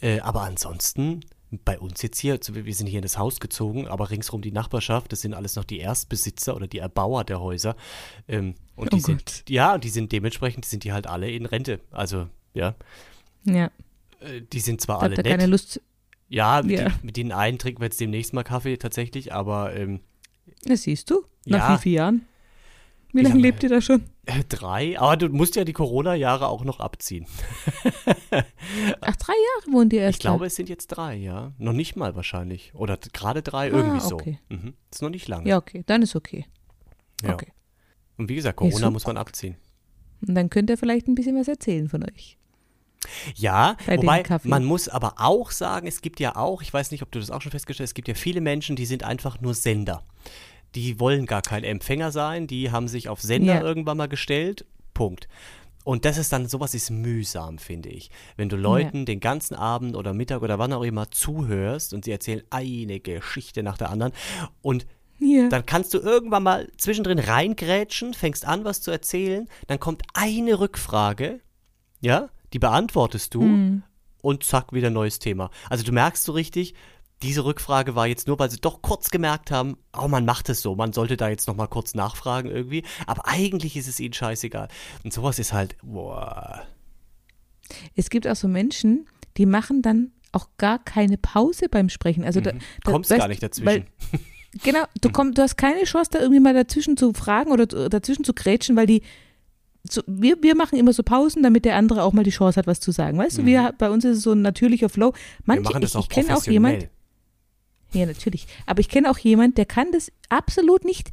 Äh, 0.00 0.20
aber 0.20 0.42
ansonsten, 0.42 1.20
bei 1.64 1.78
uns 1.80 2.00
jetzt 2.02 2.18
hier, 2.18 2.34
also 2.34 2.54
wir 2.54 2.74
sind 2.74 2.86
hier 2.86 2.98
in 2.98 3.02
das 3.02 3.18
Haus 3.18 3.40
gezogen, 3.40 3.88
aber 3.88 4.10
ringsrum 4.10 4.40
die 4.42 4.52
Nachbarschaft, 4.52 5.10
das 5.12 5.20
sind 5.20 5.34
alles 5.34 5.56
noch 5.56 5.64
die 5.64 5.78
Erstbesitzer 5.78 6.54
oder 6.54 6.66
die 6.68 6.78
Erbauer 6.78 7.24
der 7.24 7.40
Häuser. 7.40 7.76
Ähm, 8.28 8.54
und 8.76 8.92
Oh 8.92 8.96
die 8.96 9.00
sind, 9.00 9.24
Gott. 9.26 9.42
ja, 9.48 9.74
und 9.74 9.82
die 9.84 9.88
sind 9.88 10.12
dementsprechend, 10.12 10.64
sind 10.64 10.84
die 10.84 10.92
halt 10.92 11.06
alle 11.06 11.30
in 11.30 11.46
Rente. 11.46 11.80
Also, 11.90 12.28
ja, 12.54 12.74
Ja, 13.44 13.70
äh, 14.20 14.42
die 14.52 14.60
sind 14.60 14.80
zwar 14.80 14.98
da 15.00 15.02
alle 15.06 15.16
ihr 15.16 15.22
nett. 15.22 15.26
keine 15.32 15.46
Lust. 15.46 15.80
Ja, 16.28 16.62
mit, 16.62 16.78
Ja. 16.78 16.84
Den, 16.88 16.92
mit 17.02 17.16
den 17.16 17.32
einen 17.32 17.58
trinken 17.58 17.80
wir 17.80 17.86
jetzt 17.86 18.00
demnächst 18.00 18.32
mal 18.32 18.44
Kaffee 18.44 18.76
tatsächlich, 18.76 19.32
aber 19.32 19.74
ähm, 19.74 20.00
Das 20.64 20.82
siehst 20.82 21.10
du, 21.10 21.24
nach 21.46 21.68
Ja. 21.70 21.74
wie 21.78 21.82
vielen 21.82 21.94
Jahren. 21.96 22.26
Wie 23.12 23.18
Wie 23.18 23.22
lange 23.22 23.34
lange? 23.34 23.42
lebt 23.42 23.62
ihr 23.62 23.68
da 23.68 23.80
schon? 23.80 24.02
äh, 24.26 24.44
drei. 24.48 24.98
Aber 24.98 25.16
du 25.16 25.28
musst 25.28 25.56
ja 25.56 25.64
die 25.64 25.72
Corona-Jahre 25.72 26.46
auch 26.48 26.64
noch 26.64 26.78
abziehen. 26.80 27.26
Ach, 29.00 29.16
drei 29.16 29.32
Jahre 29.32 29.72
wohnt 29.72 29.92
ihr 29.92 30.02
erst 30.02 30.16
Ich 30.16 30.20
glaube, 30.20 30.46
es 30.46 30.54
sind 30.54 30.68
jetzt 30.68 30.88
drei, 30.88 31.16
ja. 31.16 31.52
Noch 31.58 31.72
nicht 31.72 31.96
mal 31.96 32.14
wahrscheinlich. 32.16 32.72
Oder 32.74 32.96
gerade 33.12 33.42
drei, 33.42 33.72
Ah, 33.72 33.76
irgendwie 33.76 34.00
so. 34.00 34.14
okay. 34.14 34.38
Mhm. 34.48 34.74
Ist 34.90 35.02
noch 35.02 35.10
nicht 35.10 35.28
lange. 35.28 35.48
Ja, 35.48 35.56
okay, 35.56 35.82
dann 35.86 36.02
ist 36.02 36.14
okay. 36.16 36.46
Ja. 37.22 37.34
Okay. 37.34 37.52
Und 38.16 38.28
wie 38.28 38.34
gesagt, 38.34 38.56
Corona 38.58 38.90
muss 38.90 39.06
man 39.06 39.16
abziehen. 39.16 39.56
Und 40.26 40.34
dann 40.34 40.50
könnt 40.50 40.70
ihr 40.70 40.76
vielleicht 40.78 41.08
ein 41.08 41.14
bisschen 41.14 41.36
was 41.38 41.48
erzählen 41.48 41.88
von 41.88 42.04
euch. 42.04 42.36
Ja, 43.34 43.76
Bei 43.86 43.96
wobei 43.96 44.22
man 44.44 44.64
muss 44.64 44.88
aber 44.88 45.14
auch 45.16 45.50
sagen, 45.50 45.86
es 45.86 46.02
gibt 46.02 46.20
ja 46.20 46.36
auch, 46.36 46.60
ich 46.60 46.72
weiß 46.72 46.90
nicht, 46.90 47.02
ob 47.02 47.10
du 47.10 47.18
das 47.18 47.30
auch 47.30 47.40
schon 47.40 47.50
festgestellt 47.50 47.86
hast, 47.86 47.90
es 47.92 47.94
gibt 47.94 48.08
ja 48.08 48.14
viele 48.14 48.42
Menschen, 48.42 48.76
die 48.76 48.84
sind 48.84 49.04
einfach 49.04 49.40
nur 49.40 49.54
Sender. 49.54 50.04
Die 50.74 51.00
wollen 51.00 51.26
gar 51.26 51.42
kein 51.42 51.64
Empfänger 51.64 52.12
sein, 52.12 52.46
die 52.46 52.70
haben 52.70 52.88
sich 52.88 53.08
auf 53.08 53.20
Sender 53.20 53.54
Ja. 53.56 53.60
irgendwann 53.62 53.96
mal 53.96 54.08
gestellt. 54.08 54.64
Punkt. 54.94 55.28
Und 55.82 56.04
das 56.04 56.18
ist 56.18 56.32
dann, 56.32 56.46
sowas 56.46 56.74
ist 56.74 56.90
mühsam, 56.90 57.58
finde 57.58 57.88
ich. 57.88 58.10
Wenn 58.36 58.48
du 58.50 58.56
Leuten 58.56 59.06
den 59.06 59.18
ganzen 59.18 59.54
Abend 59.54 59.96
oder 59.96 60.12
Mittag 60.12 60.42
oder 60.42 60.58
wann 60.58 60.72
auch 60.74 60.82
immer 60.82 61.10
zuhörst 61.10 61.94
und 61.94 62.04
sie 62.04 62.10
erzählen 62.12 62.42
eine 62.50 63.00
Geschichte 63.00 63.62
nach 63.62 63.78
der 63.78 63.90
anderen 63.90 64.12
und 64.62 64.86
Ja. 65.18 65.48
dann 65.48 65.64
kannst 65.66 65.92
du 65.94 65.98
irgendwann 65.98 66.42
mal 66.42 66.70
zwischendrin 66.76 67.18
reingrätschen, 67.18 68.12
fängst 68.14 68.44
an, 68.46 68.64
was 68.64 68.82
zu 68.82 68.90
erzählen, 68.90 69.48
dann 69.68 69.80
kommt 69.80 70.02
eine 70.14 70.60
Rückfrage, 70.60 71.40
ja, 72.00 72.28
die 72.52 72.58
beantwortest 72.58 73.34
du 73.34 73.42
Mhm. 73.42 73.82
und 74.22 74.44
zack, 74.44 74.72
wieder 74.74 74.90
neues 74.90 75.18
Thema. 75.18 75.50
Also 75.70 75.82
du 75.84 75.92
merkst 75.92 76.24
so 76.24 76.32
richtig, 76.32 76.74
diese 77.22 77.44
Rückfrage 77.44 77.94
war 77.94 78.06
jetzt 78.06 78.26
nur, 78.26 78.38
weil 78.38 78.50
sie 78.50 78.60
doch 78.60 78.80
kurz 78.82 79.10
gemerkt 79.10 79.50
haben, 79.50 79.76
oh, 79.96 80.08
man 80.08 80.24
macht 80.24 80.48
es 80.48 80.62
so, 80.62 80.74
man 80.74 80.92
sollte 80.92 81.16
da 81.16 81.28
jetzt 81.28 81.46
nochmal 81.48 81.68
kurz 81.68 81.94
nachfragen 81.94 82.50
irgendwie, 82.50 82.82
aber 83.06 83.26
eigentlich 83.26 83.76
ist 83.76 83.88
es 83.88 84.00
ihnen 84.00 84.14
scheißegal. 84.14 84.68
Und 85.04 85.12
sowas 85.12 85.38
ist 85.38 85.52
halt, 85.52 85.76
boah. 85.82 86.62
Es 87.94 88.10
gibt 88.10 88.26
auch 88.26 88.36
so 88.36 88.48
Menschen, 88.48 89.06
die 89.36 89.46
machen 89.46 89.82
dann 89.82 90.12
auch 90.32 90.48
gar 90.58 90.78
keine 90.82 91.18
Pause 91.18 91.66
beim 91.70 91.88
Sprechen. 91.88 92.24
Also 92.24 92.40
da, 92.40 92.52
da, 92.52 92.56
Mhm. 92.56 92.60
Kommst 92.84 93.12
weißt- 93.12 93.18
gar 93.18 93.28
nicht 93.28 93.42
dazwischen. 93.42 93.66
Weil, 93.66 93.84
genau, 94.64 94.84
du, 95.00 95.10
komm, 95.10 95.34
du 95.34 95.42
hast 95.42 95.56
keine 95.56 95.84
Chance, 95.84 96.10
da 96.12 96.20
irgendwie 96.20 96.40
mal 96.40 96.54
dazwischen 96.54 96.96
zu 96.96 97.12
fragen 97.12 97.50
oder 97.52 97.66
dazwischen 97.66 98.24
zu 98.24 98.32
grätschen, 98.32 98.76
weil 98.76 98.86
die 98.86 99.02
so, 99.88 100.02
wir, 100.06 100.36
wir 100.42 100.54
machen 100.56 100.78
immer 100.78 100.92
so 100.92 101.02
Pausen, 101.02 101.42
damit 101.42 101.64
der 101.64 101.76
andere 101.76 102.02
auch 102.02 102.12
mal 102.12 102.22
die 102.22 102.30
Chance 102.30 102.58
hat, 102.58 102.66
was 102.66 102.80
zu 102.80 102.92
sagen. 102.92 103.16
Weißt 103.16 103.38
du, 103.38 103.46
wir, 103.46 103.74
bei 103.78 103.88
uns 103.90 104.04
ist 104.04 104.18
es 104.18 104.22
so 104.22 104.32
ein 104.32 104.42
natürlicher 104.42 104.88
Flow. 104.90 105.08
Mhm. 105.08 105.14
Manche, 105.46 105.62
ich, 105.84 105.96
auch 105.96 106.02
ich 106.02 106.08
kenne 106.10 106.36
auch 106.36 106.44
jemand, 106.46 106.74
professionell. 106.74 106.90
Ja, 107.92 108.06
natürlich. 108.06 108.46
Aber 108.66 108.80
ich 108.80 108.88
kenne 108.88 109.10
auch 109.10 109.18
jemand, 109.18 109.58
der 109.58 109.66
kann 109.66 109.92
das 109.92 110.10
absolut 110.28 110.84
nicht. 110.84 111.10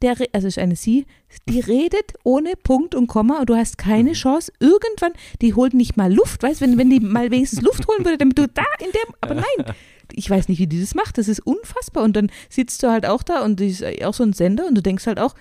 Der, 0.00 0.14
also 0.32 0.46
ist 0.46 0.58
eine 0.58 0.76
sie, 0.76 1.06
die 1.48 1.58
redet 1.58 2.12
ohne 2.22 2.52
Punkt 2.62 2.94
und 2.94 3.08
Komma 3.08 3.40
und 3.40 3.50
du 3.50 3.56
hast 3.56 3.78
keine 3.78 4.12
Chance. 4.12 4.52
Irgendwann, 4.60 5.12
die 5.42 5.54
holt 5.54 5.74
nicht 5.74 5.96
mal 5.96 6.12
Luft, 6.14 6.40
weißt 6.44 6.60
wenn, 6.60 6.78
wenn 6.78 6.88
die 6.88 7.00
mal 7.00 7.32
wenigstens 7.32 7.62
Luft 7.62 7.88
holen 7.88 8.04
würde, 8.04 8.16
damit 8.18 8.38
du 8.38 8.46
da 8.46 8.62
in 8.78 8.92
der, 8.92 9.00
aber 9.20 9.34
nein. 9.34 9.74
Ich 10.12 10.30
weiß 10.30 10.48
nicht, 10.48 10.58
wie 10.60 10.68
die 10.68 10.80
das 10.80 10.94
macht. 10.94 11.18
Das 11.18 11.26
ist 11.26 11.40
unfassbar. 11.44 12.04
Und 12.04 12.14
dann 12.14 12.30
sitzt 12.48 12.82
du 12.84 12.90
halt 12.90 13.06
auch 13.06 13.22
da 13.24 13.44
und 13.44 13.58
die 13.60 13.66
ist 13.68 13.84
auch 14.04 14.14
so 14.14 14.22
ein 14.22 14.32
Sender 14.32 14.66
und 14.68 14.74
du 14.76 14.82
denkst 14.82 15.06
halt 15.06 15.18
auch, 15.18 15.34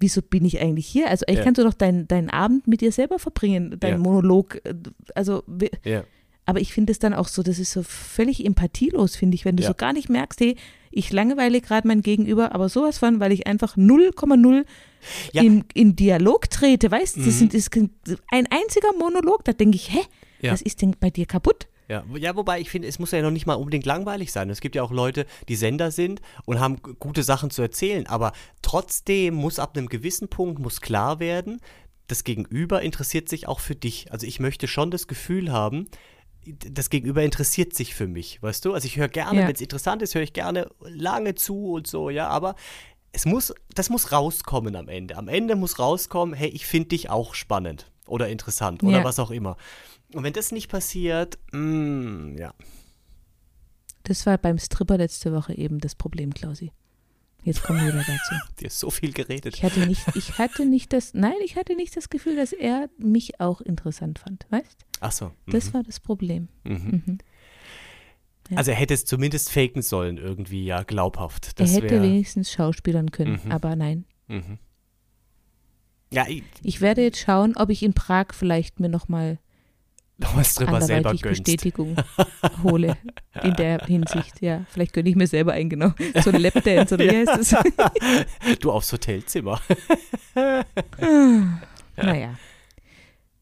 wieso 0.00 0.20
bin 0.20 0.44
ich 0.44 0.60
eigentlich 0.60 0.86
hier? 0.86 1.08
Also 1.08 1.24
eigentlich 1.26 1.38
Ja. 1.38 1.44
kannst 1.44 1.58
du 1.60 1.64
doch 1.64 1.72
deinen 1.74 2.06
deinen 2.06 2.28
Abend 2.28 2.66
mit 2.66 2.82
dir 2.82 2.92
selber 2.92 3.18
verbringen, 3.18 3.80
deinen 3.80 3.92
Ja. 3.92 3.98
Monolog. 4.10 4.60
äh, 4.64 4.74
Also 5.14 5.42
Ja. 5.82 6.04
Aber 6.46 6.60
ich 6.60 6.72
finde 6.72 6.92
es 6.92 6.98
dann 6.98 7.14
auch 7.14 7.28
so, 7.28 7.42
das 7.42 7.58
ist 7.58 7.72
so 7.72 7.82
völlig 7.82 8.44
empathielos, 8.44 9.16
finde 9.16 9.34
ich, 9.34 9.44
wenn 9.44 9.56
du 9.56 9.62
Ja. 9.62 9.70
so 9.70 9.74
gar 9.74 9.92
nicht 9.92 10.08
merkst, 10.08 10.40
hey, 10.40 10.56
ich 10.90 11.12
langeweile 11.12 11.60
gerade 11.60 11.88
mein 11.88 12.02
Gegenüber, 12.02 12.54
aber 12.54 12.68
sowas 12.68 12.98
von, 12.98 13.18
weil 13.20 13.32
ich 13.32 13.46
einfach 13.46 13.76
0,0 13.76 14.64
Ja. 15.32 15.42
in, 15.42 15.64
in 15.74 15.96
Dialog 15.96 16.48
trete, 16.50 16.90
weißt 16.90 17.16
du, 17.16 17.20
Mhm. 17.20 17.24
das, 17.26 17.38
sind, 17.38 17.54
das 17.54 17.60
ist 17.62 17.70
ein 18.30 18.46
einziger 18.50 18.92
Monolog, 18.98 19.44
da 19.44 19.52
denke 19.52 19.76
ich, 19.76 19.92
hä, 19.92 20.00
Ja. 20.40 20.52
was 20.52 20.62
ist 20.62 20.82
denn 20.82 20.94
bei 21.00 21.10
dir 21.10 21.26
kaputt? 21.26 21.66
Ja, 21.88 22.02
ja, 22.16 22.34
wobei 22.34 22.60
ich 22.60 22.70
finde, 22.70 22.88
es 22.88 22.98
muss 22.98 23.10
ja 23.10 23.20
noch 23.20 23.30
nicht 23.30 23.44
mal 23.44 23.54
unbedingt 23.54 23.84
langweilig 23.84 24.32
sein. 24.32 24.48
Es 24.48 24.62
gibt 24.62 24.74
ja 24.74 24.82
auch 24.82 24.90
Leute, 24.90 25.26
die 25.48 25.56
Sender 25.56 25.90
sind 25.90 26.22
und 26.46 26.58
haben 26.58 26.76
gute 26.98 27.22
Sachen 27.22 27.50
zu 27.50 27.60
erzählen, 27.60 28.06
aber 28.06 28.32
trotzdem 28.62 29.34
muss 29.34 29.58
ab 29.58 29.76
einem 29.76 29.88
gewissen 29.88 30.28
Punkt 30.28 30.58
muss 30.60 30.80
klar 30.80 31.20
werden, 31.20 31.60
das 32.06 32.24
Gegenüber 32.24 32.80
interessiert 32.82 33.28
sich 33.28 33.46
auch 33.48 33.60
für 33.60 33.74
dich. 33.74 34.10
Also 34.12 34.26
ich 34.26 34.40
möchte 34.40 34.66
schon 34.66 34.90
das 34.90 35.06
Gefühl 35.06 35.52
haben, 35.52 35.86
das 36.46 36.90
Gegenüber 36.90 37.22
interessiert 37.22 37.74
sich 37.74 37.94
für 37.94 38.06
mich, 38.06 38.42
weißt 38.42 38.64
du? 38.64 38.74
Also 38.74 38.86
ich 38.86 38.96
höre 38.96 39.08
gerne, 39.08 39.40
Ja. 39.42 39.46
wenn 39.48 39.54
es 39.54 39.60
interessant 39.60 40.02
ist, 40.02 40.14
höre 40.14 40.22
ich 40.22 40.32
gerne 40.32 40.68
lange 40.80 41.34
zu 41.34 41.72
und 41.72 41.86
so, 41.86 42.10
ja, 42.10 42.28
aber 42.28 42.54
es 43.12 43.26
muss, 43.26 43.54
das 43.74 43.90
muss 43.90 44.12
rauskommen 44.12 44.74
am 44.76 44.88
Ende. 44.88 45.16
Am 45.16 45.28
Ende 45.28 45.54
muss 45.56 45.78
rauskommen, 45.78 46.34
hey, 46.34 46.48
ich 46.48 46.66
finde 46.66 46.88
dich 46.90 47.10
auch 47.10 47.34
spannend 47.34 47.90
oder 48.06 48.28
interessant 48.28 48.82
oder 48.82 48.98
Ja. 48.98 49.04
was 49.04 49.18
auch 49.18 49.30
immer. 49.30 49.56
Und 50.12 50.24
wenn 50.24 50.32
das 50.32 50.52
nicht 50.52 50.68
passiert, 50.70 51.38
mm, 51.52 52.36
ja. 52.38 52.52
Das 54.02 54.26
war 54.26 54.36
beim 54.36 54.58
Stripper 54.58 54.98
letzte 54.98 55.32
Woche 55.32 55.54
eben 55.54 55.78
das 55.78 55.94
Problem, 55.94 56.34
Klausi. 56.34 56.70
Jetzt 57.44 57.62
kommen 57.62 57.80
wir 57.80 57.88
wieder 57.92 57.98
dazu. 58.04 58.34
Dir 58.60 58.66
ist 58.66 58.80
so 58.80 58.90
viel 58.90 59.12
geredet. 59.12 59.54
Ich 59.54 59.62
hatte 59.62 59.86
nicht, 59.86 60.02
ich 60.16 60.38
hatte 60.38 60.64
nicht 60.66 60.92
das, 60.92 61.14
nein, 61.14 61.34
ich 61.44 61.56
hatte 61.56 61.76
nicht 61.76 61.96
das 61.96 62.08
Gefühl, 62.08 62.36
dass 62.36 62.52
er 62.52 62.88
mich 62.98 63.38
auch 63.40 63.60
interessant 63.60 64.18
fand, 64.18 64.46
weißt? 64.50 64.84
Ach 65.00 65.12
so. 65.12 65.30
Das 65.46 65.68
mhm, 65.68 65.74
war 65.74 65.82
das 65.82 66.00
Problem. 66.00 66.48
mhm. 66.64 67.02
Mhm. 67.06 67.18
Ja. 68.50 68.58
Also 68.58 68.72
er 68.72 68.76
hätte 68.76 68.92
es 68.92 69.06
zumindest 69.06 69.50
faken 69.50 69.80
sollen, 69.80 70.18
irgendwie, 70.18 70.66
ja, 70.66 70.82
glaubhaft. 70.82 71.46
Er 71.46 71.64
Das 71.64 71.74
hätte 71.74 71.88
wär, 71.88 72.02
wenigstens 72.02 72.52
schauspielern 72.52 73.10
können, 73.10 73.40
Mhm. 73.44 73.52
aber 73.52 73.74
nein. 73.74 74.04
Mhm. 74.28 74.58
Ja, 76.12 76.26
ich, 76.28 76.42
Ich 76.62 76.80
werde 76.82 77.02
jetzt 77.02 77.18
schauen, 77.18 77.56
ob 77.56 77.70
ich 77.70 77.82
in 77.82 77.94
Prag 77.94 78.26
vielleicht 78.32 78.80
mir 78.80 78.88
nochmal 78.90 79.38
was 80.34 80.54
drüber 80.54 80.80
selber 80.80 81.10
gönnst. 81.14 81.44
Bestätigung 81.44 81.96
hole 82.62 82.96
in 83.42 83.54
der 83.54 83.78
Hinsicht. 83.86 84.40
Ja, 84.40 84.64
vielleicht 84.68 84.92
gönne 84.92 85.08
ich 85.08 85.16
mir 85.16 85.26
selber 85.26 85.52
ein, 85.52 85.68
genau. 85.68 85.92
So 86.22 86.30
ein 86.30 86.40
Lapdance 86.40 86.94
oder 86.94 87.04
wie 87.04 87.16
heißt 87.26 87.52
das? 87.52 87.64
Du 88.60 88.70
aufs 88.72 88.92
Hotelzimmer. 88.92 89.60
Naja, 91.96 92.34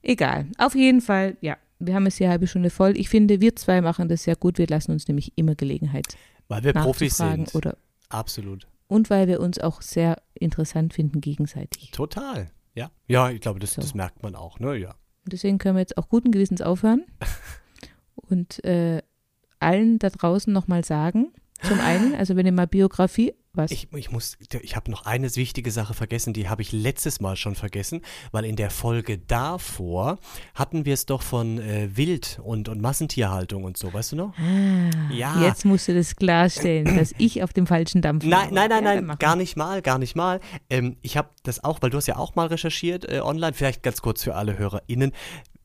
egal. 0.03 0.47
Auf 0.59 0.75
jeden 0.75 1.01
Fall, 1.01 1.37
ja, 1.41 1.57
wir 1.79 1.95
haben 1.95 2.07
es 2.07 2.17
hier 2.17 2.27
eine 2.27 2.33
halbe 2.33 2.47
Stunde 2.47 2.71
voll. 2.71 2.97
Ich 2.97 3.09
finde, 3.09 3.41
wir 3.41 3.57
zwei 3.57 3.81
machen 3.81 4.09
das 4.09 4.25
sehr 4.25 4.37
gut. 4.37 4.59
Wir 4.59 4.67
lassen 4.67 4.93
uns 4.93 5.09
nämlich 5.09 5.33
immer 5.37 5.55
Gelegenheit 5.55 6.07
Weil 6.49 6.63
wir 6.65 6.73
Profis 6.73 7.17
sind. 7.17 7.55
oder 7.55 7.77
Absolut. 8.09 8.67
und 8.89 9.11
weil 9.11 9.27
wir 9.29 9.41
uns 9.41 9.59
auch 9.59 9.83
sehr 9.83 10.21
interessant 10.35 10.95
finden 10.95 11.21
gegenseitig. 11.21 11.91
Total. 11.93 12.51
Ja. 12.75 12.91
Ja, 13.07 13.31
ich 13.31 13.41
glaube, 13.41 13.59
das, 13.61 13.75
So. 13.75 13.83
das 13.83 13.95
merkt 13.95 14.23
man 14.23 14.35
auch, 14.35 14.59
ne? 14.61 14.77
Ja. 14.77 14.95
Und 15.25 15.33
deswegen 15.33 15.59
können 15.59 15.77
wir 15.77 15.81
jetzt 15.81 15.99
auch 15.99 16.09
guten 16.09 16.33
Gewissens 16.33 16.63
aufhören 16.63 17.05
und 18.15 18.65
äh, 18.65 19.03
allen 19.61 19.99
da 19.99 20.11
draußen 20.11 20.53
nochmal 20.53 20.85
sagen, 20.85 21.33
zum 21.63 21.79
einen, 21.81 22.15
also 22.15 22.35
wenn 22.35 22.47
ihr 22.47 22.53
mal 22.53 22.67
Biografie, 22.67 23.35
was? 23.55 23.71
Ich, 23.71 23.93
ich 23.93 24.11
muss, 24.11 24.37
ich 24.63 24.77
habe 24.77 24.91
noch 24.91 25.05
eine 25.07 25.35
wichtige 25.37 25.71
Sache 25.71 25.95
vergessen, 25.95 26.33
die 26.33 26.49
habe 26.49 26.63
ich 26.63 26.73
letztes 26.73 27.21
Mal 27.21 27.37
schon 27.37 27.55
vergessen, 27.55 28.01
weil 28.31 28.45
in 28.45 28.57
der 28.57 28.71
Folge 28.71 29.19
davor 29.19 30.19
hatten 30.55 30.85
wir 30.85 30.95
es 30.95 31.07
doch 31.07 31.23
von 31.23 31.59
äh, 31.59 31.97
Wild 31.97 32.41
und, 32.43 32.69
und 32.69 32.81
Massentierhaltung 32.81 33.65
und 33.65 33.77
so, 33.77 33.93
weißt 33.93 34.13
du 34.13 34.17
noch? 34.17 34.35
ah, 34.39 35.13
Ja. 35.13 35.43
Jetzt 35.43 35.65
musst 35.65 35.89
du 35.89 35.95
das 35.95 36.17
klarstellen, 36.17 36.97
dass 36.97 37.13
ich 37.19 37.43
auf 37.43 37.53
dem 37.53 37.67
falschen 37.67 38.01
Dampf 38.03 38.25
Nein, 38.25 38.55
fahre. 38.55 38.55
nein, 38.55 38.69
nein, 38.71 38.85
Ja, 38.85 39.01
nein, 39.03 39.19
gar 39.19 39.37
nicht 39.37 39.57
mal, 39.57 39.83
gar 39.83 39.99
nicht 39.99 40.17
mal. 40.17 40.41
Ähm, 40.71 40.97
ich 41.03 41.17
habe 41.17 41.29
das 41.43 41.63
auch, 41.63 41.83
weil 41.83 41.91
du 41.91 41.99
hast 41.99 42.07
ja 42.07 42.17
auch 42.17 42.35
mal 42.35 42.47
recherchiert 42.47 43.11
äh, 43.11 43.21
online, 43.21 43.53
vielleicht 43.53 43.83
ganz 43.83 44.01
kurz 44.01 44.23
für 44.23 44.35
alle 44.35 44.57
HörerInnen, 44.59 45.13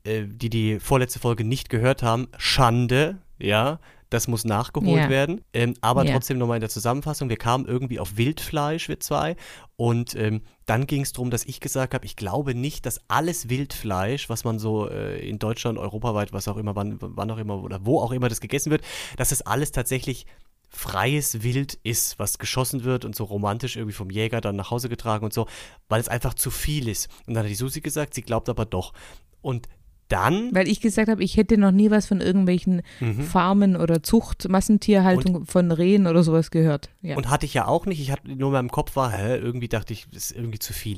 äh, 0.04 0.24
die 0.28 0.50
die 0.50 0.80
vorletzte 0.80 1.20
Folge 1.20 1.44
nicht 1.44 1.70
gehört 1.70 2.04
haben. 2.04 2.28
Schande, 2.38 3.18
ja, 3.40 3.80
das 4.10 4.28
muss 4.28 4.46
nachgeholt 4.46 5.04
Ja. 5.04 5.10
werden. 5.10 5.42
Ähm, 5.54 5.74
aber 5.82 6.06
Ja. 6.06 6.14
trotzdem 6.14 6.38
nochmal 6.38 6.58
in 6.58 6.62
der 6.62 6.70
Zusammenfassung, 6.70 7.30
wir 7.30 7.38
kamen 7.38 7.66
irgendwie 7.66 8.00
auf 8.00 8.18
Wildfleisch, 8.18 8.88
wir 8.88 9.00
zwei. 9.00 9.36
Und 9.76 10.16
ähm, 10.16 10.42
dann 10.66 10.88
ging 10.88 11.02
es 11.02 11.14
darum, 11.14 11.30
dass 11.30 11.44
ich 11.46 11.60
gesagt 11.60 11.94
habe, 11.94 12.06
ich 12.06 12.16
glaube 12.16 12.56
nicht, 12.56 12.86
dass 12.86 13.02
alles 13.10 13.50
Wildfleisch, 13.50 14.30
was 14.30 14.44
man 14.44 14.60
so 14.60 14.90
äh, 14.90 15.20
in 15.28 15.40
Deutschland, 15.40 15.78
europaweit, 15.78 16.34
was 16.34 16.48
auch 16.48 16.58
immer, 16.58 16.76
wann, 16.76 16.98
wann 17.00 17.30
auch 17.32 17.38
immer 17.38 17.62
oder 17.64 17.86
wo 17.86 18.00
auch 18.00 18.12
immer 18.12 18.30
das 18.30 18.42
gegessen 18.42 18.72
wird, 18.72 18.84
dass 19.18 19.30
das 19.30 19.42
alles 19.42 19.72
tatsächlich 19.72 20.26
freies 20.70 21.44
Wild 21.44 21.76
ist, 21.84 22.20
was 22.20 22.38
geschossen 22.40 22.84
wird 22.84 23.06
und 23.06 23.16
so 23.16 23.24
romantisch 23.24 23.78
irgendwie 23.78 23.94
vom 23.96 24.10
Jäger 24.10 24.42
dann 24.42 24.56
nach 24.58 24.70
Hause 24.70 24.90
getragen 24.90 25.24
und 25.24 25.34
so, 25.34 25.48
weil 25.88 26.02
es 26.02 26.10
einfach 26.10 26.34
zu 26.34 26.52
viel 26.52 26.88
ist. 26.90 27.08
Und 27.26 27.34
dann 27.36 27.44
hat 27.44 27.50
die 27.50 27.56
Susi 27.56 27.80
gesagt, 27.82 28.14
sie 28.14 28.22
glaubt 28.22 28.50
aber 28.50 28.66
doch. 28.66 28.94
Und 29.42 29.68
dann, 30.08 30.54
Weil 30.54 30.68
ich 30.68 30.80
gesagt 30.82 31.10
habe, 31.10 31.24
ich 31.24 31.38
hätte 31.38 31.58
noch 31.58 31.72
nie 31.72 31.92
was 31.92 32.06
von 32.08 32.22
irgendwelchen 32.22 32.82
Mhm. 33.00 33.22
Farmen 33.22 33.76
oder 33.76 34.02
Zucht, 34.04 34.48
Massentierhaltung 34.50 35.46
von 35.46 35.72
Rehen 35.72 36.08
oder 36.08 36.24
sowas 36.24 36.52
gehört. 36.52 36.90
Ja. 37.02 37.16
und 37.18 37.30
hatte 37.30 37.46
ich 37.46 37.54
ja 37.54 37.68
auch 37.68 37.86
nicht, 37.86 38.00
ich 38.00 38.12
hatte 38.12 38.28
nur 38.30 38.50
in 38.50 38.54
meinem 38.54 38.72
Kopf 38.72 38.96
war, 38.96 39.12
hä, 39.12 39.38
irgendwie 39.38 39.68
dachte 39.68 39.94
ich, 39.94 40.08
das 40.12 40.32
ist 40.32 40.38
irgendwie 40.38 40.60
zu 40.60 40.74
viel. 40.74 40.98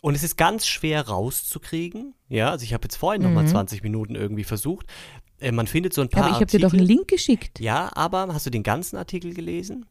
Und 0.00 0.14
es 0.16 0.24
ist 0.24 0.36
ganz 0.36 0.66
schwer 0.66 1.06
rauszukriegen. 1.08 2.14
Ja, 2.28 2.50
also 2.50 2.64
ich 2.64 2.74
habe 2.74 2.84
jetzt 2.84 2.96
vorhin 2.96 3.22
nochmal 3.22 3.46
20 3.46 3.82
Minuten 3.84 4.16
irgendwie 4.16 4.42
versucht. 4.44 4.86
Äh, 5.38 5.52
man 5.52 5.66
findet 5.68 5.94
so 5.94 6.00
ein 6.02 6.08
paar 6.08 6.24
aber 6.24 6.30
ich 6.32 6.36
habe 6.36 6.46
dir 6.46 6.58
doch 6.58 6.72
einen. 6.72 6.82
Link 6.84 7.06
geschickt. 7.08 7.60
Ja, 7.60 7.88
aber 7.94 8.26
hast 8.34 8.44
du 8.46 8.50
den 8.50 8.64
ganzen 8.64 8.96
Artikel 8.96 9.32
gelesen? 9.32 9.86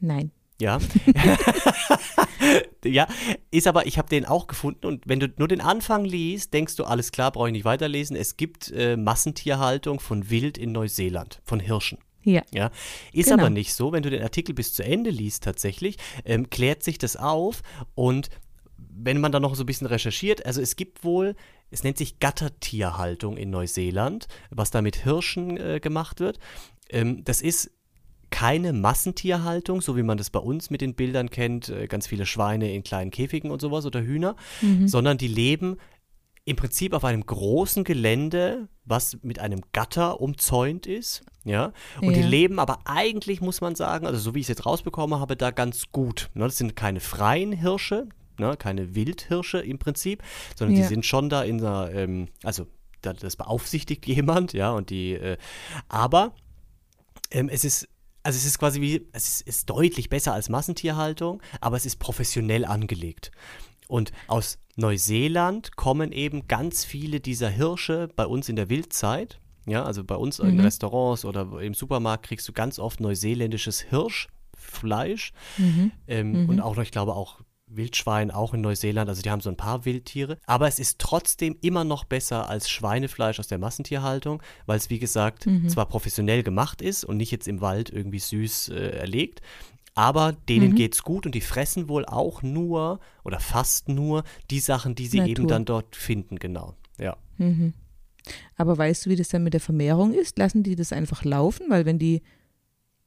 Nein. 0.00 0.30
Ja. 0.64 0.78
ja, 2.84 3.06
ist 3.50 3.66
aber, 3.66 3.86
ich 3.86 3.98
habe 3.98 4.08
den 4.08 4.24
auch 4.24 4.46
gefunden 4.46 4.86
und 4.86 5.02
wenn 5.06 5.20
du 5.20 5.28
nur 5.36 5.46
den 5.48 5.60
Anfang 5.60 6.04
liest, 6.06 6.54
denkst 6.54 6.76
du, 6.76 6.84
alles 6.84 7.12
klar, 7.12 7.32
brauche 7.32 7.48
ich 7.48 7.52
nicht 7.52 7.64
weiterlesen. 7.66 8.16
Es 8.16 8.36
gibt 8.38 8.70
äh, 8.70 8.96
Massentierhaltung 8.96 10.00
von 10.00 10.30
Wild 10.30 10.56
in 10.56 10.72
Neuseeland, 10.72 11.40
von 11.44 11.60
Hirschen. 11.60 11.98
Ja. 12.22 12.40
Ja, 12.50 12.70
ist 13.12 13.28
Genau. 13.28 13.42
aber 13.42 13.50
nicht 13.50 13.74
so. 13.74 13.92
Wenn 13.92 14.02
du 14.02 14.08
den 14.08 14.22
Artikel 14.22 14.54
bis 14.54 14.72
zu 14.72 14.82
Ende 14.82 15.10
liest, 15.10 15.44
tatsächlich, 15.44 15.98
ähm, 16.24 16.48
klärt 16.48 16.82
sich 16.82 16.96
das 16.96 17.16
auf 17.16 17.62
und 17.94 18.30
wenn 18.78 19.20
man 19.20 19.32
dann 19.32 19.42
noch 19.42 19.54
so 19.56 19.64
ein 19.64 19.66
bisschen 19.66 19.86
recherchiert, 19.86 20.46
also 20.46 20.62
es 20.62 20.76
gibt 20.76 21.04
wohl, 21.04 21.34
es 21.70 21.82
nennt 21.82 21.98
sich 21.98 22.20
Gattertierhaltung 22.20 23.36
in 23.36 23.50
Neuseeland, 23.50 24.28
was 24.50 24.70
da 24.70 24.80
mit 24.80 24.96
Hirschen 24.96 25.58
äh, 25.58 25.80
gemacht 25.80 26.20
wird. 26.20 26.38
Ähm, 26.88 27.24
das 27.24 27.42
ist 27.42 27.70
keine 28.34 28.72
Massentierhaltung, 28.72 29.80
so 29.80 29.96
wie 29.96 30.02
man 30.02 30.18
das 30.18 30.28
bei 30.28 30.40
uns 30.40 30.68
mit 30.68 30.80
den 30.80 30.94
Bildern 30.96 31.30
kennt, 31.30 31.68
äh, 31.68 31.86
ganz 31.86 32.08
viele 32.08 32.26
Schweine 32.26 32.72
in 32.74 32.82
kleinen 32.82 33.12
Käfigen 33.12 33.52
und 33.52 33.60
sowas 33.60 33.86
oder 33.86 34.02
Hühner, 34.02 34.34
sondern 34.86 35.18
die 35.18 35.28
leben 35.28 35.76
im 36.44 36.56
Prinzip 36.56 36.94
auf 36.94 37.04
einem 37.04 37.24
großen 37.24 37.84
Gelände, 37.84 38.66
was 38.84 39.18
mit 39.22 39.38
einem 39.38 39.60
Gatter 39.72 40.20
umzäunt 40.20 40.84
ist, 40.86 41.22
ja. 41.44 41.72
Und 42.02 42.16
die 42.16 42.22
Ja. 42.22 42.26
leben 42.26 42.58
aber 42.58 42.80
eigentlich, 42.86 43.40
muss 43.40 43.60
man 43.60 43.76
sagen, 43.76 44.04
also 44.04 44.18
so 44.18 44.34
wie 44.34 44.40
ich 44.40 44.46
es 44.46 44.48
jetzt 44.48 44.66
rausbekommen 44.66 45.20
habe, 45.20 45.36
da 45.36 45.52
ganz 45.52 45.92
gut. 45.92 46.28
Ne? 46.34 46.42
Das 46.44 46.58
sind 46.58 46.74
keine 46.74 46.98
freien 46.98 47.52
Hirsche, 47.52 48.08
ne? 48.38 48.56
keine 48.58 48.96
Wildhirsche 48.96 49.58
im 49.60 49.78
Prinzip, 49.78 50.24
sondern 50.56 50.76
Ja. 50.76 50.82
die 50.82 50.88
sind 50.88 51.06
schon 51.06 51.28
da 51.28 51.44
in 51.44 51.60
einer, 51.60 51.92
ähm, 51.94 52.26
also 52.42 52.66
da, 53.00 53.12
das 53.12 53.36
beaufsichtigt 53.36 54.04
jemand, 54.08 54.52
ja, 54.54 54.72
und 54.72 54.90
die, 54.90 55.12
äh, 55.12 55.36
aber 55.88 56.32
ähm, 57.30 57.48
es 57.48 57.64
ist 57.64 57.88
also 58.24 58.36
es 58.36 58.44
ist 58.44 58.58
quasi 58.58 58.80
wie, 58.80 59.06
es 59.12 59.40
ist, 59.42 59.70
deutlich 59.70 60.08
besser 60.08 60.32
als 60.32 60.48
Massentierhaltung, 60.48 61.40
aber 61.60 61.76
es 61.76 61.86
ist 61.86 61.96
professionell 62.00 62.64
angelegt. 62.64 63.30
Und 63.86 64.12
aus 64.26 64.58
Neuseeland 64.76 65.76
kommen 65.76 66.10
eben 66.10 66.48
ganz 66.48 66.84
viele 66.84 67.20
dieser 67.20 67.50
Hirsche 67.50 68.08
bei 68.16 68.26
uns 68.26 68.48
in 68.48 68.56
der 68.56 68.70
Wildzeit. 68.70 69.40
Ja, 69.66 69.84
also 69.84 70.04
bei 70.04 70.16
uns 70.16 70.40
in 70.40 70.60
Restaurants 70.60 71.24
oder 71.24 71.60
im 71.60 71.74
Supermarkt 71.74 72.26
kriegst 72.26 72.48
du 72.48 72.52
ganz 72.52 72.78
oft 72.78 73.00
neuseeländisches 73.00 73.80
Hirschfleisch. 73.80 75.32
Ähm, 76.06 76.48
Und 76.48 76.60
auch 76.60 76.76
noch, 76.76 76.82
ich 76.82 76.90
glaube, 76.90 77.14
auch 77.14 77.40
Wildschwein, 77.76 78.30
auch 78.30 78.54
in 78.54 78.60
Neuseeland. 78.60 79.08
Also 79.08 79.22
die 79.22 79.30
haben 79.30 79.40
so 79.40 79.50
ein 79.50 79.56
paar 79.56 79.84
Wildtiere. 79.84 80.38
Aber 80.46 80.68
es 80.68 80.78
ist 80.78 80.98
trotzdem 80.98 81.56
immer 81.60 81.84
noch 81.84 82.04
besser 82.04 82.48
als 82.48 82.68
Schweinefleisch 82.70 83.38
aus 83.40 83.48
der 83.48 83.58
Massentierhaltung, 83.58 84.42
weil 84.66 84.76
es, 84.78 84.90
wie 84.90 84.98
gesagt, 84.98 85.46
zwar 85.68 85.86
professionell 85.86 86.42
gemacht 86.42 86.82
ist 86.82 87.04
und 87.04 87.16
nicht 87.16 87.30
jetzt 87.30 87.48
im 87.48 87.60
Wald 87.60 87.90
irgendwie 87.90 88.18
süß 88.18 88.68
äh, 88.70 88.90
erlegt. 88.98 89.40
Aber 89.96 90.32
denen 90.48 90.70
Mhm. 90.70 90.74
geht's 90.74 91.02
gut 91.04 91.24
und 91.24 91.34
die 91.36 91.40
fressen 91.40 91.88
wohl 91.88 92.04
auch 92.04 92.42
nur 92.42 92.98
oder 93.22 93.38
fast 93.38 93.88
nur 93.88 94.24
die 94.50 94.58
Sachen, 94.58 94.96
die 94.96 95.06
sie 95.06 95.18
eben 95.18 95.28
Natur. 95.42 95.46
dann 95.46 95.64
dort 95.66 95.94
finden, 95.94 96.36
genau. 96.40 96.74
Ja. 96.98 97.16
Aber 98.56 98.76
weißt 98.78 99.06
du, 99.06 99.10
wie 99.10 99.16
das 99.16 99.28
dann 99.28 99.44
mit 99.44 99.52
der 99.54 99.60
Vermehrung 99.60 100.12
ist? 100.12 100.38
Lassen 100.38 100.62
die 100.64 100.74
das 100.76 100.92
einfach 100.92 101.24
laufen? 101.24 101.66
Weil 101.68 101.84
wenn 101.86 101.98
die, 101.98 102.22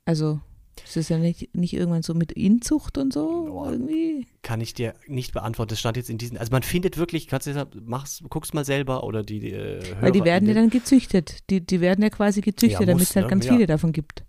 also, 0.06 0.40
ist 0.86 0.96
das 0.96 1.10
ja 1.10 1.18
nicht, 1.18 1.56
nicht 1.56 1.74
irgendwann 1.74 2.02
so 2.04 2.14
mit 2.14 2.32
Inzucht 2.32 2.98
und 2.98 3.12
so 3.14 3.46
Boah. 3.46 3.72
irgendwie? 3.72 4.28
Kann 4.42 4.62
ich 4.62 4.74
dir 4.74 4.94
nicht 5.08 5.34
beantworten. 5.34 5.70
Das 5.70 5.80
stand 5.80 5.98
jetzt 5.98 6.10
in 6.10 6.18
diesen. 6.18 6.38
Also 6.38 6.52
man 6.52 6.64
findet 6.64 6.98
wirklich, 6.98 7.28
kannst 7.28 7.48
du 7.48 7.68
mach's, 7.86 8.24
guck's 8.30 8.54
mal 8.54 8.66
selber 8.66 9.04
oder 9.04 9.24
die. 9.24 9.52
Äh, 9.52 9.82
Weil 10.02 10.12
die 10.12 10.24
werden 10.24 10.48
ja 10.48 10.54
dann 10.54 10.70
gezüchtet. 10.70 11.50
Die, 11.50 11.62
die 11.66 11.82
werden 11.82 12.02
ja 12.02 12.10
quasi 12.10 12.42
gezüchtet, 12.42 12.80
Ja, 12.82 12.86
damit 12.86 13.04
es 13.04 13.16
halt 13.16 13.26
ne? 13.26 13.30
ganz 13.30 13.46
Ja. 13.46 13.54
viele 13.54 13.68
davon 13.68 13.92
gibt. 13.92 14.24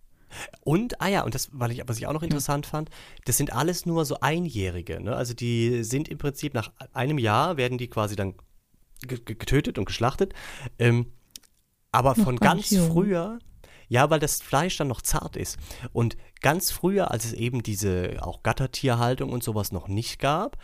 Und, 0.60 1.00
ah 1.00 1.08
ja, 1.08 1.22
und 1.24 1.34
das, 1.34 1.48
weil 1.52 1.70
ich, 1.70 1.82
was 1.86 1.96
ich 1.96 2.06
auch 2.06 2.12
noch 2.12 2.22
interessant 2.22 2.66
fand, 2.66 2.90
das 3.24 3.38
sind 3.38 3.52
alles 3.54 3.86
nur 3.86 4.04
so 4.04 4.20
Einjährige. 4.20 5.02
Ne? 5.02 5.16
Also 5.16 5.32
die 5.32 5.82
sind 5.84 6.08
im 6.08 6.18
Prinzip 6.18 6.52
nach 6.52 6.70
einem 6.92 7.16
Jahr 7.18 7.56
werden 7.56 7.78
die 7.78 7.88
quasi 7.88 8.14
dann 8.14 8.34
ge- 9.06 9.18
ge- 9.24 9.36
getötet 9.36 9.78
und 9.78 9.86
geschlachtet. 9.86 10.34
Ähm, 10.78 11.06
aber 11.92 12.10
Noch 12.10 12.24
von 12.24 12.36
ganz 12.36 12.68
ganz 12.68 12.70
jung. 12.70 12.92
früher, 12.92 13.38
ja, 13.88 14.10
weil 14.10 14.20
das 14.20 14.40
Fleisch 14.42 14.76
dann 14.76 14.88
noch 14.88 15.02
zart 15.02 15.36
ist. 15.36 15.58
Und 15.92 16.16
ganz 16.40 16.70
früher, 16.70 17.10
als 17.10 17.24
es 17.24 17.32
eben 17.32 17.62
diese 17.62 18.18
auch 18.20 18.42
Gattertierhaltung 18.42 19.30
und 19.32 19.42
sowas 19.42 19.72
noch 19.72 19.88
nicht 19.88 20.18
gab, 20.18 20.58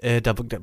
äh, 0.00 0.22
da, 0.22 0.32
da, 0.32 0.58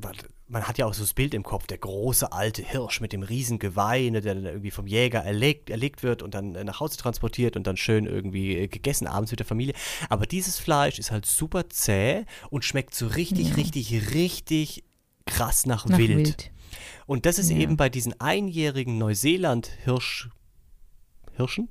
man 0.48 0.68
hat 0.68 0.78
ja 0.78 0.86
auch 0.86 0.94
so 0.94 1.02
das 1.02 1.14
Bild 1.14 1.34
im 1.34 1.44
Kopf, 1.44 1.66
der 1.68 1.80
große 1.80 2.32
alte 2.32 2.62
Hirsch 2.62 3.02
mit 3.02 3.12
dem 3.14 3.24
riesen 3.24 3.58
Geweih, 3.60 4.10
ne, 4.12 4.22
der 4.22 4.36
dann 4.36 4.46
irgendwie 4.46 4.72
vom 4.72 4.86
Jäger 4.88 5.20
erlegt, 5.20 5.70
erlegt 5.70 6.04
wird 6.04 6.22
und 6.22 6.34
dann 6.36 6.56
äh, 6.56 6.64
nach 6.64 6.80
Hause 6.80 6.98
transportiert 6.98 7.56
und 7.58 7.66
dann 7.68 7.78
schön 7.78 8.06
irgendwie 8.06 8.56
äh, 8.56 8.68
gegessen 8.68 9.08
abends 9.08 9.32
mit 9.32 9.40
der 9.40 9.48
Familie. 9.48 9.74
Aber 10.08 10.26
dieses 10.26 10.60
Fleisch 10.60 11.00
ist 11.00 11.12
halt 11.12 11.26
super 11.26 11.68
zäh 11.70 12.26
und 12.50 12.64
schmeckt 12.64 12.94
so 12.96 13.08
richtig, 13.08 13.58
richtig, 13.58 14.14
richtig 14.14 14.84
krass 15.26 15.66
nach, 15.66 15.86
Nach 15.88 15.98
Wild. 15.98 16.18
wild. 16.18 16.52
Und 17.08 17.26
das 17.26 17.40
ist 17.40 17.50
Ja. 17.50 17.58
eben 17.58 17.76
bei 17.78 17.90
diesen 17.90 18.20
einjährigen 18.22 18.98
Neuseeland-Hirsch, 19.00 20.30
Hirschen 21.36 21.70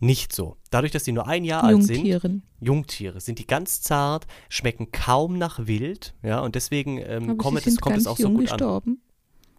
nicht 0.00 0.32
so. 0.32 0.56
Dadurch, 0.70 0.92
dass 0.92 1.04
die 1.04 1.12
nur 1.12 1.26
ein 1.26 1.44
Jahr 1.44 1.64
alt 1.64 1.82
sind. 1.82 2.42
Jungtiere, 2.60 3.20
sind 3.20 3.38
die 3.38 3.46
ganz 3.46 3.80
zart, 3.80 4.26
schmecken 4.48 4.92
kaum 4.92 5.38
nach 5.38 5.66
Wild, 5.66 6.14
ja, 6.22 6.40
und 6.40 6.54
deswegen 6.54 6.98
ähm, 6.98 7.36
kommt, 7.36 7.66
es, 7.66 7.80
kommt 7.80 7.96
es 7.96 8.04
ganz 8.04 8.06
auch 8.06 8.16
so 8.16 8.24
jung 8.24 8.34
gut 8.34 8.50
an. 8.50 8.58
gestorben. 8.58 9.02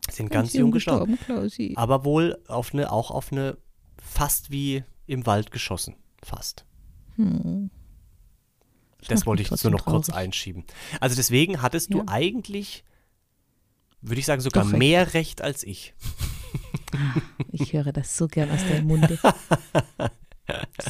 Sind 0.10 0.32
ganz, 0.32 0.54
jung 0.54 0.72
gestorben. 0.72 1.18
Klausi. 1.26 1.74
Aber 1.76 2.04
wohl 2.04 2.38
auf 2.48 2.74
eine, 2.74 2.92
auch 2.92 3.12
auf 3.12 3.32
eine, 3.32 3.58
fast 3.98 4.50
wie 4.50 4.84
im 5.08 5.26
Wald 5.26 5.52
geschossen. 5.52 5.96
Fast. 6.24 6.66
Hm. 7.16 7.70
Das 9.08 9.20
macht 9.20 9.28
wollte 9.28 9.44
ich 9.44 9.50
jetzt 9.50 9.64
nur 9.64 9.72
noch 9.72 9.86
kurz 9.86 10.08
traurig. 10.08 10.24
einschieben. 10.26 10.64
Also 11.00 11.16
deswegen 11.16 11.62
hattest 11.62 11.94
du 11.94 12.00
Ja. 12.00 12.04
eigentlich 12.08 12.84
würde 14.02 14.20
ich 14.20 14.26
sagen, 14.26 14.42
sogar 14.42 14.64
Doch 14.64 14.72
mehr 14.72 15.14
Recht 15.14 15.42
als 15.42 15.64
ich. 15.64 15.94
Ich 17.52 17.74
höre 17.74 17.92
das 17.92 18.16
so 18.18 18.28
gern 18.28 18.50
aus 18.52 18.66
deinem 18.68 18.88
Munde. 18.88 19.18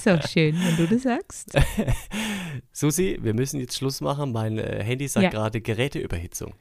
So 0.02 0.18
schön, 0.28 0.56
wenn 0.64 0.78
du 0.78 0.88
das 0.88 1.04
sagst. 1.04 1.52
Susi, 2.72 3.20
wir 3.22 3.34
müssen 3.34 3.60
jetzt 3.60 3.76
Schluss 3.76 4.00
machen. 4.00 4.32
Mein 4.32 4.58
äh, 4.58 4.82
Handy 4.84 5.08
sagt 5.08 5.24
Ja. 5.26 5.30
gerade 5.30 5.60
Geräteüberhitzung. 5.60 6.54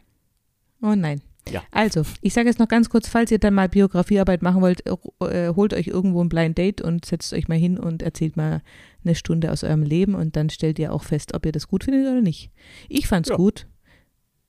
Oh 0.82 0.94
nein. 0.96 1.20
Ja. 1.48 1.62
Also, 1.70 2.02
ich 2.20 2.34
sage 2.34 2.48
jetzt 2.48 2.58
noch 2.58 2.68
ganz 2.68 2.90
kurz, 2.90 3.08
falls 3.08 3.30
ihr 3.30 3.38
dann 3.38 3.54
mal 3.54 3.68
Biografiearbeit 3.68 4.42
machen 4.42 4.60
wollt, 4.60 4.82
äh, 4.86 5.48
holt 5.54 5.72
euch 5.74 5.86
irgendwo 5.86 6.22
ein 6.22 6.28
Blind 6.28 6.58
Date 6.58 6.80
und 6.82 7.04
setzt 7.04 7.32
euch 7.32 7.48
mal 7.48 7.56
hin 7.56 7.78
und 7.78 8.02
erzählt 8.02 8.36
mal 8.36 8.62
eine 9.04 9.14
Stunde 9.14 9.50
aus 9.52 9.62
eurem 9.64 9.82
Leben 9.82 10.14
und 10.14 10.34
dann 10.36 10.50
stellt 10.50 10.78
ihr 10.78 10.92
auch 10.92 11.04
fest, 11.04 11.34
ob 11.34 11.46
ihr 11.46 11.52
das 11.52 11.68
gut 11.68 11.84
findet 11.84 12.06
oder 12.06 12.20
nicht. 12.20 12.50
Ich 12.88 13.06
fand's 13.06 13.30
Ja. 13.30 13.36
gut. 13.36 13.66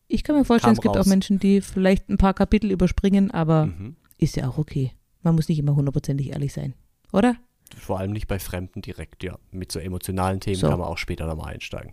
Ich 0.07 0.23
kann 0.23 0.35
mir 0.35 0.43
vorstellen, 0.43 0.73
Kam 0.75 0.79
es 0.79 0.81
gibt 0.81 0.95
raus. 0.97 1.05
auch 1.05 1.09
Menschen, 1.09 1.39
die 1.39 1.61
vielleicht 1.61 2.09
ein 2.09 2.17
paar 2.17 2.33
Kapitel 2.33 2.71
überspringen, 2.71 3.29
aber 3.31 3.67
Mhm. 3.67 3.95
Ist 4.19 4.35
ja 4.35 4.47
auch 4.47 4.57
okay. 4.59 4.91
Man 5.23 5.33
muss 5.35 5.49
nicht 5.49 5.57
immer 5.59 5.75
hundertprozentig 5.75 6.29
ehrlich 6.29 6.53
sein, 6.53 6.75
oder? 7.11 7.35
Vor 7.77 7.99
allem 7.99 8.11
nicht 8.11 8.27
bei 8.27 8.39
Fremden 8.39 8.81
direkt, 8.81 9.23
ja. 9.23 9.37
Mit 9.51 9.71
so 9.71 9.79
emotionalen 9.79 10.39
Themen 10.39 10.55
So. 10.57 10.69
kann 10.69 10.79
man 10.79 10.87
auch 10.87 10.97
später 10.97 11.25
nochmal 11.27 11.53
einsteigen. 11.53 11.91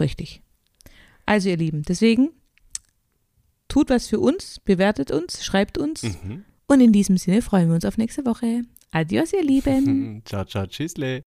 Richtig. 0.00 0.42
Also 1.26 1.48
ihr 1.48 1.56
Lieben, 1.56 1.82
deswegen 1.82 2.30
tut 3.68 3.90
was 3.90 4.06
für 4.08 4.20
uns, 4.20 4.60
bewertet 4.60 5.10
uns, 5.10 5.44
schreibt 5.44 5.78
uns 5.78 6.02
Mhm. 6.02 6.44
und 6.66 6.80
in 6.80 6.92
diesem 6.92 7.16
Sinne 7.16 7.42
freuen 7.42 7.68
wir 7.68 7.74
uns 7.76 7.84
auf 7.84 7.96
nächste 7.98 8.24
Woche. 8.26 8.62
Adios, 8.90 9.32
ihr 9.32 9.42
Lieben. 9.44 10.22
Ciao, 10.24 10.44
ciao, 10.44 10.66
tschüssle. 10.66 11.22